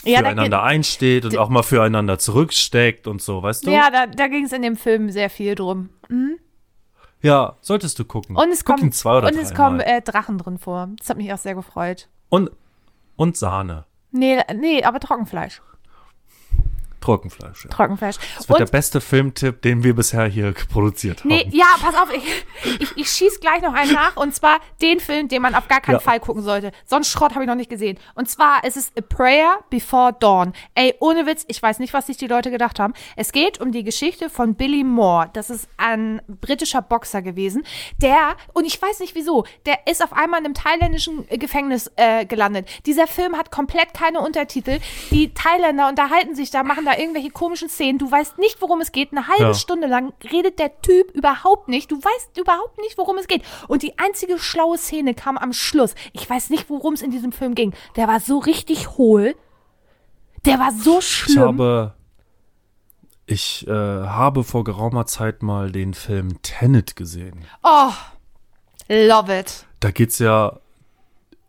Ja, 0.04 0.19
füreinander 0.19 0.63
einsteht 0.63 1.26
und 1.26 1.38
auch 1.38 1.50
mal 1.50 1.62
füreinander 1.62 2.17
zurücksteckt 2.17 3.06
und 3.08 3.21
so, 3.21 3.43
weißt 3.43 3.67
du? 3.67 3.71
ja, 3.71 3.91
da, 3.91 4.08
da 4.08 4.28
ging 4.28 4.45
es 4.45 4.54
in 4.54 4.63
dem 4.63 4.76
Film 4.76 5.12
sehr 5.12 5.30
viel 5.30 5.54
drum. 5.54 5.89
Ja, 7.25 7.57
solltest 7.61 7.97
du 7.97 8.05
gucken. 8.05 8.35
Und 8.35 8.51
es 8.51 8.63
Guck 8.65 8.77
kommen, 8.77 8.91
zwei 8.91 9.17
oder 9.17 9.27
und 9.27 9.35
es 9.38 9.55
kommen 9.55 9.79
äh, 9.79 10.01
Drachen 10.01 10.38
drin 10.38 10.59
vor. 10.59 10.89
Das 10.99 11.09
hat 11.09 11.17
mich 11.17 11.33
auch 11.33 11.39
sehr 11.39 11.55
gefreut. 11.55 12.07
und, 12.29 12.51
und 13.15 13.35
Sahne. 13.35 13.85
Nee, 14.11 14.41
nee, 14.55 14.83
aber 14.83 14.99
Trockenfleisch. 14.99 15.61
Trockenfleisch. 17.06 17.65
Ja. 17.65 17.70
Trockenfleisch. 17.70 18.15
Das 18.38 18.50
wird 18.50 18.60
der 18.60 18.65
Und, 18.65 18.72
beste 18.72 19.00
Filmtipp, 19.02 19.62
den 19.62 19.84
wir 19.84 19.96
bisher 19.96 20.26
hier 20.26 20.54
produziert 20.72 21.20
haben. 21.20 21.30
nee, 21.30 21.48
ja, 21.52 21.65
pass 21.80 21.96
auf, 21.96 22.10
ich, 22.13 22.46
ich, 22.82 22.98
ich 22.98 23.10
schieß 23.10 23.39
gleich 23.39 23.62
noch 23.62 23.74
einen 23.74 23.94
nach. 23.94 24.15
Und 24.18 24.34
zwar 24.34 24.60
den 24.82 25.00
Film, 25.00 25.28
den 25.28 25.41
man 25.41 25.54
auf 25.56 25.68
gar 25.68 25.82
keinen 25.82 25.96
Ja. 25.96 26.00
Fall 26.00 26.20
gucken 26.20 26.41
sollte. 26.41 26.72
So 26.86 26.96
einen 26.96 27.06
Schrott 27.06 27.34
habe 27.36 27.44
ich 27.44 27.48
noch 27.48 27.56
nicht 27.56 27.70
gesehen. 27.70 28.00
Und 28.15 28.30
zwar 28.30 28.63
ist 28.63 28.76
es 28.78 28.91
A 28.98 29.02
Prayer 29.02 29.60
Before 29.70 30.13
Dawn. 30.20 30.54
Ey, 30.74 30.96
ohne 31.00 31.26
Witz, 31.28 31.46
ich 31.48 31.62
weiß 31.62 31.80
nicht, 31.80 31.94
was 31.94 32.08
sich 32.08 32.18
die 32.18 32.28
Leute 32.28 32.50
gedacht 32.52 32.80
haben. 32.80 32.94
Es 33.15 33.32
geht 33.32 33.62
um 33.62 33.72
die 33.72 33.84
Geschichte 33.84 34.30
von 34.30 34.56
Billy 34.56 34.84
Moore. 34.84 35.30
Das 35.34 35.50
ist 35.50 35.68
ein 35.78 36.22
britischer 36.28 36.82
Boxer 36.82 37.22
gewesen, 37.22 37.63
der, 38.02 38.36
und 38.54 38.65
ich 38.65 38.82
weiß 38.82 39.00
nicht 39.00 39.13
wieso, 39.15 39.46
der 39.65 39.88
ist 39.88 40.04
auf 40.04 40.13
einmal 40.13 40.39
in 40.39 40.46
einem 40.46 40.54
thailändischen 40.56 41.26
äh, 41.30 41.38
Gefängnis 41.38 41.91
äh, 41.98 42.26
gelandet. 42.26 42.68
Dieser 42.86 43.08
Film 43.08 43.36
hat 43.38 43.52
komplett 43.52 43.94
keine 43.94 44.20
Untertitel. 44.22 44.80
Die 45.12 45.34
Thailänder 45.34 45.88
unterhalten 45.89 46.36
sich 46.36 46.50
da, 46.52 46.63
machen 46.63 46.86
da 46.86 46.94
irgendwelche 46.99 47.29
komischen 47.29 47.69
Szenen. 47.69 47.97
Du 47.99 48.10
weißt 48.12 48.38
nicht, 48.38 48.62
worum 48.62 48.81
es 48.81 48.91
geht. 48.91 49.12
Eine 49.12 49.27
halbe 49.27 49.43
Ja. 49.43 49.53
Stunde 49.53 49.88
lang 49.88 50.13
redet 50.31 50.60
der 50.60 50.81
Typ 50.81 51.12
überhaupt 51.12 51.67
nicht. 51.67 51.91
Du 51.91 51.97
weißt 51.97 52.38
überhaupt 52.38 52.77
nicht, 52.79 52.97
worum 52.97 53.17
es 53.17 53.27
geht. 53.27 53.43
Und 53.67 53.81
die 53.84 53.97
einzige 53.97 54.38
schlaue 54.39 54.77
Szene 54.77 55.13
kam 55.13 55.38
am 55.38 55.53
Schluss. 55.53 55.95
Ich 56.13 56.29
weiß 56.29 56.49
nicht, 56.49 56.69
worum 56.69 56.93
es 56.93 57.01
in 57.01 57.12
diesem 57.12 57.31
Film 57.31 57.55
ging. 57.55 57.73
Der 57.95 58.08
war 58.08 58.19
so 58.19 58.38
richtig 58.39 58.89
hohl. 58.97 59.36
Der 60.45 60.60
war 60.60 60.71
so 60.71 60.99
Ich 60.99 61.08
schlimm. 61.08 61.43
habe, 61.43 61.93
ich 63.26 63.67
äh, 63.67 63.72
habe 63.72 64.43
vor 64.43 64.63
geraumer 64.63 65.05
Zeit 65.07 65.41
mal 65.41 65.72
den 65.72 65.93
Film 65.93 66.41
Tenet 66.43 66.95
gesehen. 66.95 67.45
oh, 67.63 67.91
love 68.88 69.36
it. 69.39 69.65
Da 69.80 69.91
geht's 69.91 70.20
ja, 70.20 70.59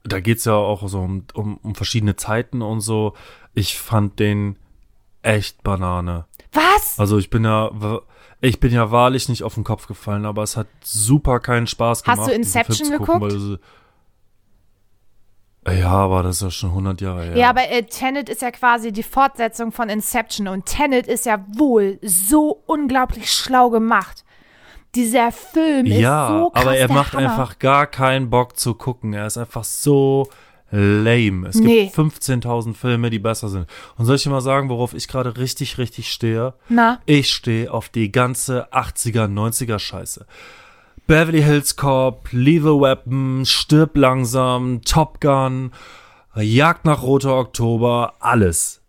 da 0.05 0.21
geht's 0.21 0.45
ja 0.47 0.55
auch 0.55 0.89
so 0.89 1.01
um, 1.01 1.25
um, 1.35 1.59
um 1.63 1.75
verschiedene 1.75 2.17
Zeiten 2.17 2.63
und 2.63 2.81
so. 2.81 3.15
Ich 3.55 3.79
fand 3.79 4.19
den 4.19 4.57
echt 5.27 5.63
Banane. 5.63 6.25
Was? 6.53 6.99
Also 6.99 7.19
ich 7.19 7.29
bin 7.31 7.45
ja, 7.45 7.71
ich 8.41 8.61
bin 8.61 8.73
ja 8.73 8.91
wahrlich 8.91 9.29
nicht 9.29 9.43
auf 9.43 9.55
den 9.55 9.65
Kopf 9.65 9.87
gefallen, 9.87 10.25
aber 10.25 10.43
es 10.43 10.57
hat 10.57 10.67
super 10.83 11.41
keinen 11.41 11.67
Spaß 11.67 12.05
Hast 12.07 12.15
gemacht. 12.17 12.31
du 12.33 12.37
diesen 12.39 12.53
Film 12.53 12.65
Inception 12.69 12.99
gucken, 12.99 13.29
geguckt? 13.29 13.41
sie- 13.41 13.59
ja, 15.69 15.91
aber 15.91 16.23
das 16.23 16.37
ist 16.37 16.43
ja 16.43 16.51
schon 16.51 16.71
100 16.71 17.01
Jahre 17.01 17.25
her. 17.25 17.37
Ja, 17.37 17.51
aber 17.51 17.69
äh, 17.69 17.83
Tenet 17.83 18.29
ist 18.29 18.41
ja 18.41 18.53
quasi 18.53 18.93
die 18.93 19.03
Fortsetzung 19.03 19.73
von 19.73 19.89
Inception 19.89 20.47
und 20.47 20.65
Tenet 20.67 21.09
ist 21.09 21.27
ja 21.27 21.45
wohl 21.57 21.99
so 22.03 22.63
unglaublich 22.67 23.33
schlau 23.33 23.71
gemacht. 23.71 24.25
Dieser 24.95 25.33
Film 25.33 25.87
ist 25.87 25.99
Ja, 25.99 26.29
so 26.29 26.51
krass 26.51 26.63
aber 26.63 26.77
er 26.77 26.89
macht 26.93 27.15
Hammer. 27.15 27.31
einfach 27.31 27.59
gar 27.59 27.89
keinen 27.89 28.31
Bock 28.31 28.57
zu 28.57 28.75
gucken. 28.75 29.13
Er 29.13 29.27
ist 29.27 29.37
einfach 29.39 29.65
so 29.65 30.29
lame. 30.71 31.49
Es 31.49 31.57
Nee. 31.57 31.85
gibt 31.85 31.97
15.000 31.97 32.75
Filme, 32.75 33.11
die 33.11 33.19
besser 33.19 33.49
sind. 33.49 33.67
Und 33.97 34.05
soll 34.07 34.17
ich 34.17 34.23
dir 34.25 34.31
mal 34.31 34.41
sagen, 34.41 34.69
worauf 34.69 34.95
ich 34.95 35.07
gerade 35.09 35.37
richtig, 35.37 35.79
richtig 35.79 36.11
stehe? 36.13 36.55
Na? 36.69 37.01
Ich 37.07 37.31
stehe 37.33 37.73
auf 37.73 37.89
die 37.89 38.11
ganze 38.11 38.73
80er, 38.73 39.27
90er 39.29 39.79
Scheiße. 39.79 40.27
Beverly 41.07 41.43
Hills 41.43 41.77
Cop, 41.77 42.29
Lethal 42.33 42.81
Weapon, 42.81 43.45
Stirb 43.47 43.97
langsam, 43.97 44.83
Top 44.83 45.21
Gun, 45.21 45.71
Jagd 46.35 46.85
nach 46.85 47.03
Roter 47.03 47.37
Oktober, 47.37 48.15
alles. 48.19 48.83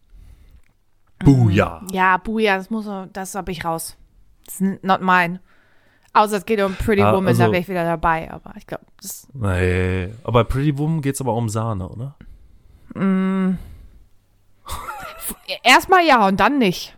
Booyah. 1.19 1.81
Ja, 1.91 2.17
Buja, 2.17 2.57
das 2.57 2.69
muss, 2.69 2.87
das 3.13 3.35
hab 3.35 3.49
ich 3.49 3.65
raus. 3.65 3.97
Das 4.45 4.61
ist 4.61 4.83
not 4.83 5.01
mine. 5.01 5.39
Außer 6.17 6.37
es 6.37 6.45
geht 6.45 6.61
um 6.61 6.73
Pretty 6.75 7.01
Ah, 7.01 7.13
Woman, 7.13 7.27
also- 7.29 7.43
da 7.43 7.51
wäre 7.51 7.61
ich 7.61 7.67
wieder 7.69 7.83
dabei. 7.83 8.31
Aber 8.31 8.53
ich 8.57 8.65
glaube, 8.67 8.85
das 9.01 9.27
Nee, 9.33 10.09
aber 10.23 10.43
bei 10.43 10.49
Pretty 10.49 10.77
Woman 10.77 11.01
geht's 11.01 11.21
aber 11.21 11.33
um 11.33 11.49
Sahne, 11.49 11.87
oder? 11.87 12.15
erstmal 15.63 16.05
ja 16.05 16.27
und 16.27 16.39
dann 16.39 16.57
nicht. 16.57 16.97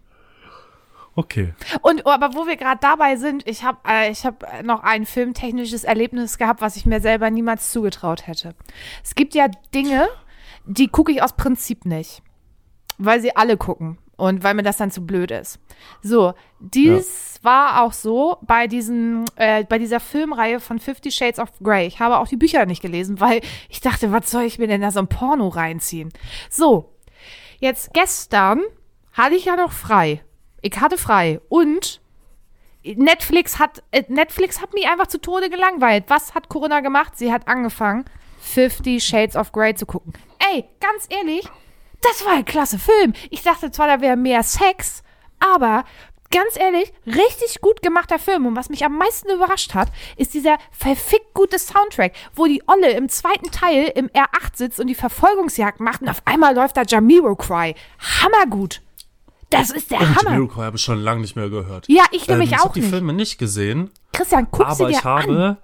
Okay. 1.15 1.53
Und 1.81 2.05
aber 2.07 2.33
wo 2.33 2.47
wir 2.47 2.55
gerade 2.55 2.79
dabei 2.81 3.17
sind, 3.17 3.45
ich 3.47 3.63
habe 3.63 3.77
äh, 3.87 4.09
ich 4.09 4.25
hab 4.25 4.43
äh, 4.43 4.63
noch 4.63 4.83
ein 4.83 5.05
filmtechnisches 5.05 5.83
Erlebnis 5.83 6.37
gehabt, 6.37 6.61
was 6.61 6.77
ich 6.77 6.85
mir 6.85 7.01
selber 7.01 7.29
niemals 7.29 7.71
zugetraut 7.71 8.25
hätte. 8.27 8.55
Es 9.03 9.15
gibt 9.15 9.35
ja 9.35 9.47
Dinge, 9.73 10.07
die 10.65 10.87
gucke 10.87 11.11
ich 11.11 11.21
aus 11.21 11.33
Prinzip 11.33 11.85
nicht, 11.85 12.21
weil 12.97 13.19
sie 13.19 13.35
alle 13.35 13.57
gucken 13.57 13.97
und 14.19 14.43
weil 14.43 14.53
mir 14.53 14.63
das 14.63 14.77
dann 14.77 14.91
zu 14.91 15.05
blöd 15.05 15.31
ist. 15.31 15.59
So, 16.01 16.33
dies 16.59 17.39
war 17.41 17.83
auch 17.83 17.93
so 17.93 18.37
bei 18.41 18.67
diesen 18.67 19.25
äh, 19.37 19.63
bei 19.63 19.79
dieser 19.79 19.99
Filmreihe 19.99 20.59
von 20.59 20.79
Fifty 20.79 21.11
Shades 21.11 21.39
of 21.39 21.49
Grey. 21.63 21.87
Ich 21.87 21.99
habe 21.99 22.17
auch 22.17 22.27
die 22.27 22.37
Bücher 22.37 22.65
nicht 22.65 22.81
gelesen, 22.81 23.19
weil 23.19 23.41
ich 23.69 23.81
dachte, 23.81 24.11
was 24.11 24.29
soll 24.29 24.43
ich 24.43 24.59
mir 24.59 24.67
denn 24.67 24.81
da 24.81 24.91
so 24.91 24.99
ein 24.99 25.07
Porno 25.07 25.47
reinziehen? 25.47 26.09
So, 26.49 26.93
jetzt 27.59 27.93
gestern 27.93 28.61
hatte 29.13 29.35
ich 29.35 29.45
ja 29.45 29.55
noch 29.55 29.71
frei. 29.71 30.21
Ich 30.61 30.79
hatte 30.79 30.97
frei. 30.97 31.39
Und 31.47 32.01
Netflix 32.83 33.59
hat, 33.59 33.83
äh, 33.91 34.03
Netflix 34.07 34.61
hat 34.61 34.73
mich 34.73 34.87
einfach 34.87 35.07
zu 35.07 35.19
Tode 35.19 35.49
gelangweilt. 35.49 36.05
Was 36.07 36.35
hat 36.35 36.49
Corinna 36.49 36.81
gemacht? 36.81 37.17
Sie 37.17 37.31
hat 37.31 37.47
angefangen, 37.47 38.05
Fifty 38.39 38.99
Shades 38.99 39.35
of 39.35 39.51
Grey 39.51 39.75
zu 39.75 39.85
gucken. 39.85 40.13
Ey, 40.51 40.65
ganz 40.79 41.07
ehrlich, 41.09 41.47
das 42.01 42.25
war 42.25 42.33
ein 42.33 42.45
klasse 42.45 42.79
Film. 42.79 43.13
Ich 43.29 43.43
dachte 43.43 43.71
zwar, 43.71 43.87
da 43.87 44.01
wäre 44.01 44.15
mehr 44.15 44.43
Sex, 44.43 45.03
aber 45.39 45.83
ganz 46.31 46.57
ehrlich, 46.57 46.93
richtig 47.05 47.61
gut 47.61 47.81
gemachter 47.81 48.19
Film. 48.19 48.45
Und 48.45 48.55
was 48.55 48.69
mich 48.69 48.85
am 48.85 48.97
meisten 48.97 49.29
überrascht 49.31 49.73
hat, 49.73 49.89
ist 50.17 50.33
dieser 50.33 50.57
verfickt 50.71 51.33
gute 51.33 51.57
Soundtrack, 51.59 52.13
wo 52.35 52.45
die 52.45 52.63
Olle 52.67 52.91
im 52.91 53.09
zweiten 53.09 53.51
Teil 53.51 53.91
im 53.95 54.07
R8 54.09 54.55
sitzt 54.55 54.79
und 54.79 54.87
die 54.87 54.95
Verfolgungsjagd 54.95 55.79
macht 55.79 56.01
und 56.01 56.09
auf 56.09 56.21
einmal 56.25 56.55
läuft 56.55 56.77
da 56.77 56.83
Jamiroquai. 56.83 57.75
Hammergut. 58.21 58.81
Das 59.49 59.71
ist 59.71 59.89
der 59.89 59.99
Hammer. 59.99 60.31
Jamiroquai 60.31 60.65
habe 60.65 60.77
ich 60.77 60.83
schon 60.83 60.99
lange 60.99 61.21
nicht 61.21 61.35
mehr 61.35 61.49
gehört. 61.49 61.85
Ja, 61.89 62.03
ich 62.11 62.27
nämlich 62.27 62.51
ich 62.51 62.59
auch 62.59 62.65
habe 62.65 62.79
die. 62.79 62.87
Filme 62.87 63.13
nicht 63.13 63.39
gesehen, 63.39 63.89
Christian, 64.13 64.47
guck 64.51 64.67
sie 64.67 64.83
aber 64.83 64.91
dir 64.91 64.97
ich 64.97 65.03
habe, 65.03 65.45
an. 65.45 65.57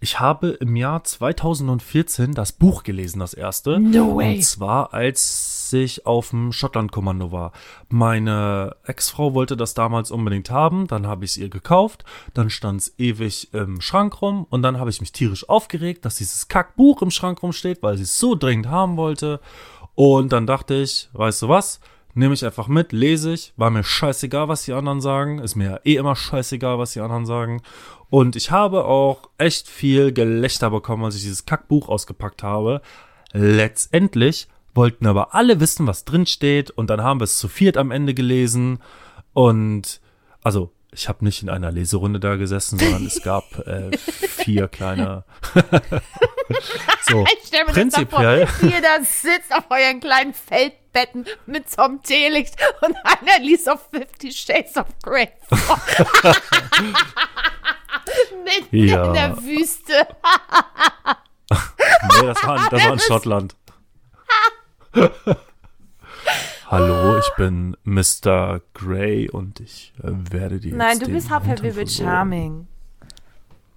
Ich 0.00 0.20
habe 0.20 0.50
im 0.50 0.76
Jahr 0.76 1.04
2014 1.04 2.32
das 2.32 2.52
Buch 2.52 2.82
gelesen, 2.82 3.20
das 3.20 3.32
erste. 3.32 3.80
No 3.80 4.16
way. 4.16 4.36
Und 4.36 4.42
zwar, 4.42 4.92
als 4.92 5.72
ich 5.72 6.06
auf 6.06 6.30
dem 6.30 6.52
Schottlandkommando 6.52 7.32
war. 7.32 7.52
Meine 7.88 8.76
Ex-Frau 8.84 9.34
wollte 9.34 9.56
das 9.56 9.74
damals 9.74 10.10
unbedingt 10.10 10.50
haben, 10.50 10.86
dann 10.86 11.06
habe 11.06 11.24
ich 11.24 11.32
es 11.32 11.36
ihr 11.38 11.48
gekauft, 11.48 12.04
dann 12.34 12.50
stand 12.50 12.82
es 12.82 12.98
ewig 12.98 13.52
im 13.54 13.80
Schrank 13.80 14.20
rum 14.22 14.46
und 14.50 14.62
dann 14.62 14.78
habe 14.78 14.90
ich 14.90 15.00
mich 15.00 15.12
tierisch 15.12 15.48
aufgeregt, 15.48 16.04
dass 16.04 16.16
dieses 16.16 16.48
Kackbuch 16.48 17.02
im 17.02 17.10
Schrank 17.10 17.42
rumsteht, 17.42 17.82
weil 17.82 17.96
sie 17.96 18.04
es 18.04 18.18
so 18.18 18.34
dringend 18.34 18.68
haben 18.68 18.96
wollte. 18.96 19.40
Und 19.94 20.32
dann 20.32 20.46
dachte 20.46 20.74
ich, 20.74 21.08
weißt 21.14 21.42
du 21.42 21.48
was? 21.48 21.80
Nehme 22.14 22.32
ich 22.32 22.44
einfach 22.46 22.66
mit, 22.66 22.92
lese 22.92 23.34
ich, 23.34 23.52
war 23.56 23.68
mir 23.68 23.84
scheißegal, 23.84 24.48
was 24.48 24.64
die 24.64 24.72
anderen 24.72 25.02
sagen, 25.02 25.38
ist 25.38 25.54
mir 25.54 25.70
ja 25.70 25.80
eh 25.84 25.96
immer 25.96 26.16
scheißegal, 26.16 26.78
was 26.78 26.92
die 26.92 27.00
anderen 27.00 27.26
sagen. 27.26 27.60
Und 28.08 28.36
ich 28.36 28.50
habe 28.50 28.84
auch 28.84 29.30
echt 29.38 29.68
viel 29.68 30.12
Gelächter 30.12 30.70
bekommen, 30.70 31.04
als 31.04 31.16
ich 31.16 31.22
dieses 31.22 31.46
Kackbuch 31.46 31.88
ausgepackt 31.88 32.42
habe. 32.42 32.80
Letztendlich 33.32 34.48
wollten 34.74 35.06
aber 35.06 35.34
alle 35.34 35.58
wissen, 35.60 35.86
was 35.86 36.04
drin 36.04 36.26
steht 36.26 36.70
und 36.70 36.90
dann 36.90 37.02
haben 37.02 37.20
wir 37.20 37.24
es 37.24 37.38
zu 37.38 37.48
viert 37.48 37.76
am 37.76 37.90
Ende 37.90 38.14
gelesen 38.14 38.78
und 39.32 40.00
also 40.42 40.70
ich 40.92 41.08
habe 41.08 41.24
nicht 41.24 41.42
in 41.42 41.50
einer 41.50 41.72
Leserunde 41.72 42.20
da 42.20 42.36
gesessen, 42.36 42.78
sondern 42.78 43.06
es 43.06 43.22
gab 43.22 43.66
äh, 43.66 43.96
vier 43.98 44.68
kleine 44.68 45.24
so 47.02 47.24
Ich 47.24 47.48
stell 47.48 47.64
mir 47.64 47.72
prinzipiell 47.72 48.40
das 48.40 48.50
da 48.50 48.58
vor, 48.58 48.70
ihr 48.70 48.82
da 48.82 48.98
sitzt 49.02 49.52
auf 49.54 49.64
euren 49.70 50.00
kleinen 50.00 50.32
Feldbetten 50.32 51.26
mit 51.46 51.70
so 51.70 51.82
einem 51.82 52.02
Teelicht 52.02 52.56
und 52.82 52.96
einer 53.04 53.44
liest 53.44 53.68
auf 53.68 53.88
Fifty 53.90 54.32
Shades 54.32 54.76
of 54.76 54.86
Grey. 55.02 55.28
Mitten 58.44 58.76
Ja. 58.76 59.06
in 59.06 59.12
der 59.14 59.36
Wüste. 59.42 59.92
Nee, 61.48 62.26
das 62.26 62.42
war, 62.44 62.68
das 62.70 62.84
war 62.84 62.92
in 62.94 62.98
Schottland. 62.98 63.54
Hallo, 66.68 67.18
ich 67.18 67.30
bin 67.36 67.76
Mr. 67.84 68.60
Grey 68.74 69.28
und 69.30 69.60
ich 69.60 69.92
äh, 70.02 70.10
werde 70.32 70.58
dir 70.58 70.74
Nein, 70.74 70.98
du 70.98 71.06
bist 71.08 71.30
Vivid 71.30 71.74
versorgen. 71.74 71.88
Charming. 71.88 72.66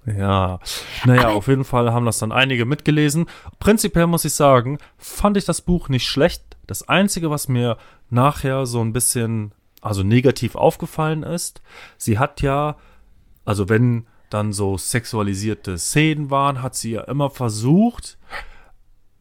Ja, 0.05 0.59
naja, 1.05 1.29
auf 1.29 1.47
jeden 1.47 1.65
Fall 1.65 1.93
haben 1.93 2.05
das 2.07 2.17
dann 2.17 2.31
einige 2.31 2.65
mitgelesen. 2.65 3.27
Prinzipiell 3.59 4.07
muss 4.07 4.25
ich 4.25 4.33
sagen, 4.33 4.79
fand 4.97 5.37
ich 5.37 5.45
das 5.45 5.61
Buch 5.61 5.87
nicht 5.89 6.07
schlecht. 6.07 6.41
Das 6.65 6.89
Einzige, 6.89 7.29
was 7.29 7.47
mir 7.47 7.77
nachher 8.09 8.65
so 8.65 8.81
ein 8.81 8.93
bisschen, 8.93 9.51
also 9.81 10.01
negativ 10.01 10.55
aufgefallen 10.55 11.21
ist, 11.21 11.61
sie 11.97 12.17
hat 12.17 12.41
ja, 12.41 12.75
also 13.49 13.67
wenn 13.67 14.05
dann 14.29 14.53
so 14.53 14.77
sexualisierte 14.77 15.79
Szenen 15.79 16.29
waren, 16.29 16.61
hat 16.61 16.75
sie 16.75 16.91
ja 16.91 17.01
immer 17.05 17.31
versucht 17.31 18.19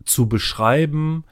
zu 0.04 0.28
beschreiben, 0.28 1.24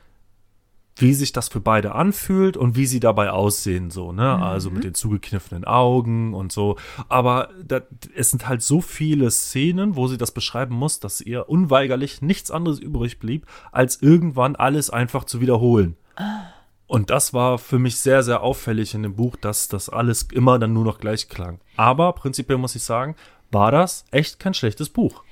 wie 0.96 1.12
sich 1.12 1.32
das 1.32 1.50
für 1.50 1.60
beide 1.60 1.94
anfühlt 1.94 2.56
und 2.56 2.74
wie 2.74 2.86
sie 2.86 2.98
dabei 2.98 3.32
aussehen, 3.32 3.90
so, 3.90 4.12
ne? 4.12 4.42
Also 4.42 4.70
mit 4.70 4.84
den 4.84 4.94
zugekniffenen 4.94 5.66
Augen 5.66 6.32
und 6.32 6.52
so. 6.52 6.78
Aber 7.10 7.50
da, 7.62 7.82
es 8.14 8.30
sind 8.30 8.48
halt 8.48 8.62
so 8.62 8.80
viele 8.80 9.30
Szenen, 9.30 9.94
wo 9.94 10.08
sie 10.08 10.16
das 10.16 10.32
beschreiben 10.32 10.74
muss, 10.74 10.98
dass 10.98 11.20
ihr 11.20 11.50
unweigerlich 11.50 12.22
nichts 12.22 12.50
anderes 12.50 12.78
übrig 12.78 13.18
blieb, 13.18 13.44
als 13.72 14.00
irgendwann 14.00 14.56
alles 14.56 14.88
einfach 14.88 15.24
zu 15.24 15.42
wiederholen. 15.42 15.98
Und 16.86 17.10
das 17.10 17.34
war 17.34 17.58
für 17.58 17.78
mich 17.78 17.96
sehr, 17.96 18.22
sehr 18.22 18.42
auffällig 18.42 18.94
in 18.94 19.02
dem 19.02 19.16
Buch, 19.16 19.36
dass 19.36 19.68
das 19.68 19.88
alles 19.88 20.22
immer 20.32 20.58
dann 20.58 20.72
nur 20.72 20.84
noch 20.84 20.98
gleich 20.98 21.28
klang. 21.28 21.58
Aber 21.76 22.12
prinzipiell 22.12 22.58
muss 22.58 22.76
ich 22.76 22.84
sagen, 22.84 23.16
war 23.50 23.72
das 23.72 24.04
echt 24.10 24.38
kein 24.38 24.54
schlechtes 24.54 24.88
Buch. 24.88 25.24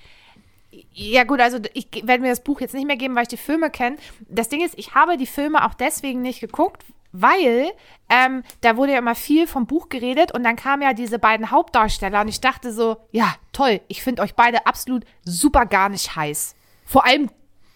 Ja 0.93 1.25
gut, 1.25 1.41
also 1.41 1.59
ich 1.73 1.89
werde 2.05 2.23
mir 2.23 2.31
das 2.31 2.43
Buch 2.43 2.61
jetzt 2.61 2.75
nicht 2.75 2.87
mehr 2.87 2.97
geben, 2.97 3.15
weil 3.15 3.23
ich 3.23 3.29
die 3.29 3.37
Filme 3.37 3.71
kenne. 3.71 3.97
Das 4.29 4.49
Ding 4.49 4.65
ist, 4.65 4.77
ich 4.77 4.95
habe 4.95 5.17
die 5.17 5.27
Filme 5.27 5.65
auch 5.65 5.75
deswegen 5.75 6.23
nicht 6.23 6.41
geguckt, 6.41 6.85
weil 7.13 7.71
ähm, 8.09 8.43
da 8.61 8.77
wurde 8.77 8.93
ja 8.93 8.99
immer 8.99 9.15
viel 9.15 9.47
vom 9.47 9.67
Buch 9.67 9.89
geredet 9.89 10.33
und 10.33 10.43
dann 10.43 10.57
kamen 10.57 10.83
ja 10.83 10.93
diese 10.93 11.21
beiden 11.21 11.53
Hauptdarsteller 11.53 12.21
und 12.21 12.29
ich 12.29 12.41
dachte 12.41 12.73
so, 12.73 12.97
ja, 13.13 13.37
toll, 13.53 13.81
ich 13.87 14.03
finde 14.03 14.23
euch 14.23 14.35
beide 14.35 14.67
absolut 14.67 15.05
super 15.25 15.67
gar 15.67 15.89
nicht 15.89 16.17
heiß. 16.17 16.57
Vor 16.85 17.07
allem 17.07 17.31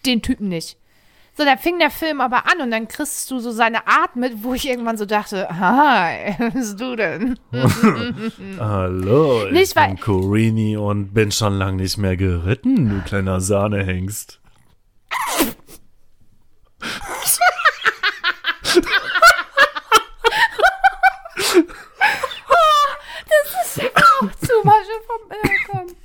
den 0.05 0.21
Typen 0.21 0.49
nicht. 0.49 0.77
So, 1.39 1.45
dann 1.45 1.57
fing 1.57 1.79
der 1.79 1.89
Film 1.89 2.19
aber 2.19 2.51
an 2.51 2.59
und 2.59 2.69
dann 2.69 2.89
kriegst 2.89 3.31
du 3.31 3.39
so 3.39 3.51
seine 3.51 3.87
Art 3.87 4.17
mit, 4.17 4.43
wo 4.43 4.53
ich 4.55 4.67
irgendwann 4.67 4.97
so 4.97 5.05
dachte, 5.05 5.47
hi, 5.49 6.35
was 6.37 6.53
bist 6.53 6.81
du 6.81 6.97
denn? 6.97 7.39
Hallo, 8.59 9.45
ich 9.45 9.53
Nicht, 9.53 9.73
bin 9.73 9.97
Corini 10.01 10.75
und 10.75 11.13
bin 11.13 11.31
schon 11.31 11.53
lang 11.53 11.77
nicht 11.77 11.97
mehr 11.97 12.17
geritten, 12.17 12.89
du 12.89 13.01
kleiner 13.03 13.39
Sahnehengst. 13.39 14.41
Zu 24.41 24.53
Masche 24.65 24.99
vom 25.07 25.31
äh, 25.31 25.55
komm. 25.71 25.95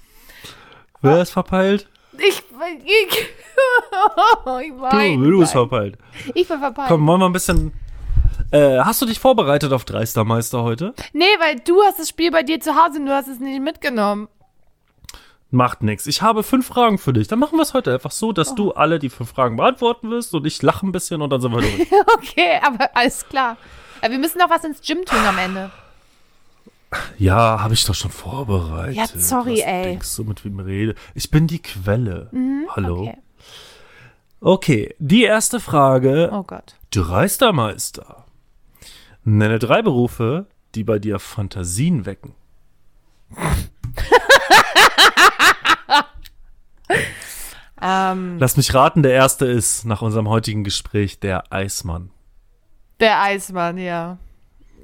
Wer 1.02 1.22
ist 1.22 1.30
verpeilt? 1.32 1.88
Ich, 2.18 2.42
ich, 2.84 3.08
ich 3.12 4.72
Du, 4.72 4.80
wein, 4.80 5.22
du 5.22 5.38
bist 5.40 5.52
verpeilt. 5.52 5.98
Ich 6.34 6.48
bin 6.48 6.58
verpeilt. 6.58 6.88
Komm, 6.88 7.06
wollen 7.06 7.20
wir 7.20 7.26
ein 7.26 7.32
bisschen. 7.32 7.72
Äh, 8.50 8.78
hast 8.78 9.02
du 9.02 9.06
dich 9.06 9.18
vorbereitet 9.18 9.72
auf 9.72 9.84
Dreistermeister 9.84 10.62
heute? 10.62 10.94
Nee, 11.12 11.24
weil 11.40 11.60
du 11.60 11.82
hast 11.82 11.98
das 11.98 12.08
Spiel 12.08 12.30
bei 12.30 12.42
dir 12.42 12.60
zu 12.60 12.74
Hause 12.74 13.00
und 13.00 13.06
du 13.06 13.12
hast 13.12 13.28
es 13.28 13.40
nicht 13.40 13.60
mitgenommen. 13.60 14.28
Macht 15.50 15.82
nix. 15.82 16.06
Ich 16.06 16.20
habe 16.22 16.42
fünf 16.42 16.66
Fragen 16.66 16.98
für 16.98 17.12
dich. 17.12 17.28
Dann 17.28 17.38
machen 17.38 17.56
wir 17.58 17.62
es 17.62 17.74
heute 17.74 17.92
einfach 17.92 18.10
so, 18.10 18.32
dass 18.32 18.54
du 18.54 18.72
alle 18.72 18.98
die 18.98 19.08
fünf 19.10 19.30
Fragen 19.30 19.56
beantworten 19.56 20.10
wirst 20.10 20.34
und 20.34 20.46
ich 20.46 20.60
lache 20.62 20.86
ein 20.86 20.92
bisschen 20.92 21.22
und 21.22 21.30
dann 21.30 21.40
sind 21.40 21.52
wir 21.52 21.60
durch. 21.62 21.92
Okay, 22.16 22.60
aber 22.62 22.90
alles 22.94 23.28
klar. 23.28 23.56
Aber 24.00 24.10
wir 24.10 24.18
müssen 24.18 24.38
noch 24.38 24.50
was 24.50 24.64
ins 24.64 24.80
Gym 24.80 25.04
tun 25.04 25.18
am 25.26 25.38
Ende. 25.38 25.70
Ja, 27.18 27.60
habe 27.60 27.74
ich 27.74 27.84
doch 27.84 27.94
schon 27.94 28.10
vorbereitet. 28.10 28.96
Ja, 28.96 29.06
sorry, 29.06 29.58
Was 29.58 29.64
ey. 29.66 29.80
Mhm, 29.80 29.84
Denkst 29.90 30.16
du, 30.16 30.24
mit 30.24 30.44
wem 30.44 30.58
rede? 30.60 30.94
Ich 31.14 31.30
bin 31.30 31.46
die 31.46 31.60
Quelle. 31.60 32.30
Hallo. 32.70 33.02
Okay. 33.02 33.16
Okay, 34.40 34.94
die 34.98 35.24
erste 35.24 35.58
Frage. 35.60 36.30
Oh 36.32 36.42
Gott. 36.42 36.76
Dreistermeister. 36.90 38.24
Nenne 39.24 39.58
drei 39.58 39.80
Berufe, 39.80 40.46
die 40.74 40.84
bei 40.84 40.98
dir 40.98 41.18
Fantasien 41.18 42.04
wecken. 42.06 42.34
Ähm, 47.86 48.38
Lass 48.38 48.56
mich 48.56 48.72
raten, 48.72 49.02
der 49.02 49.12
erste 49.12 49.44
ist 49.44 49.84
nach 49.84 50.00
unserem 50.00 50.28
heutigen 50.28 50.64
Gespräch 50.64 51.20
der 51.20 51.52
Eismann, 51.52 52.10
der 53.00 53.20
Eismann, 53.20 53.76
ja. 53.76 54.16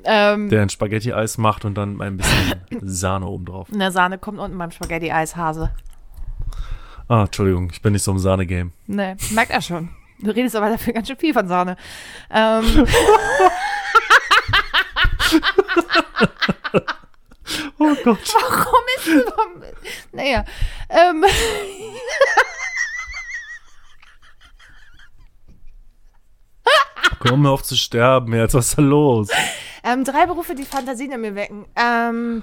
Ähm, 0.04 0.48
der 0.48 0.62
ein 0.62 0.68
Spaghetti-Eis 0.70 1.36
macht 1.38 1.64
und 1.64 1.74
dann 1.74 2.00
ein 2.00 2.16
bisschen 2.16 2.54
Sahne 2.82 3.26
obendrauf. 3.26 3.68
eine 3.72 3.90
Sahne 3.92 4.18
kommt 4.18 4.38
unten 4.38 4.56
beim 4.58 4.70
Spaghetti-Eishase. 4.70 5.70
Ah, 7.08 7.22
Entschuldigung, 7.24 7.70
ich 7.72 7.82
bin 7.82 7.92
nicht 7.92 8.02
so 8.04 8.12
im 8.12 8.18
Sahne-Game. 8.18 8.72
Nee, 8.86 9.16
merkt 9.32 9.50
er 9.50 9.60
schon. 9.60 9.90
Du 10.20 10.30
redest 10.30 10.54
aber 10.56 10.68
dafür 10.70 10.92
ganz 10.92 11.08
schön 11.08 11.16
viel 11.16 11.32
von 11.34 11.48
Sahne. 11.48 11.76
Ähm, 12.30 12.64
Oh 17.78 17.94
Gott. 18.04 18.34
warum 18.34 18.84
ist 18.96 19.06
du 19.06 19.20
so... 19.24 19.32
Naja. 20.12 20.44
Ähm, 20.88 21.24
Komm 27.20 27.42
mir 27.42 27.50
auf 27.50 27.62
zu 27.62 27.76
sterben 27.76 28.32
jetzt, 28.34 28.54
was 28.54 28.68
ist 28.68 28.78
da 28.78 28.82
los? 28.82 29.28
ähm, 29.84 30.04
drei 30.04 30.24
Berufe, 30.26 30.54
die 30.54 30.64
Fantasien 30.64 31.12
in 31.12 31.20
mir 31.20 31.34
wecken. 31.34 31.66
Ähm, 31.76 32.42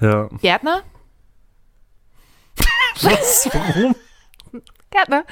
Ja. 0.00 0.28
Gärtner? 0.40 0.82
Was? 3.02 3.48
Warum? 3.52 3.94
Gärtner. 4.90 5.24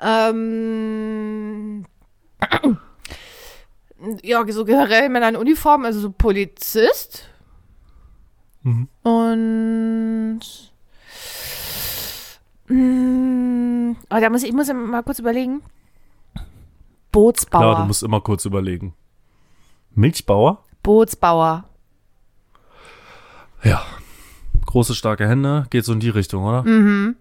Ähm, 0.00 1.84
ja, 4.22 4.44
so 4.52 4.64
generell 4.64 5.08
Männer 5.08 5.30
in 5.30 5.36
Uniform, 5.36 5.84
also 5.84 5.98
so 6.00 6.10
Polizist. 6.10 7.28
Mhm. 8.62 8.88
Und 9.02 10.40
mm, 12.68 13.92
oh, 14.10 14.20
da 14.20 14.30
muss 14.30 14.42
ich, 14.42 14.50
ich 14.50 14.54
muss 14.54 14.72
mal 14.72 15.02
kurz 15.02 15.18
überlegen. 15.18 15.62
Bootsbauer. 17.12 17.60
Klar, 17.60 17.76
du 17.76 17.84
musst 17.84 18.02
immer 18.02 18.20
kurz 18.20 18.44
überlegen. 18.44 18.94
Milchbauer? 19.94 20.64
Bootsbauer. 20.82 21.64
Ja. 23.62 23.82
Große, 24.66 24.94
starke 24.94 25.28
Hände, 25.28 25.66
geht 25.70 25.84
so 25.84 25.92
in 25.92 26.00
die 26.00 26.10
Richtung, 26.10 26.44
oder? 26.44 26.62
Mhm. 26.62 27.16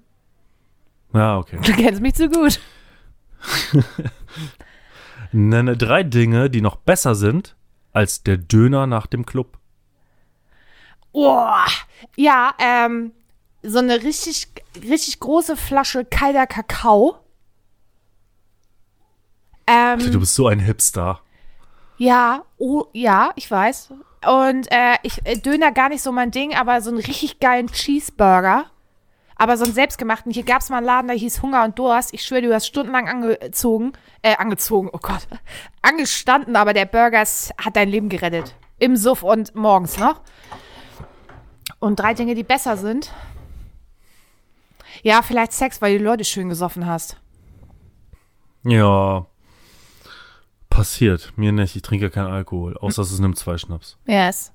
Ja, 1.13 1.37
okay. 1.37 1.57
Du 1.63 1.73
kennst 1.73 2.01
mich 2.01 2.13
zu 2.13 2.29
gut. 2.29 2.59
Nenne 5.31 5.77
drei 5.77 6.03
Dinge, 6.03 6.49
die 6.49 6.61
noch 6.61 6.75
besser 6.75 7.15
sind 7.15 7.55
als 7.91 8.23
der 8.23 8.37
Döner 8.37 8.87
nach 8.87 9.07
dem 9.07 9.25
Club. 9.25 9.57
Oh, 11.11 11.47
ja, 12.15 12.53
ähm, 12.59 13.11
so 13.63 13.79
eine 13.79 14.03
richtig, 14.03 14.47
richtig 14.75 15.19
große 15.19 15.57
Flasche 15.57 16.05
kalter 16.05 16.45
Kakao. 16.45 17.19
Ähm, 19.70 19.99
Du 20.11 20.20
bist 20.20 20.34
so 20.34 20.47
ein 20.47 20.59
Hipster. 20.59 21.22
Ja, 21.97 22.43
oh, 22.57 22.86
ja, 22.91 23.32
ich 23.36 23.49
weiß. 23.49 23.93
Und 24.26 24.72
äh, 24.72 24.95
ich 25.03 25.26
äh, 25.26 25.38
Döner 25.38 25.72
gar 25.72 25.89
nicht 25.89 26.01
so 26.01 26.11
mein 26.11 26.32
Ding, 26.32 26.55
aber 26.55 26.82
so 26.82 26.89
einen 26.89 26.99
richtig 26.99 27.39
geilen 27.39 27.67
Cheeseburger. 27.67 28.65
Aber 29.36 29.55
so 29.57 29.63
einen 29.63 29.74
selbstgemachten. 29.74 30.34
Hier 30.34 30.43
gab 30.43 30.61
es 30.61 30.70
mal 30.70 30.78
einen 30.78 30.86
Laden, 30.88 31.07
der 31.07 31.15
hieß 31.15 31.41
Hunger 31.41 31.63
und 31.63 31.78
Durst. 31.78 32.13
Ich 32.13 32.24
schwöre, 32.24 32.41
du 32.41 32.53
hast 32.53 32.65
stundenlang 32.67 33.07
angezogen, 33.07 33.93
äh, 34.22 34.36
angezogen, 34.36 34.89
oh 34.91 34.97
Gott, 35.01 35.28
angestanden, 35.82 36.55
aber 36.55 36.74
der 36.74 36.86
Burger 36.86 37.20
hat 37.22 37.76
dein 37.76 37.89
Leben 37.89 38.09
gerettet. 38.09 38.55
Im 38.80 38.97
Suff 38.97 39.24
und 39.24 39.55
morgens 39.55 39.97
noch. 39.97 40.22
Und 41.80 41.99
drei 41.99 42.13
Dinge, 42.13 42.36
die 42.36 42.43
besser 42.43 42.76
sind. 42.76 43.13
Ja, 45.03 45.22
vielleicht 45.22 45.53
Sex, 45.53 45.82
weil 45.82 45.97
du 45.97 46.03
Leute 46.03 46.26
schön 46.26 46.49
gesoffen 46.49 46.86
hast. 46.86 47.17
Ja. 48.63 49.26
Passiert. 50.70 51.34
Mir 51.36 51.51
nicht. 51.51 51.76
Ich 51.76 51.82
trinke 51.82 52.09
keinen 52.09 52.32
Alkohol. 52.32 52.78
Außer 52.78 53.01
es 53.01 53.20
nimmt 53.20 53.38
zwei 53.38 53.57
Schnaps. 53.57 53.97
Yes. 54.05 54.53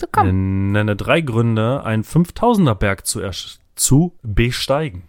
So, 0.00 0.06
komm. 0.10 0.26
Äh, 0.26 0.32
Nenne 0.32 0.96
drei 0.96 1.20
Gründe, 1.20 1.84
einen 1.84 2.02
5000er 2.02 2.74
Berg 2.74 3.06
zu, 3.06 3.20
zu 3.74 4.18
besteigen. 4.22 5.08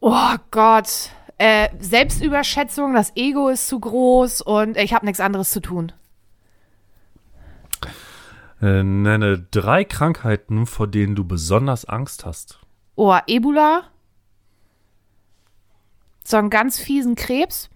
Oh 0.00 0.36
Gott. 0.50 1.10
Äh, 1.38 1.70
Selbstüberschätzung, 1.78 2.94
das 2.94 3.16
Ego 3.16 3.48
ist 3.48 3.66
zu 3.66 3.80
groß 3.80 4.42
und 4.42 4.76
ich 4.76 4.92
habe 4.94 5.06
nichts 5.06 5.20
anderes 5.20 5.50
zu 5.50 5.60
tun. 5.60 5.92
Äh, 8.60 8.82
Nenne 8.82 9.46
drei 9.50 9.84
Krankheiten, 9.84 10.66
vor 10.66 10.86
denen 10.86 11.14
du 11.14 11.24
besonders 11.24 11.86
Angst 11.86 12.24
hast. 12.24 12.60
Oh, 12.94 13.16
Ebola. 13.26 13.84
So 16.24 16.38
einen 16.38 16.50
ganz 16.50 16.78
fiesen 16.78 17.14
Krebs. 17.14 17.68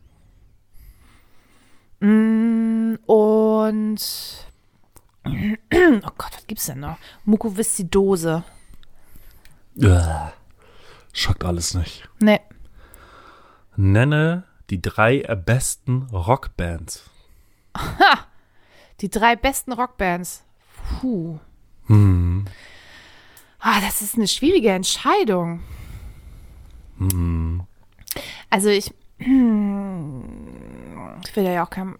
Mm, 2.00 2.94
und. 3.06 4.00
Oh 5.24 6.10
Gott, 6.16 6.32
was 6.32 6.46
gibt's 6.46 6.66
denn 6.66 6.80
noch? 6.80 6.96
Mukoviszidose. 7.24 8.44
Uah. 9.76 10.32
Schockt 11.12 11.44
alles 11.44 11.74
nicht. 11.74 12.08
Nee. 12.20 12.40
Nenne 13.76 14.44
die 14.70 14.80
drei 14.80 15.18
besten 15.20 16.02
Rockbands. 16.12 17.10
Die 19.00 19.10
drei 19.10 19.36
besten 19.36 19.72
Rockbands. 19.72 20.44
Puh. 21.00 21.38
Hm. 21.86 22.46
Ah, 23.60 23.80
das 23.80 24.02
ist 24.02 24.16
eine 24.16 24.28
schwierige 24.28 24.70
Entscheidung. 24.70 25.62
Also 28.50 28.68
ich, 28.68 28.92
ich 29.18 29.26
will 29.26 31.44
ja 31.44 31.64
auch 31.64 31.70
kein. 31.70 31.96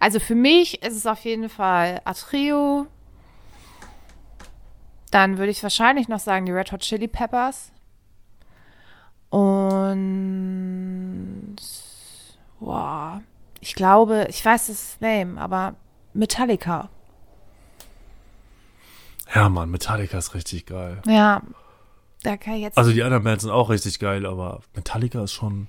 Also 0.00 0.20
für 0.20 0.34
mich 0.34 0.82
ist 0.82 0.96
es 0.96 1.06
auf 1.06 1.24
jeden 1.24 1.48
Fall 1.48 2.00
Atrio. 2.04 2.86
Dann 5.10 5.38
würde 5.38 5.50
ich 5.50 5.62
wahrscheinlich 5.62 6.08
noch 6.08 6.18
sagen 6.18 6.46
die 6.46 6.52
Red 6.52 6.72
Hot 6.72 6.80
Chili 6.80 7.08
Peppers. 7.08 7.70
Und 9.30 11.56
wow, 12.60 13.20
ich 13.60 13.74
glaube, 13.74 14.26
ich 14.28 14.44
weiß 14.44 14.68
das 14.68 15.00
Name, 15.00 15.40
aber 15.40 15.74
Metallica. 16.12 16.88
Ja, 19.34 19.48
Mann, 19.48 19.70
Metallica 19.70 20.18
ist 20.18 20.34
richtig 20.34 20.66
geil. 20.66 21.02
Ja, 21.06 21.42
da 22.24 22.36
kann 22.36 22.54
ich 22.54 22.62
jetzt. 22.62 22.78
Also 22.78 22.92
die 22.92 23.02
anderen 23.02 23.22
Bands 23.22 23.42
sind 23.44 23.52
auch 23.52 23.70
richtig 23.70 23.98
geil, 23.98 24.26
aber 24.26 24.62
Metallica 24.74 25.22
ist 25.22 25.32
schon, 25.32 25.68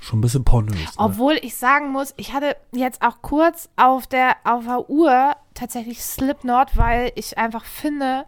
schon 0.00 0.18
ein 0.18 0.22
bisschen 0.22 0.44
pornös. 0.44 0.76
Ne? 0.76 0.86
Obwohl 0.96 1.38
ich 1.42 1.56
sagen 1.56 1.90
muss, 1.90 2.14
ich 2.16 2.32
hatte 2.32 2.56
jetzt 2.72 3.02
auch 3.02 3.22
kurz 3.22 3.68
auf 3.76 4.06
der, 4.06 4.36
auf 4.44 4.64
der 4.64 4.88
Uhr 4.88 5.34
tatsächlich 5.54 6.02
Slipknot, 6.02 6.76
weil 6.76 7.10
ich 7.14 7.38
einfach 7.38 7.64
finde, 7.64 8.26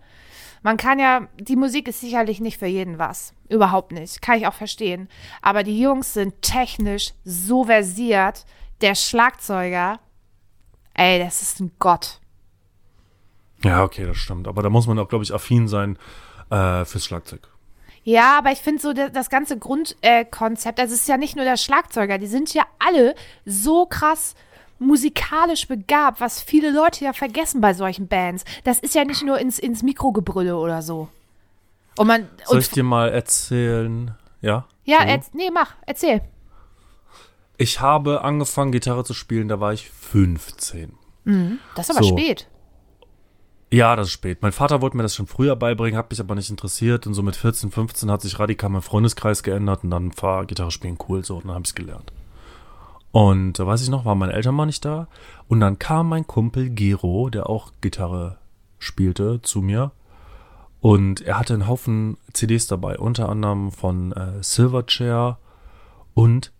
man 0.62 0.78
kann 0.78 0.98
ja, 0.98 1.28
die 1.38 1.54
Musik 1.54 1.86
ist 1.86 2.00
sicherlich 2.00 2.40
nicht 2.40 2.58
für 2.58 2.66
jeden 2.66 2.98
was. 2.98 3.34
Überhaupt 3.48 3.92
nicht. 3.92 4.22
Kann 4.22 4.38
ich 4.38 4.46
auch 4.46 4.54
verstehen. 4.54 5.08
Aber 5.42 5.62
die 5.62 5.80
Jungs 5.80 6.14
sind 6.14 6.42
technisch 6.42 7.12
so 7.24 7.64
versiert. 7.64 8.46
Der 8.80 8.94
Schlagzeuger, 8.94 10.00
ey, 10.94 11.18
das 11.18 11.42
ist 11.42 11.60
ein 11.60 11.72
Gott. 11.78 12.20
Ja, 13.62 13.84
okay, 13.84 14.06
das 14.06 14.16
stimmt. 14.16 14.48
Aber 14.48 14.62
da 14.62 14.70
muss 14.70 14.86
man 14.86 14.98
auch, 14.98 15.08
glaube 15.08 15.24
ich, 15.24 15.32
affin 15.32 15.68
sein 15.68 15.98
äh, 16.50 16.84
fürs 16.84 17.04
Schlagzeug. 17.04 17.48
Ja, 18.06 18.38
aber 18.38 18.52
ich 18.52 18.60
finde 18.60 18.80
so 18.80 18.92
das, 18.92 19.10
das 19.10 19.30
ganze 19.30 19.58
Grundkonzept, 19.58 20.78
äh, 20.78 20.82
also 20.82 20.94
es 20.94 21.00
ist 21.00 21.08
ja 21.08 21.16
nicht 21.16 21.34
nur 21.34 21.44
der 21.44 21.56
Schlagzeuger, 21.56 22.18
die 22.18 22.28
sind 22.28 22.54
ja 22.54 22.62
alle 22.78 23.16
so 23.44 23.84
krass 23.84 24.36
musikalisch 24.78 25.66
begabt, 25.66 26.20
was 26.20 26.40
viele 26.40 26.70
Leute 26.70 27.04
ja 27.04 27.12
vergessen 27.12 27.60
bei 27.60 27.74
solchen 27.74 28.06
Bands. 28.06 28.44
Das 28.62 28.78
ist 28.78 28.94
ja 28.94 29.04
nicht 29.04 29.24
nur 29.24 29.40
ins, 29.40 29.58
ins 29.58 29.82
Mikrogebrülle 29.82 30.56
oder 30.56 30.82
so. 30.82 31.08
Und 31.98 32.06
man. 32.06 32.28
Soll 32.44 32.58
und, 32.58 32.62
ich 32.62 32.70
dir 32.70 32.84
mal 32.84 33.08
erzählen? 33.08 34.14
Ja? 34.40 34.66
ja, 34.84 34.98
So? 35.00 35.04
erz- 35.08 35.30
nee, 35.32 35.50
mach, 35.52 35.74
erzähl. 35.84 36.20
Ich 37.56 37.80
habe 37.80 38.22
angefangen, 38.22 38.70
Gitarre 38.70 39.02
zu 39.02 39.14
spielen, 39.14 39.48
da 39.48 39.58
war 39.58 39.72
ich 39.72 39.90
15. 39.90 40.92
Das 41.74 41.88
ist 41.88 41.96
aber 41.96 42.04
So. 42.06 42.16
spät. 42.16 42.46
Ja, 43.70 43.96
das 43.96 44.08
ist 44.08 44.12
spät. 44.12 44.42
Mein 44.42 44.52
Vater 44.52 44.80
wollte 44.80 44.96
mir 44.96 45.02
das 45.02 45.16
schon 45.16 45.26
früher 45.26 45.56
beibringen, 45.56 45.98
hat 45.98 46.10
mich 46.10 46.20
aber 46.20 46.34
nicht 46.36 46.50
interessiert. 46.50 47.06
Und 47.06 47.14
so 47.14 47.22
mit 47.22 47.34
14, 47.34 47.70
15 47.70 48.10
hat 48.10 48.22
sich 48.22 48.38
radikal 48.38 48.70
mein 48.70 48.82
Freundeskreis 48.82 49.42
geändert 49.42 49.82
und 49.82 49.90
dann 49.90 50.12
war 50.20 50.46
Gitarre 50.46 50.70
spielen 50.70 50.98
cool 51.08 51.24
so 51.24 51.36
und 51.36 51.46
dann 51.46 51.54
habe 51.54 51.62
ich 51.64 51.70
es 51.70 51.74
gelernt. 51.74 52.12
Und 53.10 53.54
da 53.54 53.66
weiß 53.66 53.82
ich 53.82 53.88
noch, 53.88 54.04
waren 54.04 54.18
meine 54.18 54.34
Eltern 54.34 54.54
mal 54.54 54.66
nicht 54.66 54.84
da. 54.84 55.08
Und 55.48 55.60
dann 55.60 55.78
kam 55.78 56.08
mein 56.08 56.26
Kumpel 56.26 56.70
Gero, 56.70 57.28
der 57.30 57.48
auch 57.48 57.72
Gitarre 57.80 58.38
spielte, 58.78 59.40
zu 59.42 59.62
mir. 59.62 59.90
Und 60.80 61.22
er 61.22 61.38
hatte 61.38 61.54
einen 61.54 61.66
Haufen 61.66 62.18
CDs 62.32 62.66
dabei, 62.68 62.98
unter 62.98 63.28
anderem 63.28 63.72
von 63.72 64.12
äh, 64.12 64.42
Silverchair 64.42 65.38
und 66.14 66.52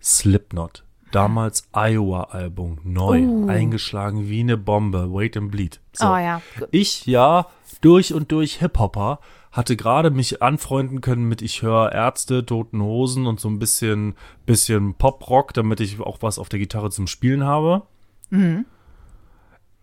Slipknot. 0.00 0.84
Damals 1.10 1.68
Iowa-Album, 1.72 2.78
neu, 2.84 3.20
Uh. 3.20 3.48
eingeschlagen 3.48 4.28
wie 4.28 4.40
eine 4.40 4.56
Bombe, 4.56 5.12
Wait 5.12 5.36
and 5.36 5.50
Bleed. 5.50 5.80
So. 5.92 6.06
Oh 6.06 6.16
ja. 6.16 6.42
Ich, 6.70 7.06
ja, 7.06 7.46
durch 7.80 8.12
und 8.12 8.30
durch 8.30 8.56
Hip-Hopper, 8.58 9.20
hatte 9.50 9.76
gerade 9.76 10.10
mich 10.10 10.42
anfreunden 10.42 11.00
können 11.00 11.26
mit 11.26 11.40
ich 11.40 11.62
höre 11.62 11.92
Ärzte, 11.92 12.44
Toten 12.44 12.82
Hosen 12.82 13.26
und 13.26 13.40
so 13.40 13.48
ein 13.48 13.58
bisschen, 13.58 14.14
bisschen 14.44 14.94
Pop-Rock, 14.94 15.54
damit 15.54 15.80
ich 15.80 15.98
auch 16.00 16.18
was 16.20 16.38
auf 16.38 16.48
der 16.50 16.58
Gitarre 16.58 16.90
zum 16.90 17.06
Spielen 17.06 17.44
habe. 17.44 17.82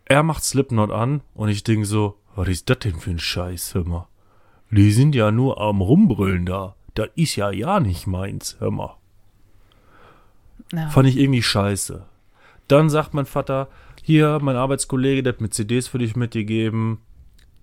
Er 0.05 0.23
macht 0.23 0.43
Slipknot 0.43 0.91
an 0.91 1.21
und 1.33 1.49
ich 1.49 1.63
denke 1.63 1.85
so, 1.87 2.19
was 2.35 2.47
ist 2.49 2.69
das 2.69 2.79
denn 2.79 2.95
für 2.95 3.09
ein 3.09 3.19
Scheiß, 3.19 3.73
hör 3.73 3.85
mal. 3.85 4.07
Die 4.69 4.91
sind 4.91 5.15
ja 5.15 5.31
nur 5.31 5.59
am 5.59 5.81
Rumbrüllen 5.81 6.45
da. 6.45 6.75
Das 6.93 7.09
ist 7.15 7.35
ja 7.35 7.49
ja 7.51 7.79
nicht 7.79 8.05
meins, 8.07 8.57
hör 8.59 8.71
mal. 8.71 8.97
Ja. 10.71 10.89
Fand 10.89 11.07
ich 11.07 11.17
irgendwie 11.17 11.43
scheiße. 11.43 12.05
Dann 12.67 12.89
sagt 12.89 13.13
mein 13.13 13.25
Vater, 13.25 13.67
hier, 14.01 14.39
mein 14.41 14.55
Arbeitskollege, 14.55 15.23
der 15.23 15.33
hat 15.33 15.41
mir 15.41 15.49
CDs 15.49 15.87
für 15.87 15.97
dich 15.97 16.15
mitgegeben. 16.15 16.99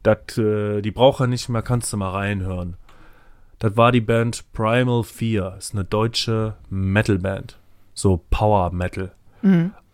Das, 0.03 0.39
äh, 0.39 0.83
die 0.83 0.91
braucht 0.91 1.21
er 1.21 1.27
nicht 1.27 1.49
mehr, 1.49 1.63
kannst 1.63 1.93
du 1.93 1.97
mal 1.97 2.11
reinhören. 2.11 2.77
Das 3.59 3.77
war 3.77 3.93
die 3.93 4.01
Band 4.01 4.53
Primal 4.53 5.05
Fear. 5.05 5.57
Ist 5.57 5.75
eine 5.75 5.85
deutsche 5.85 6.57
Metalband. 6.69 7.59
So 7.95 8.25
Power 8.31 8.73
Metal. 8.73 9.13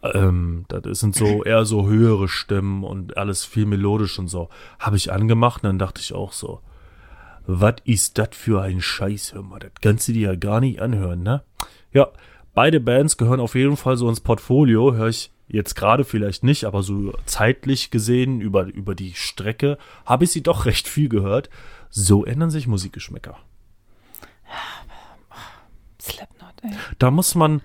Ähm, 0.02 0.64
das 0.68 1.00
sind 1.00 1.14
so 1.14 1.42
eher 1.44 1.64
so 1.64 1.86
höhere 1.86 2.28
Stimmen 2.28 2.84
und 2.84 3.16
alles 3.16 3.44
viel 3.44 3.66
melodisch 3.66 4.18
und 4.18 4.28
so. 4.28 4.48
Habe 4.78 4.96
ich 4.96 5.12
angemacht 5.12 5.62
und 5.62 5.68
dann 5.68 5.78
dachte 5.78 6.00
ich 6.00 6.14
auch 6.14 6.32
so, 6.32 6.60
was 7.46 7.76
ist 7.84 8.18
das 8.18 8.28
für 8.32 8.62
ein 8.62 8.80
Scheiß, 8.80 9.34
hör 9.34 9.42
mal, 9.42 9.58
das 9.58 9.72
kannst 9.80 10.08
du 10.08 10.12
dir 10.12 10.30
ja 10.30 10.34
gar 10.36 10.60
nicht 10.60 10.80
anhören, 10.80 11.22
ne? 11.22 11.42
Ja, 11.92 12.08
beide 12.58 12.80
Bands 12.80 13.16
gehören 13.16 13.38
auf 13.38 13.54
jeden 13.54 13.76
Fall 13.76 13.96
so 13.96 14.08
ins 14.08 14.18
Portfolio, 14.18 14.92
höre 14.92 15.10
ich 15.10 15.30
jetzt 15.46 15.76
gerade 15.76 16.02
vielleicht 16.02 16.42
nicht, 16.42 16.64
aber 16.64 16.82
so 16.82 17.12
zeitlich 17.24 17.92
gesehen 17.92 18.40
über, 18.40 18.64
über 18.64 18.96
die 18.96 19.14
Strecke 19.14 19.78
habe 20.04 20.24
ich 20.24 20.32
sie 20.32 20.42
doch 20.42 20.66
recht 20.66 20.88
viel 20.88 21.08
gehört. 21.08 21.50
So 21.88 22.24
ändern 22.24 22.50
sich 22.50 22.66
Musikgeschmäcker. 22.66 23.38
Slipknot, 26.02 26.54
ey. 26.62 26.70
da 26.98 27.12
muss 27.12 27.36
man, 27.36 27.62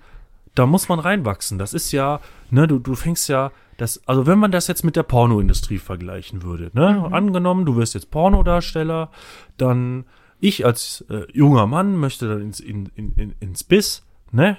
da 0.54 0.64
muss 0.64 0.88
man 0.88 1.00
reinwachsen. 1.00 1.58
Das 1.58 1.74
ist 1.74 1.90
ja, 1.90 2.20
ne, 2.52 2.68
du, 2.68 2.78
du 2.78 2.94
fängst 2.94 3.28
ja, 3.28 3.50
das, 3.78 4.00
also 4.06 4.28
wenn 4.28 4.38
man 4.38 4.52
das 4.52 4.68
jetzt 4.68 4.84
mit 4.84 4.94
der 4.94 5.02
Pornoindustrie 5.02 5.78
vergleichen 5.78 6.44
würde, 6.44 6.70
ne, 6.72 7.08
angenommen, 7.10 7.66
du 7.66 7.74
wirst 7.74 7.94
jetzt 7.94 8.12
Pornodarsteller, 8.12 9.10
dann 9.56 10.04
ich 10.38 10.64
als 10.64 11.04
äh, 11.10 11.26
junger 11.32 11.66
Mann 11.66 11.96
möchte 11.96 12.28
dann 12.28 12.42
ins, 12.42 12.60
in, 12.60 12.92
in, 12.94 13.12
in, 13.16 13.34
ins 13.40 13.64
Biss, 13.64 14.04
ne, 14.34 14.58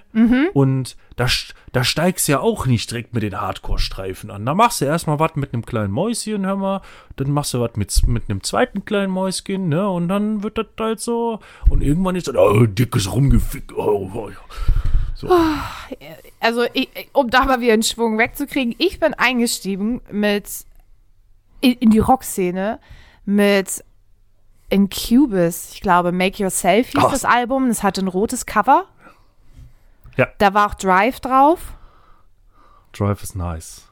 und 0.53 0.97
da, 1.15 1.28
da 1.71 1.84
steigst 1.84 2.28
ja 2.28 2.39
auch 2.39 2.65
nicht 2.65 2.89
direkt 2.89 3.13
mit 3.13 3.23
den 3.23 3.39
Hardcore-Streifen 3.39 4.32
an. 4.32 4.45
Da 4.45 4.55
machst 4.55 4.82
du 4.82 4.86
erstmal 4.86 5.19
was 5.19 5.36
mit 5.36 5.53
einem 5.53 5.65
kleinen 5.65 5.91
Mäuschen, 5.91 6.45
hör 6.45 6.55
mal, 6.55 6.82
dann 7.15 7.32
machst 7.32 7.53
du 7.53 7.59
was 7.59 7.76
mit, 7.76 8.07
mit 8.07 8.30
einem 8.30 8.41
zweiten 8.43 8.86
kleinen 8.86 9.11
Mäuschen, 9.11 9.69
ne, 9.69 9.88
und 9.89 10.07
dann 10.07 10.43
wird 10.43 10.57
das 10.57 10.67
halt 10.80 10.99
so, 10.99 11.39
und 11.69 11.82
irgendwann 11.82 12.15
ist 12.15 12.28
das, 12.28 12.36
oh, 12.36 12.65
dickes 12.65 13.11
Rumgefick, 13.11 13.73
oh, 13.76 14.11
oh, 14.13 14.30
ja. 14.30 14.36
So. 15.15 15.30
Also, 16.41 16.65
ich, 16.73 16.89
um 17.13 17.30
da 17.30 17.45
mal 17.45 17.61
wieder 17.61 17.73
einen 17.73 17.84
Schwung 17.84 18.17
wegzukriegen, 18.17 18.76
ich 18.78 18.99
bin 18.99 19.13
eingestiegen 19.13 20.01
mit 20.11 20.65
in, 21.61 21.73
in 21.73 21.89
die 21.89 21.99
Rockszene 21.99 22.80
mit 23.26 23.84
Incubus. 24.69 25.71
Ich 25.73 25.82
glaube, 25.82 26.11
Make 26.11 26.43
Yourself 26.43 26.89
hieß 26.89 27.03
Ach. 27.05 27.11
das 27.11 27.26
Album. 27.26 27.69
Es 27.69 27.84
hatte 27.84 28.01
ein 28.01 28.07
rotes 28.07 28.45
Cover. 28.45 28.86
Ja. 30.18 30.28
Da 30.38 30.53
war 30.53 30.68
auch 30.68 30.74
Drive 30.76 31.20
drauf. 31.20 31.74
Drive 32.93 33.24
is 33.24 33.36
nice. 33.36 33.84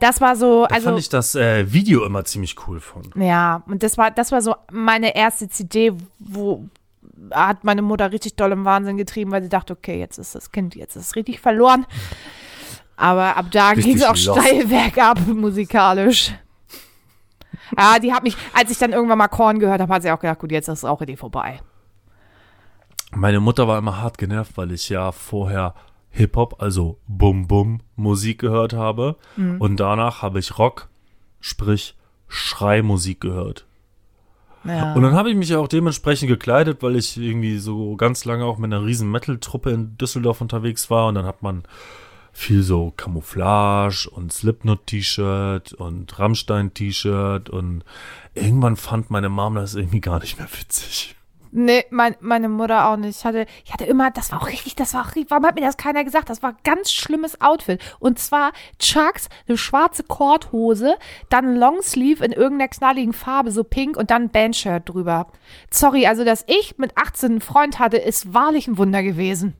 Das 0.00 0.20
war 0.20 0.36
so, 0.36 0.66
Da 0.66 0.74
also 0.74 0.88
fand 0.88 0.98
ich 0.98 1.08
das 1.08 1.34
äh, 1.34 1.70
Video 1.72 2.04
immer 2.04 2.24
ziemlich 2.24 2.56
cool 2.66 2.80
von. 2.80 3.02
ja, 3.14 3.62
und 3.66 3.82
das 3.82 3.98
war, 3.98 4.10
das 4.10 4.32
war 4.32 4.40
so 4.40 4.54
meine 4.70 5.14
erste 5.14 5.48
CD, 5.48 5.92
wo 6.18 6.66
hat 7.30 7.64
meine 7.64 7.82
Mutter 7.82 8.12
richtig 8.12 8.36
doll 8.36 8.52
im 8.52 8.64
Wahnsinn 8.64 8.96
getrieben, 8.96 9.30
weil 9.30 9.42
sie 9.42 9.48
dachte, 9.48 9.72
okay, 9.72 9.98
jetzt 9.98 10.18
ist 10.18 10.34
das 10.34 10.52
Kind, 10.52 10.74
jetzt 10.74 10.96
ist 10.96 11.08
es 11.08 11.16
richtig 11.16 11.40
verloren. 11.40 11.86
Aber 12.96 13.36
ab 13.36 13.46
da 13.50 13.70
Richtig 13.70 13.84
ging 13.84 13.96
es 13.96 14.04
auch 14.04 14.16
lost. 14.16 14.46
steil 14.46 14.66
bergab 14.66 15.26
musikalisch. 15.26 16.32
Ja, 17.76 17.98
die 17.98 18.12
hat 18.12 18.22
mich, 18.22 18.36
als 18.54 18.70
ich 18.70 18.78
dann 18.78 18.92
irgendwann 18.92 19.18
mal 19.18 19.28
Korn 19.28 19.58
gehört 19.58 19.80
habe, 19.80 19.92
hat 19.92 20.02
sie 20.02 20.10
auch 20.10 20.20
gedacht, 20.20 20.38
gut, 20.38 20.52
jetzt 20.52 20.68
ist 20.68 20.84
auch 20.84 21.02
die 21.04 21.16
vorbei. 21.16 21.60
Meine 23.12 23.40
Mutter 23.40 23.68
war 23.68 23.78
immer 23.78 24.00
hart 24.00 24.18
genervt, 24.18 24.56
weil 24.56 24.72
ich 24.72 24.88
ja 24.88 25.12
vorher 25.12 25.74
Hip-Hop, 26.10 26.62
also 26.62 26.98
Bum-Bum-Musik 27.08 28.38
gehört 28.38 28.72
habe. 28.72 29.16
Und 29.58 29.78
danach 29.78 30.22
habe 30.22 30.38
ich 30.38 30.58
Rock, 30.58 30.88
sprich 31.40 31.94
Schreimusik 32.28 33.20
gehört. 33.20 33.66
Ja. 34.64 34.94
Und 34.94 35.02
dann 35.02 35.14
habe 35.14 35.30
ich 35.30 35.36
mich 35.36 35.54
auch 35.54 35.68
dementsprechend 35.68 36.28
gekleidet, 36.28 36.82
weil 36.82 36.96
ich 36.96 37.16
irgendwie 37.16 37.58
so 37.58 37.96
ganz 37.96 38.24
lange 38.24 38.44
auch 38.44 38.58
mit 38.58 38.72
einer 38.72 38.84
riesen 38.84 39.10
Metal-Truppe 39.10 39.70
in 39.70 39.96
Düsseldorf 39.96 40.40
unterwegs 40.40 40.90
war. 40.90 41.06
Und 41.06 41.14
dann 41.14 41.26
hat 41.26 41.42
man 41.42 41.62
viel 42.32 42.62
so 42.62 42.92
Camouflage 42.96 44.10
und 44.10 44.32
Slipknot-T-Shirt 44.32 45.72
und 45.74 46.18
Rammstein-T-Shirt. 46.18 47.48
Und 47.48 47.84
irgendwann 48.34 48.76
fand 48.76 49.10
meine 49.10 49.28
Mom 49.28 49.54
das 49.54 49.74
irgendwie 49.74 50.00
gar 50.00 50.18
nicht 50.18 50.38
mehr 50.38 50.48
witzig. 50.58 51.14
Nee, 51.58 51.86
mein, 51.88 52.16
meine 52.20 52.50
Mutter 52.50 52.86
auch 52.86 52.98
nicht. 52.98 53.16
Ich 53.16 53.24
hatte, 53.24 53.46
ich 53.64 53.72
hatte 53.72 53.86
immer, 53.86 54.10
das 54.10 54.30
war 54.30 54.42
auch 54.42 54.48
richtig, 54.48 54.76
das 54.76 54.92
war 54.92 55.06
auch 55.06 55.14
richtig, 55.14 55.30
warum 55.30 55.46
hat 55.46 55.54
mir 55.54 55.62
das 55.62 55.78
keiner 55.78 56.04
gesagt? 56.04 56.28
Das 56.28 56.42
war 56.42 56.50
ein 56.50 56.58
ganz 56.64 56.92
schlimmes 56.92 57.40
Outfit. 57.40 57.80
Und 57.98 58.18
zwar 58.18 58.52
Chucks, 58.78 59.30
eine 59.48 59.56
schwarze 59.56 60.02
Korthose, 60.02 60.98
dann 61.30 61.56
Longsleeve 61.56 62.22
in 62.22 62.32
irgendeiner 62.32 62.68
knalligen 62.68 63.14
Farbe, 63.14 63.52
so 63.52 63.64
pink 63.64 63.96
und 63.96 64.10
dann 64.10 64.28
Bandshirt 64.28 64.86
drüber. 64.86 65.28
Sorry, 65.70 66.06
also 66.06 66.26
dass 66.26 66.44
ich 66.46 66.76
mit 66.76 66.94
18 66.98 67.30
einen 67.30 67.40
Freund 67.40 67.78
hatte, 67.78 67.96
ist 67.96 68.34
wahrlich 68.34 68.68
ein 68.68 68.76
Wunder 68.76 69.02
gewesen. 69.02 69.54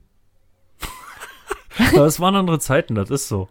Es 1.95 2.19
waren 2.19 2.35
andere 2.35 2.59
Zeiten, 2.59 2.93
das 2.93 3.09
ist 3.09 3.27
so. 3.27 3.47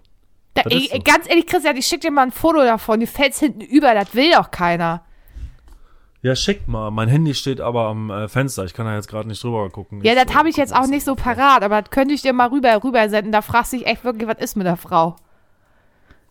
Da, 0.55 0.62
Das 0.62 0.72
ist 0.72 0.92
so. 0.92 0.99
Ganz 1.01 1.28
ehrlich, 1.28 1.47
Christian, 1.47 1.76
ich 1.76 1.86
schick 1.86 2.01
dir 2.01 2.12
mal 2.12 2.22
ein 2.22 2.32
Foto 2.32 2.59
davon, 2.59 3.01
die 3.01 3.07
fällt's 3.09 3.40
hinten 3.40 3.61
über, 3.61 3.92
das 3.94 4.14
will 4.14 4.30
doch 4.30 4.53
keiner. 4.53 5.05
Ja, 6.26 6.34
schick 6.34 6.66
mal. 6.66 6.90
Mein 6.90 7.08
Handy 7.08 7.34
steht 7.34 7.60
aber 7.60 7.86
am 7.86 8.10
äh, 8.10 8.26
Fenster. 8.26 8.64
Ich 8.64 8.74
kann 8.74 8.84
da 8.84 8.96
jetzt 8.96 9.06
gerade 9.06 9.28
nicht 9.28 9.40
drüber 9.44 9.70
gucken. 9.70 10.02
Ja, 10.02 10.12
Ich, 10.12 10.18
das 10.18 10.32
äh, 10.32 10.34
habe 10.36 10.48
ich 10.48 10.56
jetzt 10.56 10.72
guck, 10.72 10.82
auch 10.82 10.86
nicht 10.88 11.04
so 11.04 11.14
parat, 11.14 11.62
aber 11.62 11.80
das 11.82 11.90
könnte 11.92 12.14
ich 12.14 12.22
dir 12.22 12.32
mal 12.32 12.48
rüber, 12.48 12.82
rüber 12.82 13.08
senden. 13.08 13.30
Da 13.30 13.42
fragst 13.42 13.72
du 13.72 13.76
dich 13.76 13.86
echt 13.86 14.02
wirklich, 14.02 14.26
was 14.26 14.38
ist 14.40 14.56
mit 14.56 14.66
der 14.66 14.76
Frau? 14.76 15.14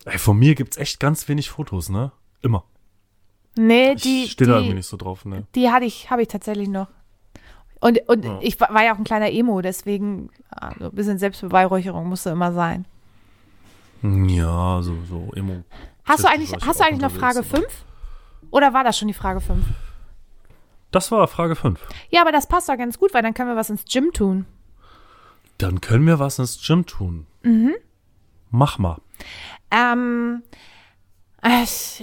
Ey, 0.04 0.18
von 0.18 0.38
mir 0.38 0.54
gibt's 0.54 0.76
echt 0.76 1.00
ganz 1.00 1.26
wenig 1.28 1.48
Fotos, 1.48 1.88
ne? 1.88 2.12
Immer. 2.42 2.64
Nee, 3.56 3.92
Ich 3.92 4.02
die, 4.02 4.28
stehe 4.28 4.46
da 4.48 4.56
irgendwie 4.56 4.72
die, 4.72 4.76
nicht 4.76 4.86
so 4.86 4.98
drauf, 4.98 5.24
ne? 5.24 5.46
die 5.54 5.70
hatte 5.70 5.86
ich, 5.86 6.10
habe 6.10 6.20
ich 6.20 6.28
tatsächlich 6.28 6.68
noch. 6.68 6.88
Und, 7.80 8.06
und 8.06 8.22
Ja. 8.22 8.38
ich 8.42 8.60
war 8.60 8.84
ja 8.84 8.92
auch 8.92 8.98
ein 8.98 9.04
kleiner 9.04 9.32
Emo, 9.32 9.62
deswegen 9.62 10.28
ja, 10.60 10.72
so 10.78 10.84
ein 10.84 10.92
bisschen 10.92 11.18
Selbstbeweihräucherung 11.18 12.06
musste 12.06 12.28
immer 12.28 12.52
sein. 12.52 12.84
Ja, 14.02 14.82
so, 14.82 14.94
so 15.08 15.30
Emo. 15.34 15.64
Hast 16.04 16.22
du 16.22 16.28
eigentlich, 16.28 16.52
hast 16.66 16.80
du 16.80 16.84
eigentlich 16.84 17.00
noch 17.00 17.10
Frage 17.10 17.38
unterwegs, 17.38 17.64
5? 17.70 17.84
Oder 18.50 18.74
war 18.74 18.84
das 18.84 18.98
schon 18.98 19.08
die 19.08 19.14
Frage 19.14 19.40
5? 19.40 19.64
Das 20.90 21.10
war 21.10 21.26
Frage 21.28 21.56
5. 21.56 21.80
Ja, 22.10 22.22
aber 22.22 22.32
das 22.32 22.46
passt 22.46 22.68
doch 22.68 22.76
ganz 22.76 22.98
gut, 22.98 23.12
weil 23.14 23.22
dann 23.22 23.34
können 23.34 23.50
wir 23.50 23.56
was 23.56 23.70
ins 23.70 23.84
Gym 23.84 24.12
tun. 24.12 24.46
Dann 25.58 25.80
können 25.80 26.06
wir 26.06 26.18
was 26.18 26.38
ins 26.38 26.64
Gym 26.64 26.86
tun. 26.86 27.26
Mhm. 27.42 27.74
Mach 28.50 28.78
mal. 28.78 28.98
Ähm, 29.70 30.42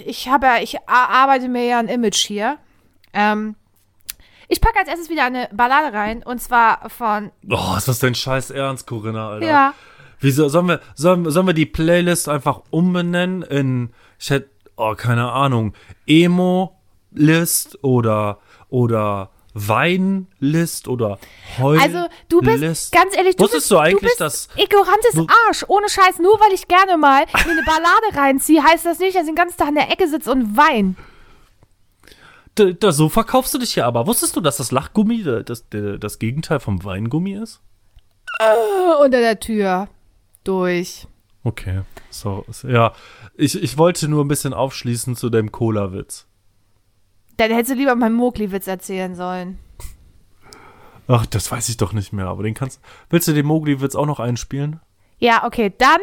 ich, 0.06 0.28
habe, 0.28 0.46
ja- 0.46 0.58
ich 0.62 0.76
arbeite 0.88 1.48
mir 1.48 1.64
ja 1.64 1.78
ein 1.78 1.88
Image 1.88 2.26
hier. 2.26 2.58
Ähm, 3.12 3.56
ich 4.48 4.60
packe 4.60 4.78
als 4.78 4.88
erstes 4.88 5.08
wieder 5.08 5.24
eine 5.24 5.48
Ballade 5.52 5.96
rein 5.96 6.22
und 6.22 6.40
zwar 6.40 6.88
von, 6.90 7.30
Oh, 7.48 7.74
ist 7.76 7.88
das 7.88 7.98
dein 7.98 8.14
scheiß 8.14 8.50
Ernst, 8.50 8.86
Corinna, 8.86 9.30
Alter? 9.30 9.46
ja, 9.46 9.74
Wieso, 10.20 10.48
sollen 10.48 10.68
wir, 10.68 10.80
sollen, 10.94 11.28
sollen 11.30 11.46
wir 11.46 11.54
die 11.54 11.66
Playlist 11.66 12.28
einfach 12.28 12.62
umbenennen 12.70 13.42
in, 13.42 13.90
ich 14.18 14.30
hätte, 14.30 14.48
oh, 14.76 14.94
keine 14.94 15.30
Ahnung, 15.32 15.74
Emo-List 16.06 17.82
oder, 17.84 18.38
oder 18.74 19.30
Wein-List 19.54 20.88
oder 20.88 21.18
Heul 21.58 21.78
Also, 21.78 22.06
du 22.28 22.40
bist, 22.40 22.58
List. 22.60 22.92
ganz 22.92 23.16
ehrlich, 23.16 23.36
du 23.36 23.44
Wusstest 23.44 23.64
bist, 23.66 23.70
du 23.70 23.78
eigentlich, 23.78 24.00
du 24.00 24.06
bist 24.06 24.20
dass- 24.20 24.48
ignorantes 24.56 25.12
du- 25.14 25.26
Arsch. 25.46 25.64
Ohne 25.68 25.88
Scheiß, 25.88 26.18
nur 26.18 26.40
weil 26.40 26.52
ich 26.52 26.66
gerne 26.66 26.96
mal 26.96 27.24
mir 27.46 27.52
eine 27.52 27.62
Ballade 27.62 28.16
reinziehe, 28.16 28.62
heißt 28.64 28.84
das 28.84 28.98
nicht, 28.98 29.14
dass 29.14 29.22
ich 29.22 29.28
den 29.28 29.36
ganzen 29.36 29.56
Tag 29.56 29.68
in 29.68 29.76
der 29.76 29.90
Ecke 29.92 30.08
sitze 30.08 30.32
und 30.32 30.56
wein. 30.56 30.96
Da, 32.56 32.72
da, 32.72 32.90
so 32.92 33.08
verkaufst 33.08 33.54
du 33.54 33.58
dich 33.58 33.76
ja 33.76 33.86
aber. 33.86 34.06
Wusstest 34.08 34.34
du, 34.34 34.40
dass 34.40 34.56
das 34.56 34.72
Lachgummi 34.72 35.22
da- 35.22 35.42
das, 35.44 35.64
das 35.70 36.18
Gegenteil 36.18 36.58
vom 36.60 36.82
Weingummi 36.84 37.34
ist? 37.34 37.60
Unter 39.00 39.20
der 39.20 39.38
Tür. 39.38 39.88
Durch. 40.42 41.06
Okay. 41.44 41.82
So, 42.10 42.44
ja. 42.66 42.92
Ich, 43.36 43.60
ich 43.60 43.78
wollte 43.78 44.08
nur 44.08 44.24
ein 44.24 44.28
bisschen 44.28 44.52
aufschließen 44.54 45.14
zu 45.16 45.30
dem 45.30 45.52
Cola-Witz. 45.52 46.26
Dann 47.36 47.50
hättest 47.50 47.72
du 47.72 47.74
lieber 47.74 47.94
meinen 47.94 48.14
Mogli-Witz 48.14 48.66
erzählen 48.66 49.14
sollen. 49.14 49.58
Ach, 51.06 51.26
das 51.26 51.50
weiß 51.50 51.68
ich 51.68 51.76
doch 51.76 51.92
nicht 51.92 52.12
mehr, 52.12 52.26
aber 52.26 52.42
den 52.42 52.54
kannst. 52.54 52.80
Willst 53.10 53.28
du 53.28 53.32
den 53.32 53.46
Mogli-Witz 53.46 53.94
auch 53.94 54.06
noch 54.06 54.20
einspielen? 54.20 54.80
Ja, 55.18 55.44
okay, 55.44 55.72
dann 55.76 56.00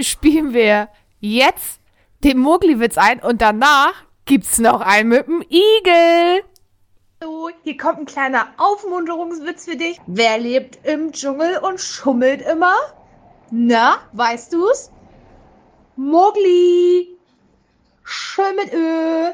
spielen 0.00 0.52
wir 0.52 0.88
jetzt 1.20 1.80
den 2.24 2.38
Mogli-Witz 2.38 2.98
ein 2.98 3.20
und 3.20 3.40
danach 3.40 3.94
gibt's 4.24 4.58
noch 4.58 4.80
einen 4.80 5.08
mit 5.08 5.26
dem 5.26 5.42
Igel. 5.42 6.42
So, 7.22 7.50
hier 7.62 7.76
kommt 7.76 7.98
ein 7.98 8.06
kleiner 8.06 8.48
Aufmunterungswitz 8.58 9.64
für 9.66 9.76
dich. 9.76 10.00
Wer 10.06 10.38
lebt 10.38 10.84
im 10.84 11.12
Dschungel 11.12 11.58
und 11.58 11.80
schummelt 11.80 12.42
immer? 12.42 12.74
Na, 13.50 13.98
weißt 14.12 14.52
du's? 14.52 14.90
Mogli. 15.96 17.16
Schön 18.02 18.56
mit 18.56 18.72
Ö. 18.72 19.30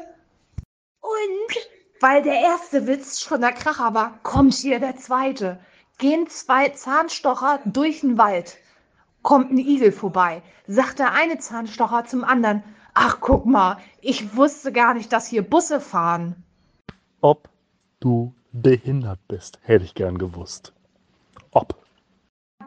Und 1.01 1.57
weil 1.99 2.23
der 2.23 2.39
erste 2.41 2.87
Witz 2.87 3.19
schon 3.19 3.41
der 3.41 3.51
Kracher 3.51 3.93
war, 3.93 4.19
kommt 4.23 4.53
hier 4.53 4.79
der 4.79 4.95
zweite. 4.97 5.59
Gehen 5.97 6.27
zwei 6.27 6.69
Zahnstocher 6.69 7.59
durch 7.65 8.01
den 8.01 8.17
Wald. 8.17 8.57
Kommt 9.21 9.51
ein 9.51 9.57
Igel 9.57 9.91
vorbei. 9.91 10.41
Sagt 10.65 10.99
der 10.99 11.11
eine 11.11 11.39
Zahnstocher 11.39 12.05
zum 12.05 12.23
anderen. 12.23 12.63
Ach, 12.93 13.17
guck 13.19 13.45
mal, 13.45 13.77
ich 14.01 14.35
wusste 14.35 14.71
gar 14.71 14.93
nicht, 14.93 15.11
dass 15.11 15.27
hier 15.27 15.41
Busse 15.41 15.81
fahren. 15.81 16.43
Ob 17.21 17.49
du 17.99 18.33
behindert 18.53 19.19
bist, 19.27 19.59
hätte 19.63 19.83
ich 19.83 19.93
gern 19.93 20.17
gewusst. 20.17 20.73
Ob. 21.51 21.75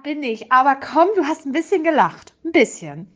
Bin 0.02 0.22
ich, 0.22 0.52
aber 0.52 0.76
komm, 0.76 1.08
du 1.16 1.24
hast 1.24 1.46
ein 1.46 1.52
bisschen 1.52 1.84
gelacht. 1.84 2.34
Ein 2.44 2.52
bisschen. 2.52 3.08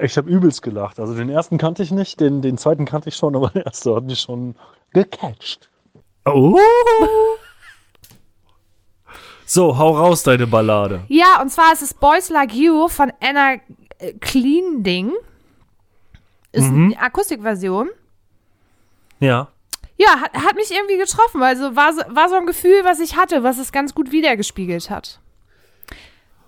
Ich 0.00 0.16
habe 0.16 0.30
übelst 0.30 0.62
gelacht. 0.62 0.98
Also 1.00 1.14
den 1.14 1.28
ersten 1.28 1.58
kannte 1.58 1.82
ich 1.82 1.90
nicht, 1.90 2.20
den, 2.20 2.42
den 2.42 2.58
zweiten 2.58 2.84
kannte 2.84 3.08
ich 3.08 3.16
schon, 3.16 3.36
aber 3.36 3.50
der 3.50 3.66
erste 3.66 3.94
hat 3.94 4.04
mich 4.04 4.20
schon 4.20 4.54
gecatcht. 4.92 5.70
Oh! 6.24 6.58
So, 9.44 9.76
hau 9.76 9.96
raus, 9.96 10.22
deine 10.22 10.46
Ballade. 10.46 11.02
Ja, 11.08 11.42
und 11.42 11.50
zwar 11.50 11.72
ist 11.72 11.82
es 11.82 11.92
Boys 11.92 12.30
Like 12.30 12.54
You 12.54 12.88
von 12.88 13.12
Anna 13.20 13.56
äh, 13.98 14.12
Clean 14.20 14.82
Ding. 14.82 15.12
Ist 16.52 16.68
eine 16.68 16.98
Akustikversion. 16.98 17.88
Ja. 19.20 19.48
Ja, 19.96 20.20
hat, 20.20 20.34
hat 20.34 20.54
mich 20.56 20.70
irgendwie 20.70 20.98
getroffen. 20.98 21.42
Also 21.42 21.76
war 21.76 21.92
so, 21.92 22.00
war 22.08 22.28
so 22.28 22.36
ein 22.36 22.46
Gefühl, 22.46 22.84
was 22.84 23.00
ich 23.00 23.16
hatte, 23.16 23.42
was 23.42 23.58
es 23.58 23.72
ganz 23.72 23.94
gut 23.94 24.10
wiedergespiegelt 24.10 24.90
hat. 24.90 25.20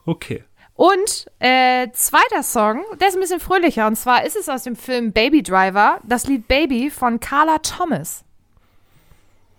Okay. 0.07 0.45
Und 0.75 1.27
äh, 1.39 1.89
zweiter 1.93 2.43
Song, 2.43 2.85
der 3.01 3.09
ist 3.09 3.15
ein 3.15 3.21
bisschen 3.21 3.41
fröhlicher. 3.41 3.87
Und 3.87 3.97
zwar 3.97 4.25
ist 4.25 4.37
es 4.37 4.49
aus 4.49 4.65
dem 4.65 4.75
Film 4.75 5.13
Baby 5.13 5.43
Driver, 5.43 6.01
das 6.03 6.27
Lied 6.27 6.49
Baby 6.49 6.91
von 6.91 7.21
Carla 7.21 7.59
Thomas. 7.59 8.25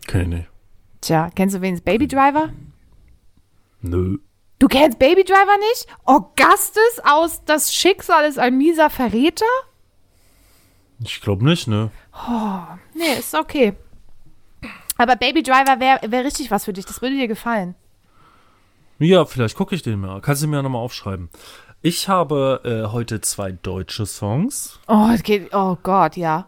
Kenn 0.07 0.21
ich 0.21 0.27
nicht. 0.27 0.49
Tja, 1.01 1.29
kennst 1.35 1.55
du 1.55 1.61
wen 1.61 1.75
ist 1.75 1.85
Baby 1.85 2.07
Driver? 2.07 2.49
Nö. 3.81 4.17
Du 4.59 4.67
kennst 4.67 4.99
Baby 4.99 5.23
Driver 5.23 5.57
nicht? 5.57 5.87
Augustus 6.05 6.99
aus 7.03 7.43
Das 7.45 7.73
Schicksal 7.73 8.25
ist 8.25 8.39
ein 8.39 8.57
mieser 8.57 8.89
Verräter? 8.89 9.45
Ich 10.99 11.21
glaube 11.21 11.45
nicht, 11.45 11.67
ne? 11.67 11.91
Nee, 12.93 13.19
ist 13.19 13.35
okay. 13.35 13.73
Aber 14.97 15.15
Baby 15.15 15.43
Driver 15.43 15.79
wäre 15.79 15.99
wär 16.09 16.23
richtig 16.23 16.51
was 16.51 16.65
für 16.65 16.73
dich. 16.73 16.85
Das 16.85 17.01
würde 17.01 17.15
dir 17.15 17.27
gefallen. 17.27 17.75
Ja, 18.99 19.25
vielleicht 19.25 19.55
gucke 19.55 19.75
ich 19.75 19.81
den 19.81 19.99
mal. 19.99 20.21
Kannst 20.21 20.43
du 20.43 20.47
mir 20.47 20.57
ja 20.57 20.61
nochmal 20.61 20.81
aufschreiben. 20.81 21.29
Ich 21.81 22.07
habe 22.07 22.61
äh, 22.63 22.91
heute 22.91 23.21
zwei 23.21 23.51
deutsche 23.51 24.05
Songs. 24.05 24.79
Oh, 24.87 25.09
es 25.13 25.21
geht, 25.23 25.53
oh 25.53 25.77
Gott, 25.83 26.15
ja. 26.17 26.47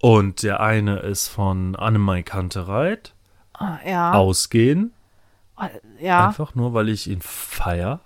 Und 0.00 0.42
der 0.42 0.60
eine 0.60 0.98
ist 1.00 1.28
von 1.28 1.74
Annemai 1.74 2.22
Kantereit. 2.22 3.14
Oh, 3.58 3.64
ja. 3.86 4.12
Ausgehen. 4.12 4.92
ja. 6.00 6.26
Einfach 6.26 6.54
nur, 6.54 6.74
weil 6.74 6.88
ich 6.88 7.08
ihn 7.08 7.20
feier. 7.22 8.00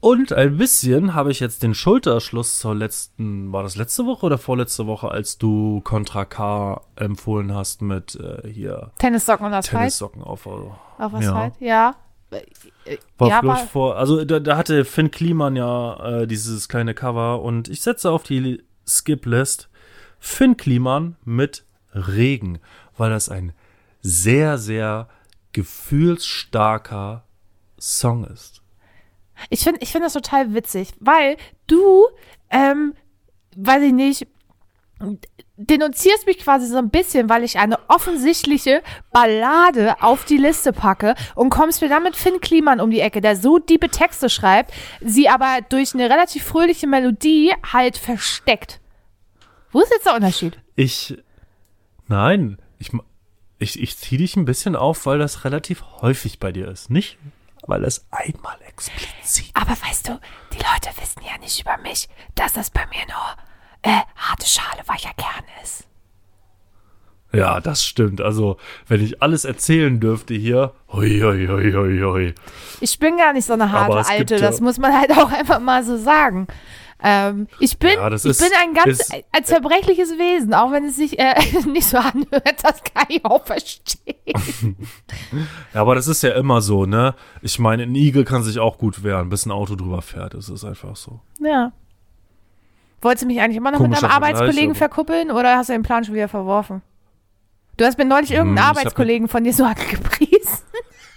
Und 0.00 0.32
ein 0.32 0.56
bisschen 0.56 1.14
habe 1.14 1.32
ich 1.32 1.40
jetzt 1.40 1.64
den 1.64 1.74
Schulterschluss 1.74 2.58
zur 2.58 2.74
letzten, 2.74 3.52
war 3.52 3.64
das 3.64 3.74
letzte 3.74 4.06
Woche 4.06 4.26
oder 4.26 4.38
vorletzte 4.38 4.86
Woche, 4.86 5.10
als 5.10 5.38
du 5.38 5.80
Contra 5.80 6.24
K 6.24 6.80
empfohlen 6.94 7.52
hast 7.52 7.82
mit 7.82 8.14
äh, 8.14 8.48
hier 8.48 8.92
Tennissocken 8.98 9.46
und 9.46 9.54
Asphalt. 9.54 9.80
Tennissocken 9.80 10.22
auf. 10.22 10.46
Also, 10.46 10.74
Auf 10.98 11.12
ja. 11.12 11.18
Asphalt, 11.18 11.54
ja. 11.58 11.96
Äh, 12.30 12.98
War 13.16 13.28
ja, 13.28 13.54
ich 13.54 13.70
vor, 13.70 13.96
also 13.96 14.24
da, 14.24 14.38
da 14.38 14.56
hatte 14.56 14.84
Finn 14.84 15.10
Kliman 15.10 15.56
ja 15.56 16.20
äh, 16.20 16.26
dieses 16.26 16.68
kleine 16.68 16.94
Cover 16.94 17.42
und 17.42 17.68
ich 17.68 17.80
setze 17.80 18.10
auf 18.10 18.22
die 18.22 18.62
Skip-List 18.86 19.68
Finn 20.20 20.56
Kliman 20.56 21.16
mit 21.24 21.64
Regen, 21.92 22.58
weil 22.96 23.10
das 23.10 23.28
ein 23.28 23.52
sehr, 24.00 24.58
sehr 24.58 25.08
gefühlsstarker 25.52 27.24
Song 27.78 28.24
ist. 28.24 28.57
Ich 29.50 29.60
finde 29.60 29.80
ich 29.82 29.92
find 29.92 30.04
das 30.04 30.12
total 30.12 30.54
witzig, 30.54 30.88
weil 31.00 31.36
du, 31.66 32.04
ähm, 32.50 32.94
weiß 33.56 33.82
ich 33.82 33.92
nicht, 33.92 34.26
denunzierst 35.56 36.26
mich 36.26 36.38
quasi 36.38 36.66
so 36.66 36.78
ein 36.78 36.90
bisschen, 36.90 37.28
weil 37.28 37.44
ich 37.44 37.58
eine 37.58 37.78
offensichtliche 37.88 38.82
Ballade 39.12 40.00
auf 40.02 40.24
die 40.24 40.36
Liste 40.36 40.72
packe 40.72 41.14
und 41.34 41.50
kommst 41.50 41.82
mir 41.82 41.88
dann 41.88 42.04
mit 42.04 42.16
Finn 42.16 42.40
Kliman 42.40 42.80
um 42.80 42.90
die 42.90 43.00
Ecke, 43.00 43.20
der 43.20 43.36
so 43.36 43.58
diebe 43.58 43.88
Texte 43.88 44.30
schreibt, 44.30 44.72
sie 45.00 45.28
aber 45.28 45.58
durch 45.68 45.94
eine 45.94 46.10
relativ 46.10 46.44
fröhliche 46.44 46.86
Melodie 46.86 47.52
halt 47.72 47.96
versteckt. 47.96 48.80
Wo 49.70 49.80
ist 49.80 49.90
jetzt 49.90 50.06
der 50.06 50.14
Unterschied? 50.14 50.58
Ich, 50.76 51.18
nein, 52.06 52.58
ich, 52.78 52.90
ich, 53.58 53.80
ich 53.82 53.96
ziehe 53.98 54.20
dich 54.20 54.36
ein 54.36 54.44
bisschen 54.44 54.76
auf, 54.76 55.06
weil 55.06 55.18
das 55.18 55.44
relativ 55.44 55.82
häufig 56.00 56.38
bei 56.38 56.52
dir 56.52 56.68
ist. 56.68 56.90
Nicht, 56.90 57.18
weil 57.68 57.84
es 57.84 58.04
einmal 58.10 58.56
explizit. 58.66 59.50
Aber 59.54 59.70
weißt 59.70 60.08
du, 60.08 60.20
die 60.52 60.58
Leute 60.58 60.90
wissen 61.00 61.22
ja 61.24 61.38
nicht 61.38 61.60
über 61.60 61.76
mich, 61.78 62.08
dass 62.34 62.52
das 62.54 62.70
bei 62.70 62.84
mir 62.86 63.06
nur 63.06 63.92
äh, 63.94 64.02
harte 64.16 64.46
Schale, 64.46 64.82
weicher 64.86 65.12
Kern 65.16 65.44
ist. 65.62 65.84
Ja, 67.32 67.60
das 67.60 67.84
stimmt. 67.84 68.22
Also, 68.22 68.56
wenn 68.86 69.04
ich 69.04 69.22
alles 69.22 69.44
erzählen 69.44 70.00
dürfte 70.00 70.32
hier, 70.34 70.72
hoi, 70.90 71.20
hoi, 71.22 71.46
hoi, 71.46 71.72
hoi, 71.72 72.00
hoi. 72.00 72.34
Ich 72.80 72.98
bin 72.98 73.18
gar 73.18 73.34
nicht 73.34 73.44
so 73.44 73.52
eine 73.52 73.70
harte 73.70 74.08
Alte, 74.08 74.36
ja- 74.36 74.40
das 74.40 74.60
muss 74.60 74.78
man 74.78 74.98
halt 74.98 75.12
auch 75.12 75.30
einfach 75.30 75.60
mal 75.60 75.84
so 75.84 75.98
sagen. 75.98 76.46
Ähm, 77.00 77.46
ich 77.60 77.78
bin, 77.78 77.92
Ja, 77.92 78.08
ich 78.08 78.24
ist- 78.24 78.40
bin 78.40 78.50
ein 78.60 78.74
ganz 78.74 79.00
ist- 79.00 79.14
ein 79.32 79.44
zerbrechliches 79.44 80.18
Wesen, 80.18 80.52
auch 80.52 80.72
wenn 80.72 80.84
es 80.86 80.96
sich 80.96 81.18
äh, 81.18 81.34
nicht 81.66 81.86
so 81.86 81.96
anhört, 81.98 82.62
das 82.62 82.82
kann 82.82 83.06
ich 83.08 83.24
auch 83.24 83.44
verstehen. 83.44 84.14
Ja, 85.74 85.80
aber 85.82 85.94
das 85.94 86.06
ist 86.08 86.22
ja 86.22 86.30
immer 86.32 86.60
so, 86.60 86.86
ne? 86.86 87.14
Ich 87.42 87.58
meine, 87.58 87.84
ein 87.84 87.94
Igel 87.94 88.24
kann 88.24 88.42
sich 88.42 88.58
auch 88.58 88.78
gut 88.78 89.02
wehren, 89.04 89.28
bis 89.28 89.46
ein 89.46 89.52
Auto 89.52 89.74
drüber 89.76 90.02
fährt. 90.02 90.34
Das 90.34 90.48
ist 90.48 90.64
einfach 90.64 90.96
so. 90.96 91.20
Ja. 91.40 91.72
Wolltest 93.00 93.22
du 93.22 93.26
mich 93.26 93.40
eigentlich 93.40 93.56
immer 93.58 93.70
noch 93.70 93.78
mit 93.78 93.86
Komischer 93.90 94.04
einem 94.10 94.10
Vergleich, 94.22 94.34
Arbeitskollegen 94.36 94.74
verkuppeln 94.74 95.30
oder 95.30 95.56
hast 95.56 95.68
du 95.68 95.72
den 95.74 95.82
Plan 95.82 96.04
schon 96.04 96.14
wieder 96.14 96.28
verworfen? 96.28 96.82
Du 97.76 97.84
hast 97.84 97.96
mir 97.96 98.04
neulich 98.04 98.32
irgendeinen 98.32 98.56
Hm, 98.56 98.56
ich 98.56 98.62
hab 98.62 98.76
Arbeitskollegen 98.78 99.28
von 99.28 99.44
dir 99.44 99.52
so 99.52 99.64
gepriesen. 99.90 100.58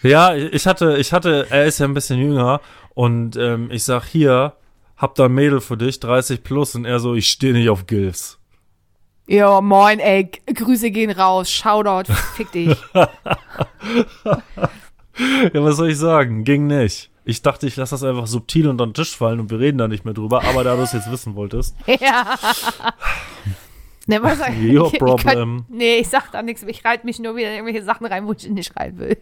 Ja, 0.03 0.35
ich 0.35 0.67
hatte, 0.67 0.97
ich 0.97 1.11
hatte, 1.13 1.47
er 1.49 1.65
ist 1.65 1.79
ja 1.79 1.85
ein 1.87 1.93
bisschen 1.93 2.19
jünger 2.19 2.61
und 2.93 3.35
ähm, 3.35 3.69
ich 3.71 3.83
sag 3.83 4.03
hier, 4.05 4.53
hab 5.01 5.15
da 5.15 5.25
ein 5.25 5.33
Mädel 5.33 5.59
für 5.61 5.77
dich, 5.77 5.99
30 5.99 6.43
plus, 6.43 6.75
und 6.75 6.85
er 6.85 6.99
so, 6.99 7.15
ich 7.15 7.27
stehe 7.27 7.53
nicht 7.53 7.69
auf 7.69 7.87
Gilfs. 7.87 8.39
Ja, 9.27 9.61
moin, 9.61 9.99
ey, 9.99 10.29
Grüße 10.53 10.91
gehen 10.91 11.11
raus, 11.11 11.51
Shoutout, 11.51 12.11
fick 12.35 12.51
dich. 12.51 12.77
Ja, 15.53 15.63
was 15.63 15.75
soll 15.75 15.89
ich 15.89 15.97
sagen? 15.97 16.43
Ging 16.45 16.67
nicht. 16.67 17.11
Ich 17.23 17.41
dachte, 17.41 17.67
ich 17.67 17.75
lasse 17.75 17.91
das 17.91 18.03
einfach 18.03 18.27
subtil 18.27 18.67
unter 18.67 18.87
den 18.87 18.93
Tisch 18.93 19.15
fallen 19.15 19.39
und 19.39 19.51
wir 19.51 19.59
reden 19.59 19.77
da 19.77 19.87
nicht 19.87 20.05
mehr 20.05 20.13
drüber, 20.13 20.43
aber 20.45 20.63
da 20.63 20.75
du 20.75 20.81
es 20.81 20.93
jetzt 20.93 21.11
wissen 21.11 21.35
wolltest. 21.35 21.75
ja. 21.85 22.37
Ne, 24.07 24.23
was, 24.23 24.39
Your 24.59 24.87
ich, 24.87 24.93
ich 24.93 24.99
problem. 24.99 25.23
Kann, 25.23 25.65
nee, 25.69 25.97
ich 25.97 26.09
sag 26.09 26.31
da 26.31 26.41
nichts, 26.41 26.63
ich 26.63 26.83
reite 26.83 27.05
mich 27.05 27.19
nur 27.19 27.35
wieder 27.35 27.49
in 27.49 27.55
irgendwelche 27.55 27.83
Sachen 27.83 28.07
rein, 28.07 28.25
wo 28.25 28.33
ich 28.33 28.49
nicht 28.49 28.75
rein 28.75 28.97
will. 28.97 29.17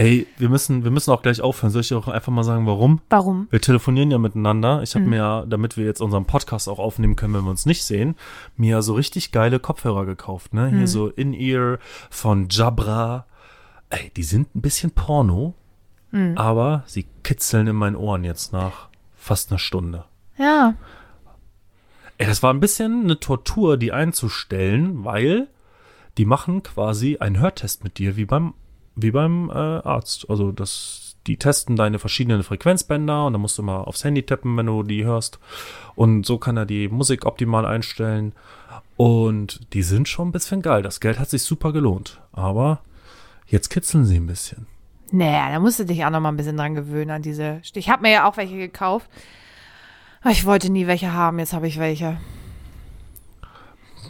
Ey, 0.00 0.26
wir 0.38 0.48
müssen, 0.48 0.82
wir 0.82 0.90
müssen 0.90 1.10
auch 1.10 1.20
gleich 1.20 1.42
aufhören. 1.42 1.70
Soll 1.70 1.82
ich 1.82 1.88
dir 1.88 1.98
auch 1.98 2.08
einfach 2.08 2.32
mal 2.32 2.42
sagen, 2.42 2.64
warum? 2.66 3.02
Warum? 3.10 3.48
Wir 3.50 3.60
telefonieren 3.60 4.10
ja 4.10 4.16
miteinander. 4.16 4.82
Ich 4.82 4.94
habe 4.94 5.04
mir, 5.04 5.16
ja, 5.16 5.44
damit 5.44 5.76
wir 5.76 5.84
jetzt 5.84 6.00
unseren 6.00 6.24
Podcast 6.24 6.70
auch 6.70 6.78
aufnehmen 6.78 7.16
können, 7.16 7.34
wenn 7.34 7.44
wir 7.44 7.50
uns 7.50 7.66
nicht 7.66 7.84
sehen, 7.84 8.14
mir 8.56 8.80
so 8.80 8.94
richtig 8.94 9.30
geile 9.30 9.60
Kopfhörer 9.60 10.06
gekauft. 10.06 10.54
Ne? 10.54 10.70
Hier 10.70 10.88
so 10.88 11.08
In-Ear 11.08 11.78
von 12.08 12.46
Jabra. 12.48 13.26
Ey, 13.90 14.10
die 14.16 14.22
sind 14.22 14.54
ein 14.54 14.62
bisschen 14.62 14.90
Porno, 14.92 15.52
aber 16.34 16.82
sie 16.86 17.04
kitzeln 17.22 17.66
in 17.66 17.76
meinen 17.76 17.96
Ohren 17.96 18.24
jetzt 18.24 18.54
nach 18.54 18.88
fast 19.14 19.50
einer 19.50 19.58
Stunde. 19.58 20.06
Ja. 20.38 20.76
Ey, 22.16 22.26
das 22.26 22.42
war 22.42 22.54
ein 22.54 22.60
bisschen 22.60 23.04
eine 23.04 23.20
Tortur, 23.20 23.76
die 23.76 23.92
einzustellen, 23.92 25.04
weil 25.04 25.48
die 26.16 26.24
machen 26.24 26.62
quasi 26.62 27.18
einen 27.18 27.38
Hörtest 27.38 27.84
mit 27.84 27.98
dir, 27.98 28.16
wie 28.16 28.24
beim, 28.24 28.54
wie 28.96 29.10
beim 29.10 29.50
äh, 29.50 29.52
Arzt. 29.54 30.28
Also 30.28 30.52
das, 30.52 31.16
die 31.26 31.36
testen 31.36 31.76
deine 31.76 31.98
verschiedenen 31.98 32.42
Frequenzbänder 32.42 33.26
und 33.26 33.32
dann 33.32 33.42
musst 33.42 33.58
du 33.58 33.62
mal 33.62 33.82
aufs 33.82 34.04
Handy 34.04 34.22
tippen, 34.22 34.56
wenn 34.56 34.66
du 34.66 34.82
die 34.82 35.04
hörst. 35.04 35.38
Und 35.94 36.26
so 36.26 36.38
kann 36.38 36.56
er 36.56 36.66
die 36.66 36.88
Musik 36.88 37.26
optimal 37.26 37.66
einstellen. 37.66 38.32
Und 38.96 39.72
die 39.72 39.82
sind 39.82 40.08
schon 40.08 40.28
ein 40.28 40.32
bisschen 40.32 40.62
geil. 40.62 40.82
Das 40.82 41.00
Geld 41.00 41.18
hat 41.18 41.30
sich 41.30 41.42
super 41.42 41.72
gelohnt. 41.72 42.20
Aber 42.32 42.80
jetzt 43.46 43.70
kitzeln 43.70 44.04
sie 44.04 44.16
ein 44.16 44.26
bisschen. 44.26 44.66
Naja, 45.12 45.50
da 45.50 45.58
musst 45.58 45.78
du 45.78 45.84
dich 45.84 46.04
auch 46.04 46.10
noch 46.10 46.20
mal 46.20 46.28
ein 46.28 46.36
bisschen 46.36 46.56
dran 46.56 46.74
gewöhnen 46.74 47.10
an 47.10 47.22
diese. 47.22 47.60
Ich 47.74 47.88
habe 47.88 48.02
mir 48.02 48.12
ja 48.12 48.28
auch 48.28 48.36
welche 48.36 48.56
gekauft. 48.56 49.08
Ich 50.28 50.44
wollte 50.44 50.70
nie 50.70 50.86
welche 50.86 51.12
haben, 51.12 51.38
jetzt 51.38 51.54
habe 51.54 51.66
ich 51.66 51.78
welche. 51.78 52.18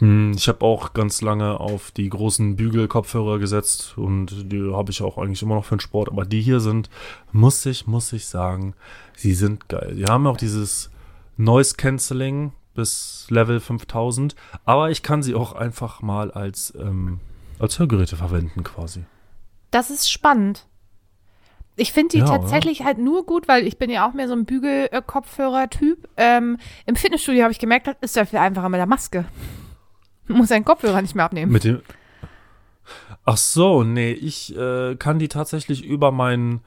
Hm, 0.01 0.33
Ich 0.35 0.47
habe 0.47 0.65
auch 0.65 0.93
ganz 0.93 1.21
lange 1.21 1.59
auf 1.59 1.91
die 1.91 2.09
großen 2.09 2.55
Bügel-Kopfhörer 2.55 3.37
gesetzt 3.37 3.97
und 3.97 4.51
die 4.51 4.73
habe 4.73 4.91
ich 4.91 5.01
auch 5.03 5.17
eigentlich 5.17 5.43
immer 5.43 5.55
noch 5.55 5.65
für 5.65 5.75
den 5.75 5.79
Sport. 5.79 6.09
Aber 6.09 6.25
die 6.25 6.41
hier 6.41 6.59
sind, 6.59 6.89
muss 7.31 7.65
ich, 7.67 7.85
muss 7.85 8.11
ich 8.11 8.25
sagen, 8.25 8.73
sie 9.15 9.33
sind 9.33 9.69
geil. 9.69 9.93
Die 9.95 10.05
haben 10.05 10.25
auch 10.25 10.37
dieses 10.37 10.89
Noise 11.37 11.75
Cancelling 11.75 12.51
bis 12.73 13.27
Level 13.29 13.59
5000, 13.59 14.35
aber 14.65 14.89
ich 14.89 15.03
kann 15.03 15.21
sie 15.21 15.35
auch 15.35 15.53
einfach 15.53 16.01
mal 16.01 16.31
als, 16.31 16.73
ähm, 16.79 17.19
als 17.59 17.77
Hörgeräte 17.77 18.15
verwenden 18.15 18.63
quasi. 18.63 19.03
Das 19.69 19.91
ist 19.91 20.11
spannend. 20.11 20.65
Ich 21.75 21.93
finde 21.93 22.09
die 22.13 22.19
Ja, 22.19 22.25
tatsächlich 22.25 22.83
halt 22.83 22.97
nur 22.97 23.25
gut, 23.25 23.47
weil 23.47 23.67
ich 23.67 23.77
bin 23.77 23.89
ja 23.89 24.07
auch 24.07 24.13
mehr 24.13 24.27
so 24.27 24.33
ein 24.33 24.45
Bügel-Kopfhörer-Typ. 24.45 26.09
Ähm, 26.17 26.57
Im 26.85 26.95
Fitnessstudio 26.95 27.43
habe 27.43 27.51
ich 27.51 27.59
gemerkt, 27.59 27.87
das 27.87 27.95
ist 28.01 28.15
ja 28.15 28.25
viel 28.25 28.39
einfacher 28.39 28.69
mit 28.69 28.79
der 28.79 28.87
Maske. 28.87 29.25
Muss 30.31 30.49
seinen 30.49 30.65
Kopfhörer 30.65 31.01
nicht 31.01 31.15
mehr 31.15 31.25
abnehmen. 31.25 31.51
Mit 31.51 31.63
dem. 31.63 31.81
Ach 33.23 33.37
so, 33.37 33.83
nee, 33.83 34.11
ich 34.11 34.55
äh, 34.57 34.95
kann 34.95 35.19
die 35.19 35.27
tatsächlich 35.27 35.83
über 35.83 36.11
meinen 36.11 36.61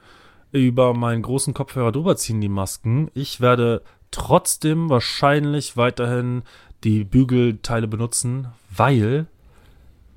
über 0.51 0.93
meinen 0.93 1.21
großen 1.21 1.53
Kopfhörer 1.53 1.91
drüber 1.91 2.15
ziehen, 2.15 2.39
die 2.39 2.47
Masken. 2.47 3.11
Ich 3.13 3.41
werde 3.41 3.81
trotzdem 4.11 4.89
wahrscheinlich 4.89 5.75
weiterhin 5.75 6.43
die 6.85 7.03
Bügelteile 7.03 7.87
benutzen, 7.89 8.47
weil 8.73 9.25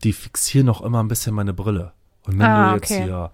die 0.04 0.12
fixieren 0.12 0.66
noch 0.66 0.80
immer 0.80 1.00
ein 1.02 1.08
bisschen 1.08 1.34
meine 1.34 1.52
Brille. 1.52 1.92
Und 2.24 2.38
wenn 2.38 2.46
Ah, 2.46 2.68
du 2.70 2.74
jetzt 2.76 2.90
okay. 2.92 3.04
hier 3.04 3.30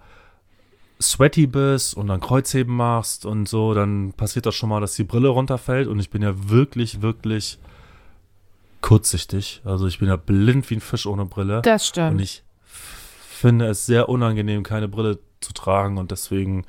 sweaty 0.99 1.45
bist 1.45 1.95
und 1.95 2.07
dann 2.07 2.21
Kreuzheben 2.21 2.75
machst 2.75 3.25
und 3.25 3.47
so, 3.47 3.75
dann 3.75 4.13
passiert 4.13 4.47
das 4.47 4.55
schon 4.55 4.69
mal, 4.69 4.81
dass 4.81 4.95
die 4.95 5.03
Brille 5.03 5.27
runterfällt. 5.27 5.87
Und 5.87 5.99
ich 5.99 6.09
bin 6.09 6.23
ja 6.23 6.33
wirklich, 6.49 7.01
wirklich 7.03 7.59
kurzsichtig. 8.85 9.61
Also 9.65 9.87
ich 9.87 9.97
bin 9.99 10.07
ja 10.07 10.15
blind 10.15 10.69
wie 10.69 10.75
ein 10.75 10.81
Fisch 10.81 11.05
ohne 11.07 11.25
Brille. 11.25 11.61
Das 11.63 11.81
Und 11.83 11.87
stimmt. 11.87 12.21
ich 12.21 12.43
f- 12.65 13.27
finde 13.39 13.65
es 13.67 13.85
sehr 13.87 14.09
unangenehm, 14.09 14.61
keine 14.63 14.87
Brille 14.87 15.19
zu 15.41 15.53
tragen 15.53 15.97
und 15.97 16.11
deswegen 16.11 16.65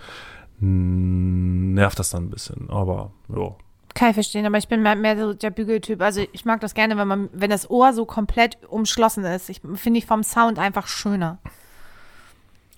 nervt 0.59 1.99
das 1.99 2.11
dann 2.11 2.25
ein 2.25 2.31
bisschen. 2.31 2.71
Aber 2.71 3.13
ja. 3.29 3.55
Kann 3.95 4.09
ich 4.11 4.15
verstehen, 4.15 4.47
aber 4.47 4.57
ich 4.59 4.69
bin 4.69 4.83
mehr, 4.83 4.97
mehr 4.97 5.19
so 5.19 5.35
der 5.35 5.51
Bügeltyp. 5.51 6.01
Also 6.03 6.23
ich 6.33 6.45
mag 6.47 6.61
das 6.61 6.73
gerne, 6.75 6.97
wenn 6.97 7.09
man, 7.09 7.29
wenn 7.33 7.51
das 7.51 7.69
Ohr 7.71 7.93
so 7.93 8.05
komplett 8.07 8.59
umschlossen 8.69 9.25
ist. 9.25 9.49
Ich 9.51 9.61
finde 9.75 9.99
ich 9.99 10.07
vom 10.07 10.23
Sound 10.23 10.59
einfach 10.59 10.87
schöner. 10.87 11.39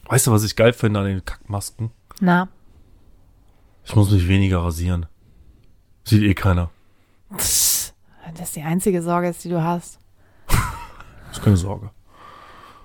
Weißt 0.09 0.27
du, 0.27 0.33
was 0.33 0.43
ich 0.45 0.57
geil 0.57 0.73
finde 0.73 1.01
an 1.01 1.07
den 1.07 1.25
Kackmasken? 1.25 1.91
Na. 2.21 2.49
Ich 3.85 3.95
muss 3.95 4.11
mich 4.11 4.27
weniger 4.29 4.59
rasieren. 4.65 5.07
Sieht 6.05 6.23
eh 6.23 6.35
keiner. 6.35 6.71
Das 8.39 8.49
ist 8.49 8.57
die 8.57 8.63
einzige 8.63 9.03
Sorge, 9.03 9.29
ist, 9.29 9.45
die 9.45 9.49
du 9.49 9.63
hast. 9.63 9.99
Ist 11.33 11.43
keine 11.43 11.57
Sorge. 11.57 11.91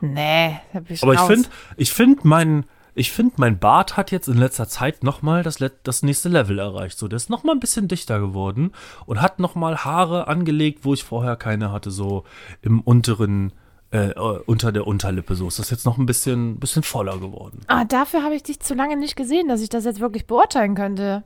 Nee, 0.01 0.59
da 0.73 0.79
bin 0.79 0.95
ich 0.95 1.03
Aber 1.03 1.13
ich 1.13 1.19
finde, 1.21 1.47
ich 1.77 1.93
finde 1.93 2.21
mein, 2.23 2.65
ich 2.95 3.11
finde 3.11 3.35
mein 3.37 3.57
Bart 3.57 3.95
hat 3.95 4.11
jetzt 4.11 4.27
in 4.27 4.37
letzter 4.37 4.67
Zeit 4.67 5.03
nochmal 5.03 5.43
das, 5.43 5.63
das 5.83 6.03
nächste 6.03 6.27
Level 6.27 6.59
erreicht. 6.59 6.97
So, 6.97 7.07
der 7.07 7.17
ist 7.17 7.29
nochmal 7.29 7.55
ein 7.55 7.59
bisschen 7.59 7.87
dichter 7.87 8.19
geworden 8.19 8.73
und 9.05 9.21
hat 9.21 9.39
nochmal 9.39 9.77
Haare 9.77 10.27
angelegt, 10.27 10.83
wo 10.83 10.93
ich 10.93 11.03
vorher 11.03 11.35
keine 11.35 11.71
hatte, 11.71 11.91
so 11.91 12.25
im 12.61 12.81
unteren, 12.81 13.53
äh, 13.91 14.09
äh, 14.09 14.39
unter 14.45 14.71
der 14.71 14.87
Unterlippe. 14.87 15.35
So 15.35 15.47
ist 15.47 15.59
das 15.59 15.69
jetzt 15.69 15.85
noch 15.85 15.97
ein 15.97 16.05
bisschen, 16.05 16.59
bisschen 16.59 16.83
voller 16.83 17.19
geworden. 17.19 17.61
Ah, 17.67 17.85
dafür 17.85 18.23
habe 18.23 18.35
ich 18.35 18.43
dich 18.43 18.59
zu 18.59 18.73
lange 18.73 18.97
nicht 18.97 19.15
gesehen, 19.15 19.47
dass 19.47 19.61
ich 19.61 19.69
das 19.69 19.85
jetzt 19.85 19.99
wirklich 19.99 20.25
beurteilen 20.27 20.75
könnte. 20.75 21.23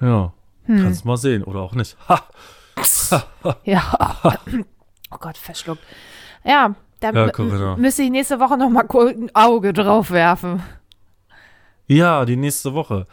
Ja. 0.00 0.32
Hm. 0.64 0.82
Kannst 0.82 1.04
mal 1.04 1.16
sehen 1.16 1.44
oder 1.44 1.60
auch 1.60 1.74
nicht. 1.74 1.96
Ha! 2.08 2.22
Ja. 3.64 3.82
Oh 5.10 5.16
Gott, 5.18 5.36
verschluckt. 5.36 5.82
Ja, 6.44 6.74
da 7.00 7.10
Ja, 7.12 7.76
müsste 7.76 8.02
ich 8.02 8.10
nächste 8.10 8.38
Woche 8.40 8.56
noch 8.56 8.68
mal 8.70 8.86
ein 9.08 9.30
Auge 9.34 9.72
drauf 9.72 10.10
werfen. 10.10 10.62
Ja, 11.86 12.24
die 12.24 12.36
nächste 12.36 12.74
Woche. 12.74 13.06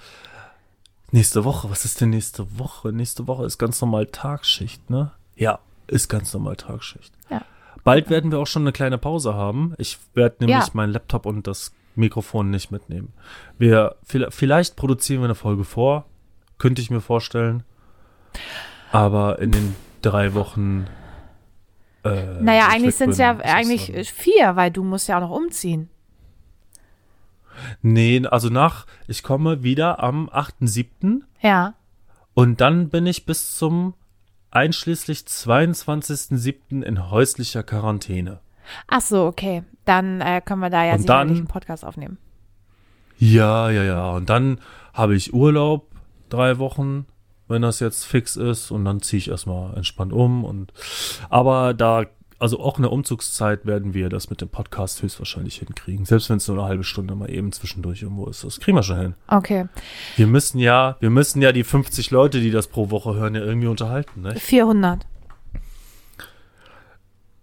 Nächste 1.11 1.43
Woche, 1.45 1.70
was 1.70 1.86
ist 1.86 2.01
denn 2.01 2.09
nächste 2.11 2.59
Woche? 2.59 2.91
Nächste 2.91 3.28
Woche 3.28 3.45
ist 3.45 3.57
ganz 3.57 3.80
normal 3.82 4.05
Tagschicht, 4.07 4.89
ne? 4.89 5.11
Ja, 5.36 5.59
ist 5.88 6.09
ganz 6.09 6.34
normal 6.34 6.57
Tagschicht. 6.57 7.13
Ja. 7.30 7.41
Bald 7.84 8.09
werden 8.09 8.32
wir 8.32 8.39
auch 8.39 8.47
schon 8.47 8.63
eine 8.63 8.74
kleine 8.74 8.97
Pause 8.97 9.34
haben. 9.34 9.74
Ich 9.78 9.97
werde 10.13 10.36
nämlich 10.45 10.57
Ja. 10.68 10.70
meinen 10.74 10.91
Laptop 10.91 11.26
und 11.26 11.47
das 11.47 11.72
Mikrofon 11.95 12.49
nicht 12.51 12.70
mitnehmen. 12.72 13.13
Wir, 13.57 13.95
vi- 14.07 14.30
vielleicht 14.30 14.76
produzieren 14.76 15.22
wir 15.22 15.26
eine 15.26 15.36
Folge 15.36 15.63
vor, 15.63 16.05
könnte 16.57 16.82
ich 16.82 16.89
mir 16.91 17.01
vorstellen. 17.01 17.63
Aber 18.92 19.40
in 19.40 19.52
den 19.52 19.76
drei 20.02 20.34
Wochen. 20.34 20.88
Äh, 22.04 22.42
Naja, 22.42 22.68
eigentlich 22.70 22.96
sind 22.96 23.10
es 23.12 23.18
ja 23.18 23.38
eigentlich 23.40 24.12
vier, 24.12 24.56
weil 24.56 24.72
du 24.72 24.84
musst 24.84 25.08
ja 25.08 25.18
auch 25.18 25.22
noch 25.22 25.32
umziehen. 25.32 25.90
Nee, 27.82 28.26
also 28.28 28.50
nach, 28.50 28.86
ich 29.08 29.24
komme 29.24 29.64
wieder 29.64 30.02
am 30.04 30.30
8.7. 30.30 31.22
Ja. 31.42 31.74
Und 32.34 32.62
dann 32.62 32.90
bin 32.90 33.08
ich 33.08 33.26
bis 33.26 33.56
zum 33.58 33.96
einschließlich 34.52 35.20
22.07. 35.22 36.84
in 36.84 37.10
häuslicher 37.10 37.64
Quarantäne. 37.64 38.40
Ach 38.88 39.02
so, 39.02 39.26
okay. 39.26 39.64
Dann 39.86 40.22
äh, 40.22 40.42
können 40.44 40.62
wir 40.62 40.70
da 40.70 40.84
ja 40.84 40.94
Und 40.94 41.00
sicherlich 41.02 41.28
dann- 41.30 41.38
einen 41.38 41.48
Podcast 41.48 41.84
aufnehmen. 41.84 42.18
Ja, 43.20 43.72
ja, 43.72 43.84
ja. 43.84 44.12
Und 44.12 44.30
dann 44.30 44.60
habe 44.94 45.16
ich 45.16 45.34
Urlaub, 45.34 45.88
drei 46.30 46.60
Wochen, 46.60 47.08
wenn 47.48 47.62
das 47.62 47.80
jetzt 47.80 48.06
fix 48.06 48.36
ist. 48.36 48.72
Und 48.72 48.86
dann 48.86 49.02
ziehe 49.02 49.20
ich 49.20 49.30
erstmal 49.30 49.76
entspannt 49.76 50.14
um. 50.14 50.43
Und 50.43 50.74
aber 51.30 51.74
da, 51.74 52.06
also 52.39 52.60
auch 52.60 52.78
in 52.78 52.84
der 52.84 52.91
Umzugszeit 52.91 53.66
werden 53.66 53.93
wir 53.93 54.10
das 54.10 54.30
mit 54.30 54.41
dem 54.41 54.50
Podcast 54.50 55.02
höchstwahrscheinlich 55.02 55.58
hinkriegen. 55.58 56.06
Selbst 56.06 56.30
wenn 56.30 56.38
es 56.38 56.48
nur 56.48 56.58
eine 56.58 56.68
halbe 56.68 56.84
Stunde 56.84 57.16
mal 57.16 57.30
eben 57.30 57.52
zwischendurch 57.52 58.02
irgendwo 58.02 58.28
ist. 58.28 58.43
Das 58.43 58.60
kriegen 58.60 58.78
wir 58.78 58.84
schon 58.84 59.00
hin. 59.00 59.16
Okay. 59.28 59.68
Wir 60.16 60.28
müssen 60.28 60.60
ja, 60.60 60.98
wir 61.00 61.10
müssen 61.10 61.41
ja 61.41 61.52
die 61.52 61.64
50 61.64 62.12
Leute, 62.12 62.39
die 62.39 62.52
das 62.52 62.68
pro 62.68 62.89
Woche 62.91 63.16
hören, 63.16 63.36
ja 63.36 63.41
irgendwie 63.41 63.68
unterhalten, 63.68 64.22
ne? 64.22 64.36
400. 64.36 65.06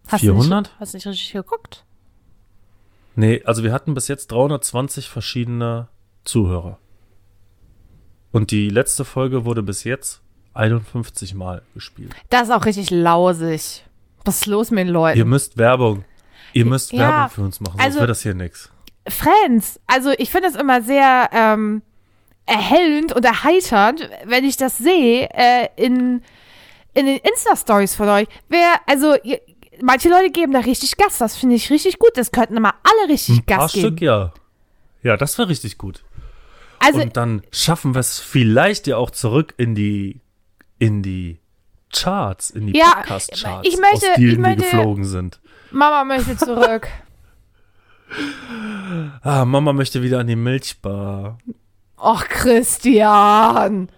Hast 0.07 0.22
Du 0.22 0.32
400? 0.32 0.62
nicht, 0.62 0.80
hast 0.80 0.92
du 0.92 0.96
nicht 0.98 1.07
richtig 1.07 1.32
geguckt? 1.32 1.84
Nee, 3.16 3.42
also 3.44 3.62
wir 3.62 3.72
hatten 3.72 3.94
bis 3.94 4.09
jetzt 4.09 4.32
320 4.32 5.09
verschiedene 5.09 5.88
Zuhörer. 6.24 6.78
Und 8.35 8.51
die 8.51 8.68
letzte 8.68 9.05
Folge 9.05 9.45
wurde 9.45 9.62
bis 9.62 9.85
jetzt 9.85 10.20
51 10.55 11.35
Mal 11.35 11.62
gespielt. 11.72 12.12
Das 12.30 12.49
ist 12.49 12.51
auch 12.51 12.66
richtig 12.66 12.91
lausig. 12.91 13.85
Was 14.24 14.39
ist 14.41 14.47
los 14.47 14.72
mit 14.72 14.80
den 14.80 14.89
Leuten? 14.89 15.16
Ihr 15.16 15.24
müsst 15.24 15.57
Werbung. 15.57 16.05
Ihr 16.53 16.64
müsst 16.66 16.93
Ja, 16.93 16.99
Werbung 16.99 17.30
für 17.30 17.43
uns 17.43 17.61
machen, 17.61 17.74
sonst 17.78 17.85
also- 17.85 18.01
wird 18.01 18.11
das 18.11 18.22
hier 18.22 18.35
nix. 18.35 18.70
Friends, 19.07 19.78
also 19.87 20.11
ich 20.18 20.30
finde 20.30 20.49
es 20.49 20.57
immer 20.57 20.82
sehr 20.82 21.28
ähm, 21.32 21.82
erhellend 22.47 23.12
und 23.12 23.24
erheiternd, 23.24 24.09
wenn 24.24 24.45
ich 24.45 24.57
das 24.57 24.78
sehe 24.78 25.28
äh, 25.32 25.68
in, 25.76 26.22
in 26.95 27.07
den 27.07 27.18
Insta-Stories 27.18 27.95
von 27.95 28.09
euch. 28.09 28.26
Wer, 28.49 28.80
also 28.87 29.14
ihr, 29.22 29.41
manche 29.80 30.09
Leute 30.09 30.30
geben 30.30 30.53
da 30.53 30.61
richtig 30.61 30.97
Gas, 30.97 31.18
das 31.18 31.37
finde 31.37 31.55
ich 31.55 31.70
richtig 31.70 31.99
gut. 32.01 32.12
Das 32.14 32.32
könnten 32.32 32.57
immer 32.57 32.74
alle 32.82 33.12
richtig 33.12 33.39
Ein 33.39 33.45
paar 33.45 33.59
Gas 33.59 33.72
geben. 33.74 33.87
Stück, 33.89 34.01
ja. 34.01 34.32
Ja, 35.03 35.16
das 35.18 35.37
wäre 35.39 35.51
richtig 35.51 35.78
gut. 35.78 36.03
Also 36.85 37.01
Und 37.03 37.16
dann 37.16 37.43
schaffen 37.51 37.95
wir 37.95 38.01
es 38.01 38.18
vielleicht 38.20 38.87
ja 38.87 38.97
auch 38.97 39.11
zurück 39.11 39.55
in 39.57 39.74
die, 39.74 40.20
in 40.78 41.03
die 41.03 41.39
Charts, 41.95 42.51
in 42.51 42.66
die 42.66 42.76
Ja, 42.78 42.95
Podcast-Charts, 42.97 43.66
ich 43.68 43.78
möchte- 43.78 44.11
aus 44.11 44.16
denen 44.16 44.43
wir 44.45 44.57
geflogen 44.57 45.05
sind. 45.05 45.41
Mama 45.70 46.05
möchte 46.05 46.37
zurück. 46.37 46.89
Ah, 49.22 49.45
Mama 49.45 49.72
möchte 49.72 50.03
wieder 50.03 50.20
an 50.20 50.26
die 50.26 50.37
Milchbar. 50.37 51.39
Och, 51.99 52.24
Christian. 52.28 53.89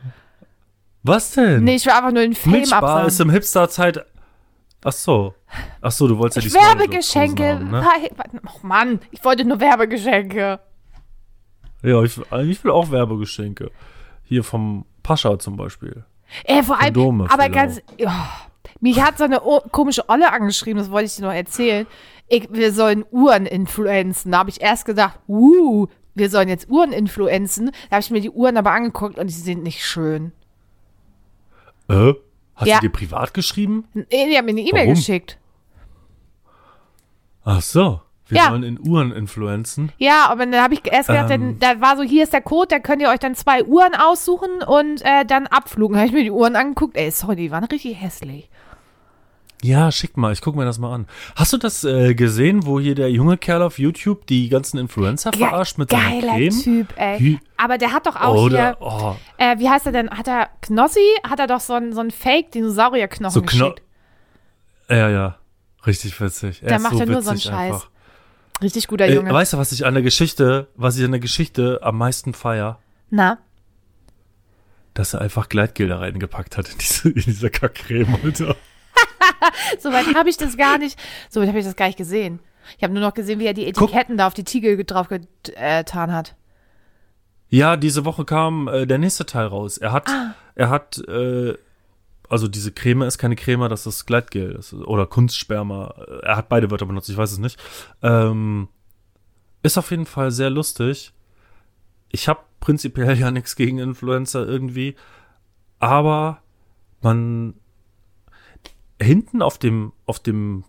Was 1.02 1.32
denn? 1.32 1.64
Nee, 1.64 1.76
ich 1.76 1.84
will 1.84 1.92
einfach 1.92 2.12
nur 2.12 2.22
den 2.22 2.34
Film 2.34 2.56
Milchbar 2.56 2.82
absagen. 2.82 3.08
ist 3.08 3.20
im 3.20 3.30
Hipster-Zeit. 3.30 4.06
Ach 4.84 4.92
so. 4.92 5.34
Ach 5.80 5.90
so, 5.90 6.06
du 6.08 6.16
wolltest 6.18 6.46
ja 6.46 6.48
die 6.48 6.54
Werbegeschenke. 6.54 7.54
Haben, 7.56 7.70
ne? 7.70 7.84
Mann, 8.62 9.00
ich 9.10 9.22
wollte 9.24 9.44
nur 9.44 9.60
Werbegeschenke. 9.60 10.60
Ja, 11.86 12.02
ich, 12.02 12.18
ich 12.18 12.64
will 12.64 12.72
auch 12.72 12.90
Werbegeschenke. 12.90 13.70
Hier 14.24 14.42
vom 14.42 14.86
Pascha 15.04 15.38
zum 15.38 15.56
Beispiel. 15.56 16.04
Ey, 16.42 16.64
vor 16.64 16.80
allem, 16.80 16.92
Kondome 16.92 17.30
aber 17.30 17.48
ganz, 17.48 17.80
ja, 17.96 18.28
mich 18.80 19.00
hat 19.00 19.18
so 19.18 19.24
eine 19.24 19.44
o 19.44 19.60
komische 19.70 20.08
Olle 20.08 20.32
angeschrieben, 20.32 20.78
das 20.78 20.90
wollte 20.90 21.06
ich 21.06 21.14
dir 21.14 21.22
noch 21.22 21.32
erzählen. 21.32 21.86
Ich, 22.26 22.48
wir 22.50 22.72
sollen 22.72 23.04
Uhren 23.12 23.46
influenzen. 23.46 24.32
Da 24.32 24.38
habe 24.38 24.50
ich 24.50 24.60
erst 24.60 24.84
gedacht, 24.84 25.20
uh, 25.28 25.86
wir 26.16 26.28
sollen 26.28 26.48
jetzt 26.48 26.68
Uhren 26.68 26.92
influenzen. 26.92 27.70
Da 27.88 27.96
habe 27.96 28.00
ich 28.00 28.10
mir 28.10 28.20
die 28.20 28.30
Uhren 28.30 28.56
aber 28.56 28.72
angeguckt 28.72 29.16
und 29.16 29.28
die 29.28 29.34
sind 29.34 29.62
nicht 29.62 29.84
schön. 29.84 30.32
Äh? 31.88 32.14
Hast 32.56 32.66
Ja. 32.66 32.76
du 32.80 32.88
dir 32.88 32.92
privat 32.92 33.32
geschrieben? 33.32 33.84
Nee, 33.94 34.06
die 34.10 34.36
haben 34.36 34.46
mir 34.46 34.50
eine 34.50 34.62
E-Mail 34.62 34.88
geschickt. 34.88 35.38
Ach 37.44 37.62
so. 37.62 38.00
Wir 38.28 38.38
Ja. 38.38 38.48
sollen 38.48 38.62
in 38.64 38.80
Uhren 38.80 39.12
influenzen. 39.12 39.92
Ja, 39.98 40.26
aber 40.28 40.46
dann 40.46 40.60
habe 40.60 40.74
ich 40.74 40.80
erst 40.84 41.08
gedacht, 41.08 41.30
Ähm. 41.30 41.58
dann, 41.60 41.76
da 41.76 41.80
war 41.80 41.96
so, 41.96 42.02
hier 42.02 42.24
ist 42.24 42.32
der 42.32 42.40
Code, 42.40 42.66
da 42.68 42.78
könnt 42.80 43.00
ihr 43.00 43.08
euch 43.08 43.20
dann 43.20 43.34
zwei 43.36 43.62
Uhren 43.64 43.94
aussuchen 43.94 44.62
und 44.66 45.00
äh, 45.02 45.24
dann 45.24 45.46
abflugen. 45.46 45.96
Habe 45.96 46.06
ich 46.08 46.12
mir 46.12 46.24
die 46.24 46.30
Uhren 46.32 46.56
angeguckt. 46.56 46.96
Ey, 46.96 47.10
sorry, 47.10 47.36
die 47.36 47.50
waren 47.50 47.64
richtig 47.64 48.00
hässlich. 48.00 48.48
Ja, 49.62 49.90
schick 49.90 50.16
mal, 50.18 50.32
ich 50.32 50.42
guck 50.42 50.54
mir 50.54 50.64
das 50.66 50.78
mal 50.78 50.92
an. 50.92 51.06
Hast 51.34 51.52
du 51.52 51.56
das 51.56 51.82
äh, 51.82 52.14
gesehen, 52.14 52.66
wo 52.66 52.78
hier 52.78 52.94
der 52.94 53.10
junge 53.10 53.38
Kerl 53.38 53.62
auf 53.62 53.78
YouTube 53.78 54.26
die 54.26 54.48
ganzen 54.50 54.76
Influencer 54.76 55.30
Ge- 55.30 55.40
verarscht 55.48 55.78
mit 55.78 55.90
seiner 55.90 56.20
Geiler 56.20 56.34
Creme? 56.34 56.62
Typ, 56.62 56.88
ey. 56.96 57.20
Wie- 57.20 57.40
Aber 57.56 57.78
der 57.78 57.92
hat 57.92 58.06
doch 58.06 58.16
auch 58.20 58.34
Oder, 58.34 58.58
hier, 58.58 58.76
oh, 58.80 59.14
äh, 59.38 59.58
wie 59.58 59.70
heißt 59.70 59.86
er 59.86 59.92
denn? 59.92 60.10
Hat 60.10 60.28
er 60.28 60.50
Knossi? 60.60 61.00
Hat 61.26 61.38
er 61.40 61.46
doch 61.46 61.60
so 61.60 61.72
einen 61.72 61.92
so 61.94 62.02
Fake-Dinosaurierknochen 62.10 63.32
so 63.32 63.40
Kno 63.42 63.70
geschickt? 63.70 63.82
Ja, 64.90 65.08
ja. 65.08 65.36
Richtig 65.86 66.20
witzig. 66.20 66.62
Er 66.62 66.68
Der 66.68 66.76
ist 66.76 66.82
macht 66.82 66.92
so 66.94 66.98
ja 67.00 67.06
nur 67.06 67.22
so 67.22 67.30
einen 67.30 67.40
Scheiß. 67.40 67.54
einfach. 67.74 67.90
Richtig 68.62 68.88
guter 68.88 69.06
Junge. 69.10 69.32
weißt 69.32 69.52
du, 69.52 69.58
was 69.58 69.72
ich 69.72 69.84
an 69.84 69.94
der 69.94 70.02
Geschichte, 70.02 70.68
was 70.76 70.96
ich 70.98 71.04
an 71.04 71.10
der 71.12 71.20
Geschichte 71.20 71.80
am 71.82 71.98
meisten 71.98 72.32
feier? 72.34 72.78
Na? 73.10 73.38
Dass 74.94 75.12
er 75.14 75.20
einfach 75.20 75.48
Gleitgel 75.48 75.88
da 75.88 75.98
reingepackt 75.98 76.56
hat 76.56 76.70
in 76.72 76.78
diese, 76.78 77.08
in 77.10 77.22
diese 77.22 77.50
Kackcreme, 77.50 78.16
Alter. 78.24 78.56
Soweit 79.78 80.14
habe 80.14 80.30
ich 80.30 80.38
das 80.38 80.56
gar 80.56 80.78
nicht, 80.78 80.98
soweit 81.28 81.48
habe 81.48 81.58
ich 81.58 81.64
das 81.66 81.76
gar 81.76 81.86
nicht 81.86 81.98
gesehen. 81.98 82.40
Ich 82.78 82.82
habe 82.82 82.94
nur 82.94 83.02
noch 83.02 83.12
gesehen, 83.14 83.38
wie 83.38 83.46
er 83.46 83.52
die 83.54 83.70
Guck. 83.72 83.90
Etiketten 83.90 84.16
da 84.16 84.26
auf 84.26 84.34
die 84.34 84.44
Tiegel 84.44 84.82
drauf 84.84 85.08
getan 85.08 86.12
hat. 86.12 86.34
Ja, 87.48 87.76
diese 87.76 88.04
Woche 88.04 88.24
kam 88.24 88.66
äh, 88.68 88.86
der 88.86 88.98
nächste 88.98 89.26
Teil 89.26 89.46
raus. 89.46 89.78
Er 89.78 89.92
hat, 89.92 90.08
Ah. 90.08 90.34
er 90.54 90.70
hat, 90.70 90.98
äh, 91.06 91.54
also 92.28 92.48
diese 92.48 92.72
Creme 92.72 93.02
ist 93.02 93.18
keine 93.18 93.36
Creme, 93.36 93.68
das 93.68 93.86
ist 93.86 94.06
Gleitgel 94.06 94.54
das 94.54 94.72
ist, 94.72 94.82
oder 94.84 95.06
Kunstsperma. 95.06 95.94
Er 96.22 96.36
hat 96.36 96.48
beide 96.48 96.70
Wörter 96.70 96.86
benutzt, 96.86 97.08
ich 97.08 97.16
weiß 97.16 97.32
es 97.32 97.38
nicht. 97.38 97.58
Ähm, 98.02 98.68
ist 99.62 99.78
auf 99.78 99.90
jeden 99.90 100.06
Fall 100.06 100.30
sehr 100.30 100.50
lustig. 100.50 101.12
Ich 102.10 102.28
habe 102.28 102.40
prinzipiell 102.60 103.18
ja 103.18 103.30
nichts 103.30 103.56
gegen 103.56 103.78
Influencer 103.78 104.46
irgendwie, 104.46 104.96
aber 105.78 106.42
man 107.02 107.54
hinten 109.00 109.42
auf 109.42 109.58
dem, 109.58 109.92
auf 110.06 110.18
dem, 110.20 110.64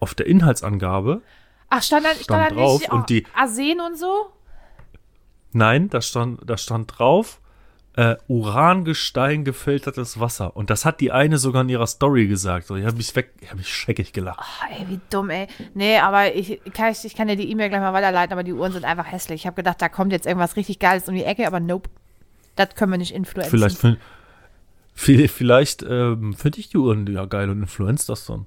auf 0.00 0.14
der 0.14 0.26
Inhaltsangabe 0.26 1.22
Ach, 1.70 1.82
stand 1.82 2.04
da, 2.06 2.10
stand 2.10 2.24
Stand 2.24 2.50
da 2.50 2.54
drauf 2.54 2.80
nicht 2.80 2.92
und 2.92 3.10
die- 3.10 3.26
Arsen 3.34 3.80
und 3.80 3.98
so? 3.98 4.32
Nein, 5.52 5.88
da 5.90 6.00
stand, 6.00 6.40
da 6.48 6.56
stand 6.56 6.98
drauf, 6.98 7.40
äh, 7.98 8.16
Urangestein 8.28 9.44
gefiltertes 9.44 10.20
Wasser. 10.20 10.56
Und 10.56 10.70
das 10.70 10.84
hat 10.84 11.00
die 11.00 11.10
eine 11.10 11.36
sogar 11.36 11.62
in 11.62 11.68
ihrer 11.68 11.88
Story 11.88 12.28
gesagt. 12.28 12.68
So, 12.68 12.76
ich 12.76 12.86
habe 12.86 12.96
mich 12.96 13.16
weg, 13.16 13.32
ich 13.40 13.48
habe 13.48 13.58
mich 13.58 13.74
scheckig 13.74 14.12
gelacht. 14.12 14.38
Oh, 14.40 14.72
ey, 14.72 14.88
wie 14.88 15.00
dumm, 15.10 15.30
ey. 15.30 15.48
Nee, 15.74 15.98
aber 15.98 16.32
ich 16.32 16.60
kann, 16.72 16.92
ich, 16.92 17.04
ich 17.04 17.16
kann 17.16 17.26
dir 17.26 17.34
die 17.34 17.50
E-Mail 17.50 17.70
gleich 17.70 17.80
mal 17.80 17.92
weiterleiten, 17.92 18.32
aber 18.32 18.44
die 18.44 18.52
Uhren 18.52 18.70
sind 18.70 18.84
einfach 18.84 19.10
hässlich. 19.10 19.40
Ich 19.40 19.46
habe 19.48 19.56
gedacht, 19.56 19.82
da 19.82 19.88
kommt 19.88 20.12
jetzt 20.12 20.28
irgendwas 20.28 20.54
richtig 20.54 20.78
Geiles 20.78 21.08
um 21.08 21.16
die 21.16 21.24
Ecke, 21.24 21.44
aber 21.44 21.58
nope. 21.58 21.90
Das 22.54 22.76
können 22.76 22.92
wir 22.92 22.98
nicht 22.98 23.12
influenzen. 23.12 23.98
Vielleicht, 24.94 25.32
vielleicht 25.32 25.82
ähm, 25.82 26.34
finde 26.34 26.60
ich 26.60 26.68
die 26.68 26.76
Uhren 26.76 27.04
ja 27.08 27.24
geil 27.24 27.50
und 27.50 27.60
influenz 27.60 28.06
das 28.06 28.26
dann. 28.26 28.46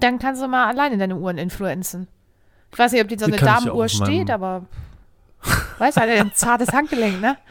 Dann 0.00 0.18
kannst 0.18 0.40
du 0.40 0.48
mal 0.48 0.68
alleine 0.68 0.96
deine 0.96 1.16
Uhren 1.16 1.36
influenzen. 1.36 2.08
Ich 2.72 2.78
weiß 2.78 2.92
nicht, 2.92 3.02
ob 3.02 3.08
die 3.08 3.18
so 3.18 3.26
eine 3.26 3.36
Damenuhr 3.36 3.90
steht, 3.90 4.30
aber 4.30 4.64
weißt 5.76 5.98
du, 5.98 6.00
hat 6.00 6.08
ja 6.08 6.22
ein 6.22 6.32
zartes 6.32 6.72
Handgelenk, 6.72 7.20
ne? 7.20 7.36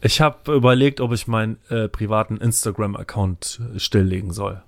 Ich 0.00 0.20
habe 0.20 0.54
überlegt, 0.54 1.00
ob 1.00 1.12
ich 1.12 1.26
meinen 1.26 1.58
äh, 1.70 1.88
privaten 1.88 2.36
Instagram-Account 2.36 3.60
äh, 3.74 3.78
stilllegen 3.78 4.32
soll. 4.32 4.62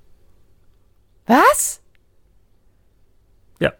Was? 1.26 1.80
Ja. 3.60 3.72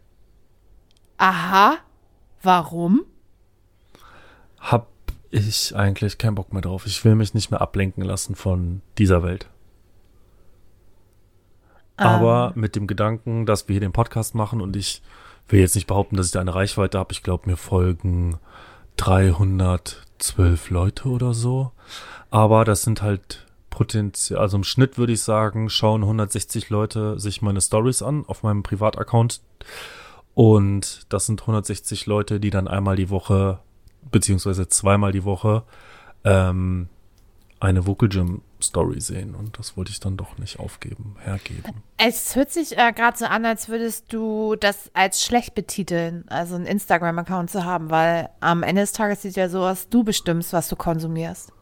Aha. 1.18 1.78
Warum? 2.42 3.04
Hab 4.58 4.88
ich 5.30 5.74
eigentlich 5.74 6.18
keinen 6.18 6.36
Bock 6.36 6.52
mehr 6.52 6.62
drauf. 6.62 6.86
Ich 6.86 7.04
will 7.04 7.14
mich 7.14 7.34
nicht 7.34 7.50
mehr 7.50 7.60
ablenken 7.60 8.04
lassen 8.04 8.34
von 8.34 8.82
dieser 8.98 9.22
Welt. 9.22 9.48
Aber 11.96 12.52
mit 12.54 12.76
dem 12.76 12.86
Gedanken, 12.86 13.44
dass 13.44 13.68
wir 13.68 13.74
hier 13.74 13.80
den 13.80 13.92
Podcast 13.92 14.34
machen 14.34 14.62
und 14.62 14.74
ich 14.74 15.02
will 15.48 15.60
jetzt 15.60 15.74
nicht 15.74 15.86
behaupten, 15.86 16.16
dass 16.16 16.26
ich 16.26 16.32
da 16.32 16.40
eine 16.40 16.54
Reichweite 16.54 16.98
habe. 16.98 17.12
Ich 17.12 17.22
glaube, 17.22 17.50
mir 17.50 17.56
folgen 17.56 18.38
312 20.20 20.70
Leute 20.70 21.08
oder 21.08 21.34
so. 21.34 21.72
Aber 22.30 22.64
das 22.64 22.82
sind 22.82 23.02
halt 23.02 23.46
potenziell, 23.70 24.38
also 24.38 24.56
im 24.56 24.64
Schnitt 24.64 24.98
würde 24.98 25.12
ich 25.12 25.22
sagen, 25.22 25.70
schauen 25.70 26.02
160 26.02 26.70
Leute 26.70 27.18
sich 27.18 27.42
meine 27.42 27.60
Stories 27.60 28.02
an 28.02 28.24
auf 28.26 28.42
meinem 28.42 28.62
Privataccount. 28.62 29.40
Und 30.34 31.06
das 31.08 31.26
sind 31.26 31.40
160 31.40 32.06
Leute, 32.06 32.40
die 32.40 32.50
dann 32.50 32.68
einmal 32.68 32.96
die 32.96 33.10
Woche, 33.10 33.58
beziehungsweise 34.10 34.68
zweimal 34.68 35.12
die 35.12 35.24
Woche, 35.24 35.64
ähm, 36.24 36.88
eine 37.58 37.86
Vocal 37.86 38.08
Gym 38.08 38.42
Story 38.62 39.00
sehen. 39.00 39.34
Und 39.34 39.58
das 39.58 39.76
wollte 39.76 39.90
ich 39.90 40.00
dann 40.00 40.16
doch 40.16 40.38
nicht 40.38 40.58
aufgeben, 40.58 41.16
hergeben. 41.22 41.82
Es 41.96 42.34
hört 42.36 42.50
sich 42.50 42.76
äh, 42.78 42.92
gerade 42.92 43.16
so 43.16 43.26
an, 43.26 43.44
als 43.44 43.68
würdest 43.68 44.12
du 44.12 44.56
das 44.56 44.90
als 44.94 45.24
schlecht 45.24 45.54
betiteln, 45.54 46.24
also 46.28 46.54
einen 46.54 46.66
Instagram-Account 46.66 47.50
zu 47.50 47.64
haben, 47.64 47.90
weil 47.90 48.30
am 48.40 48.62
Ende 48.62 48.82
des 48.82 48.92
Tages 48.92 49.22
sieht 49.22 49.36
ja 49.36 49.48
so 49.48 49.64
aus, 49.64 49.88
du 49.88 50.04
bestimmst, 50.04 50.52
was 50.52 50.68
du 50.68 50.76
konsumierst. 50.76 51.52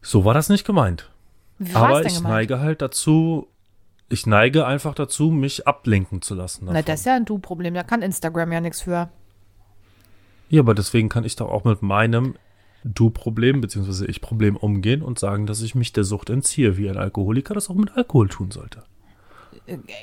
So 0.00 0.24
war 0.24 0.34
das 0.34 0.48
nicht 0.48 0.66
gemeint. 0.66 1.10
Wie 1.58 1.74
Aber 1.74 2.04
ich 2.04 2.16
gemeint? 2.16 2.34
neige 2.34 2.60
halt 2.60 2.82
dazu, 2.82 3.46
ich 4.08 4.26
neige 4.26 4.66
einfach 4.66 4.94
dazu, 4.94 5.30
mich 5.30 5.66
ablenken 5.66 6.20
zu 6.22 6.34
lassen. 6.34 6.64
Na, 6.64 6.72
davon. 6.72 6.86
das 6.86 7.00
ist 7.00 7.06
ja 7.06 7.14
ein 7.14 7.24
Du-Problem, 7.24 7.72
da 7.74 7.82
kann 7.82 8.02
Instagram 8.02 8.52
ja 8.52 8.60
nichts 8.60 8.82
für. 8.82 9.08
Ja, 10.48 10.60
aber 10.60 10.74
deswegen 10.74 11.08
kann 11.08 11.24
ich 11.24 11.36
doch 11.36 11.50
auch 11.50 11.64
mit 11.64 11.80
meinem 11.82 12.34
Du-Problem 12.84 13.60
beziehungsweise 13.60 14.06
Ich-Problem 14.06 14.56
umgehen 14.56 15.02
und 15.02 15.18
sagen, 15.18 15.46
dass 15.46 15.62
ich 15.62 15.74
mich 15.74 15.92
der 15.92 16.04
Sucht 16.04 16.30
entziehe, 16.30 16.76
wie 16.76 16.88
ein 16.88 16.96
Alkoholiker 16.96 17.54
das 17.54 17.70
auch 17.70 17.74
mit 17.74 17.96
Alkohol 17.96 18.28
tun 18.28 18.50
sollte. 18.50 18.82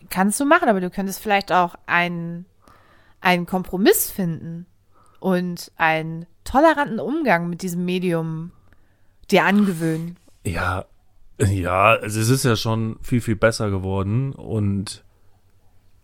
Kannst 0.10 0.40
du 0.40 0.46
machen, 0.46 0.70
aber 0.70 0.80
du 0.80 0.90
könntest 0.90 1.22
vielleicht 1.22 1.52
auch 1.52 1.76
einen, 1.86 2.46
einen 3.20 3.46
Kompromiss 3.46 4.10
finden 4.10 4.66
und 5.20 5.72
einen 5.76 6.26
toleranten 6.44 7.00
Umgang 7.00 7.50
mit 7.50 7.62
diesem 7.62 7.84
Medium 7.84 8.52
dir 9.30 9.44
angewöhnen. 9.44 10.18
Ja, 10.46 10.86
ja, 11.40 11.96
also 11.96 12.20
es 12.20 12.30
ist 12.30 12.44
ja 12.44 12.56
schon 12.56 12.98
viel, 13.02 13.22
viel 13.22 13.36
besser 13.36 13.70
geworden 13.70 14.34
und 14.34 15.04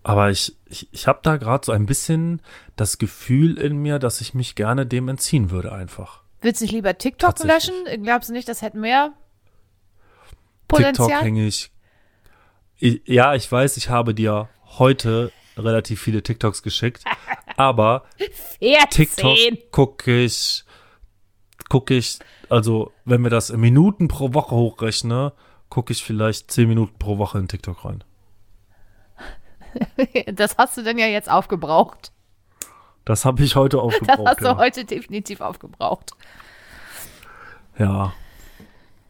aber 0.04 0.30
ich, 0.30 0.56
ich, 0.66 0.88
ich 0.92 1.08
habe 1.08 1.22
da 1.24 1.38
gerade 1.38 1.66
so 1.66 1.72
ein 1.72 1.88
bisschen 1.88 2.42
das 2.76 3.00
Gefühl 3.00 3.58
in 3.58 3.78
mir, 3.78 3.98
dass 3.98 4.22
ich 4.22 4.36
mich 4.36 4.54
gerne 4.54 4.86
dem 4.86 5.08
entziehen 5.08 5.50
würde 5.50 5.72
einfach. 5.72 6.25
Willst 6.46 6.62
du 6.62 6.66
nicht 6.66 6.74
lieber 6.74 6.96
TikTok 6.96 7.44
löschen? 7.44 7.74
Glaubst 8.04 8.30
du 8.30 8.34
nicht, 8.34 8.48
das 8.48 8.62
hätte 8.62 8.78
mehr 8.78 9.14
TikTok 10.68 10.68
Potenzial? 10.68 11.24
hänge 11.24 11.48
ich, 11.48 11.72
ich. 12.78 13.02
Ja, 13.08 13.34
ich 13.34 13.52
weiß, 13.52 13.78
ich 13.78 13.90
habe 13.90 14.14
dir 14.14 14.48
heute 14.78 15.32
relativ 15.58 16.00
viele 16.00 16.22
TikToks 16.22 16.62
geschickt, 16.62 17.04
aber 17.58 18.06
14. 18.60 18.90
TikTok 18.92 19.72
gucke 19.72 20.24
ich, 20.24 20.64
gucke 21.68 21.96
ich, 21.96 22.20
also 22.48 22.92
wenn 23.06 23.24
wir 23.24 23.32
das 23.32 23.50
in 23.50 23.60
Minuten 23.60 24.08
pro 24.08 24.36
Woche 24.36 24.54
hochrechnen, 24.54 25.32
gucke 25.70 25.94
ich 25.94 26.04
vielleicht 26.04 26.52
10 26.52 26.68
Minuten 26.68 27.00
pro 27.00 27.18
Woche 27.18 27.40
in 27.40 27.48
TikTok 27.48 27.84
rein. 27.86 28.04
Das 30.32 30.58
hast 30.58 30.78
du 30.78 30.84
denn 30.84 31.00
ja 31.00 31.08
jetzt 31.08 31.30
aufgebraucht. 31.30 32.12
Das 33.06 33.24
habe 33.26 33.44
ich 33.44 33.56
heute 33.56 33.78
Das 33.78 33.84
aufgebraucht. 33.86 34.28
hast 34.28 34.42
du 34.42 34.46
ja. 34.46 34.58
heute 34.58 34.86
definitiv 34.86 35.42
aufgebraucht. 35.42 36.12
ja. 37.78 38.14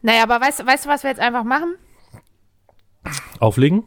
Naja, 0.02 0.22
aber 0.22 0.40
weißt, 0.40 0.64
weißt 0.64 0.84
du, 0.84 0.88
was 0.88 1.02
wir 1.02 1.10
jetzt 1.10 1.20
einfach 1.20 1.42
machen? 1.42 1.74
Auflegen? 3.40 3.84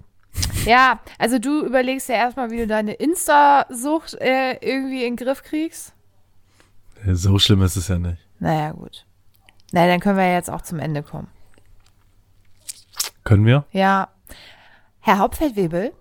Ja, 0.65 0.99
also 1.17 1.39
du 1.39 1.65
überlegst 1.65 2.09
ja 2.09 2.15
erstmal, 2.15 2.51
wie 2.51 2.57
du 2.57 2.67
deine 2.67 2.93
Insta-Sucht 2.93 4.15
äh, 4.15 4.53
irgendwie 4.61 5.05
in 5.05 5.15
den 5.15 5.25
Griff 5.25 5.43
kriegst. 5.43 5.93
So 7.05 7.39
schlimm 7.39 7.61
ist 7.61 7.77
es 7.77 7.87
ja 7.87 7.97
nicht. 7.99 8.17
Naja, 8.39 8.71
gut. 8.71 9.05
Na, 9.71 9.87
dann 9.87 9.99
können 10.01 10.17
wir 10.17 10.25
ja 10.25 10.33
jetzt 10.33 10.49
auch 10.49 10.61
zum 10.61 10.79
Ende 10.79 11.03
kommen. 11.03 11.29
Können 13.23 13.45
wir? 13.45 13.65
Ja. 13.71 14.09
Herr 14.99 15.19
Hauptfeldwebel, 15.19 15.93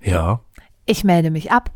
Ja. 0.00 0.40
ich 0.86 1.04
melde 1.04 1.30
mich 1.30 1.52
ab. 1.52 1.70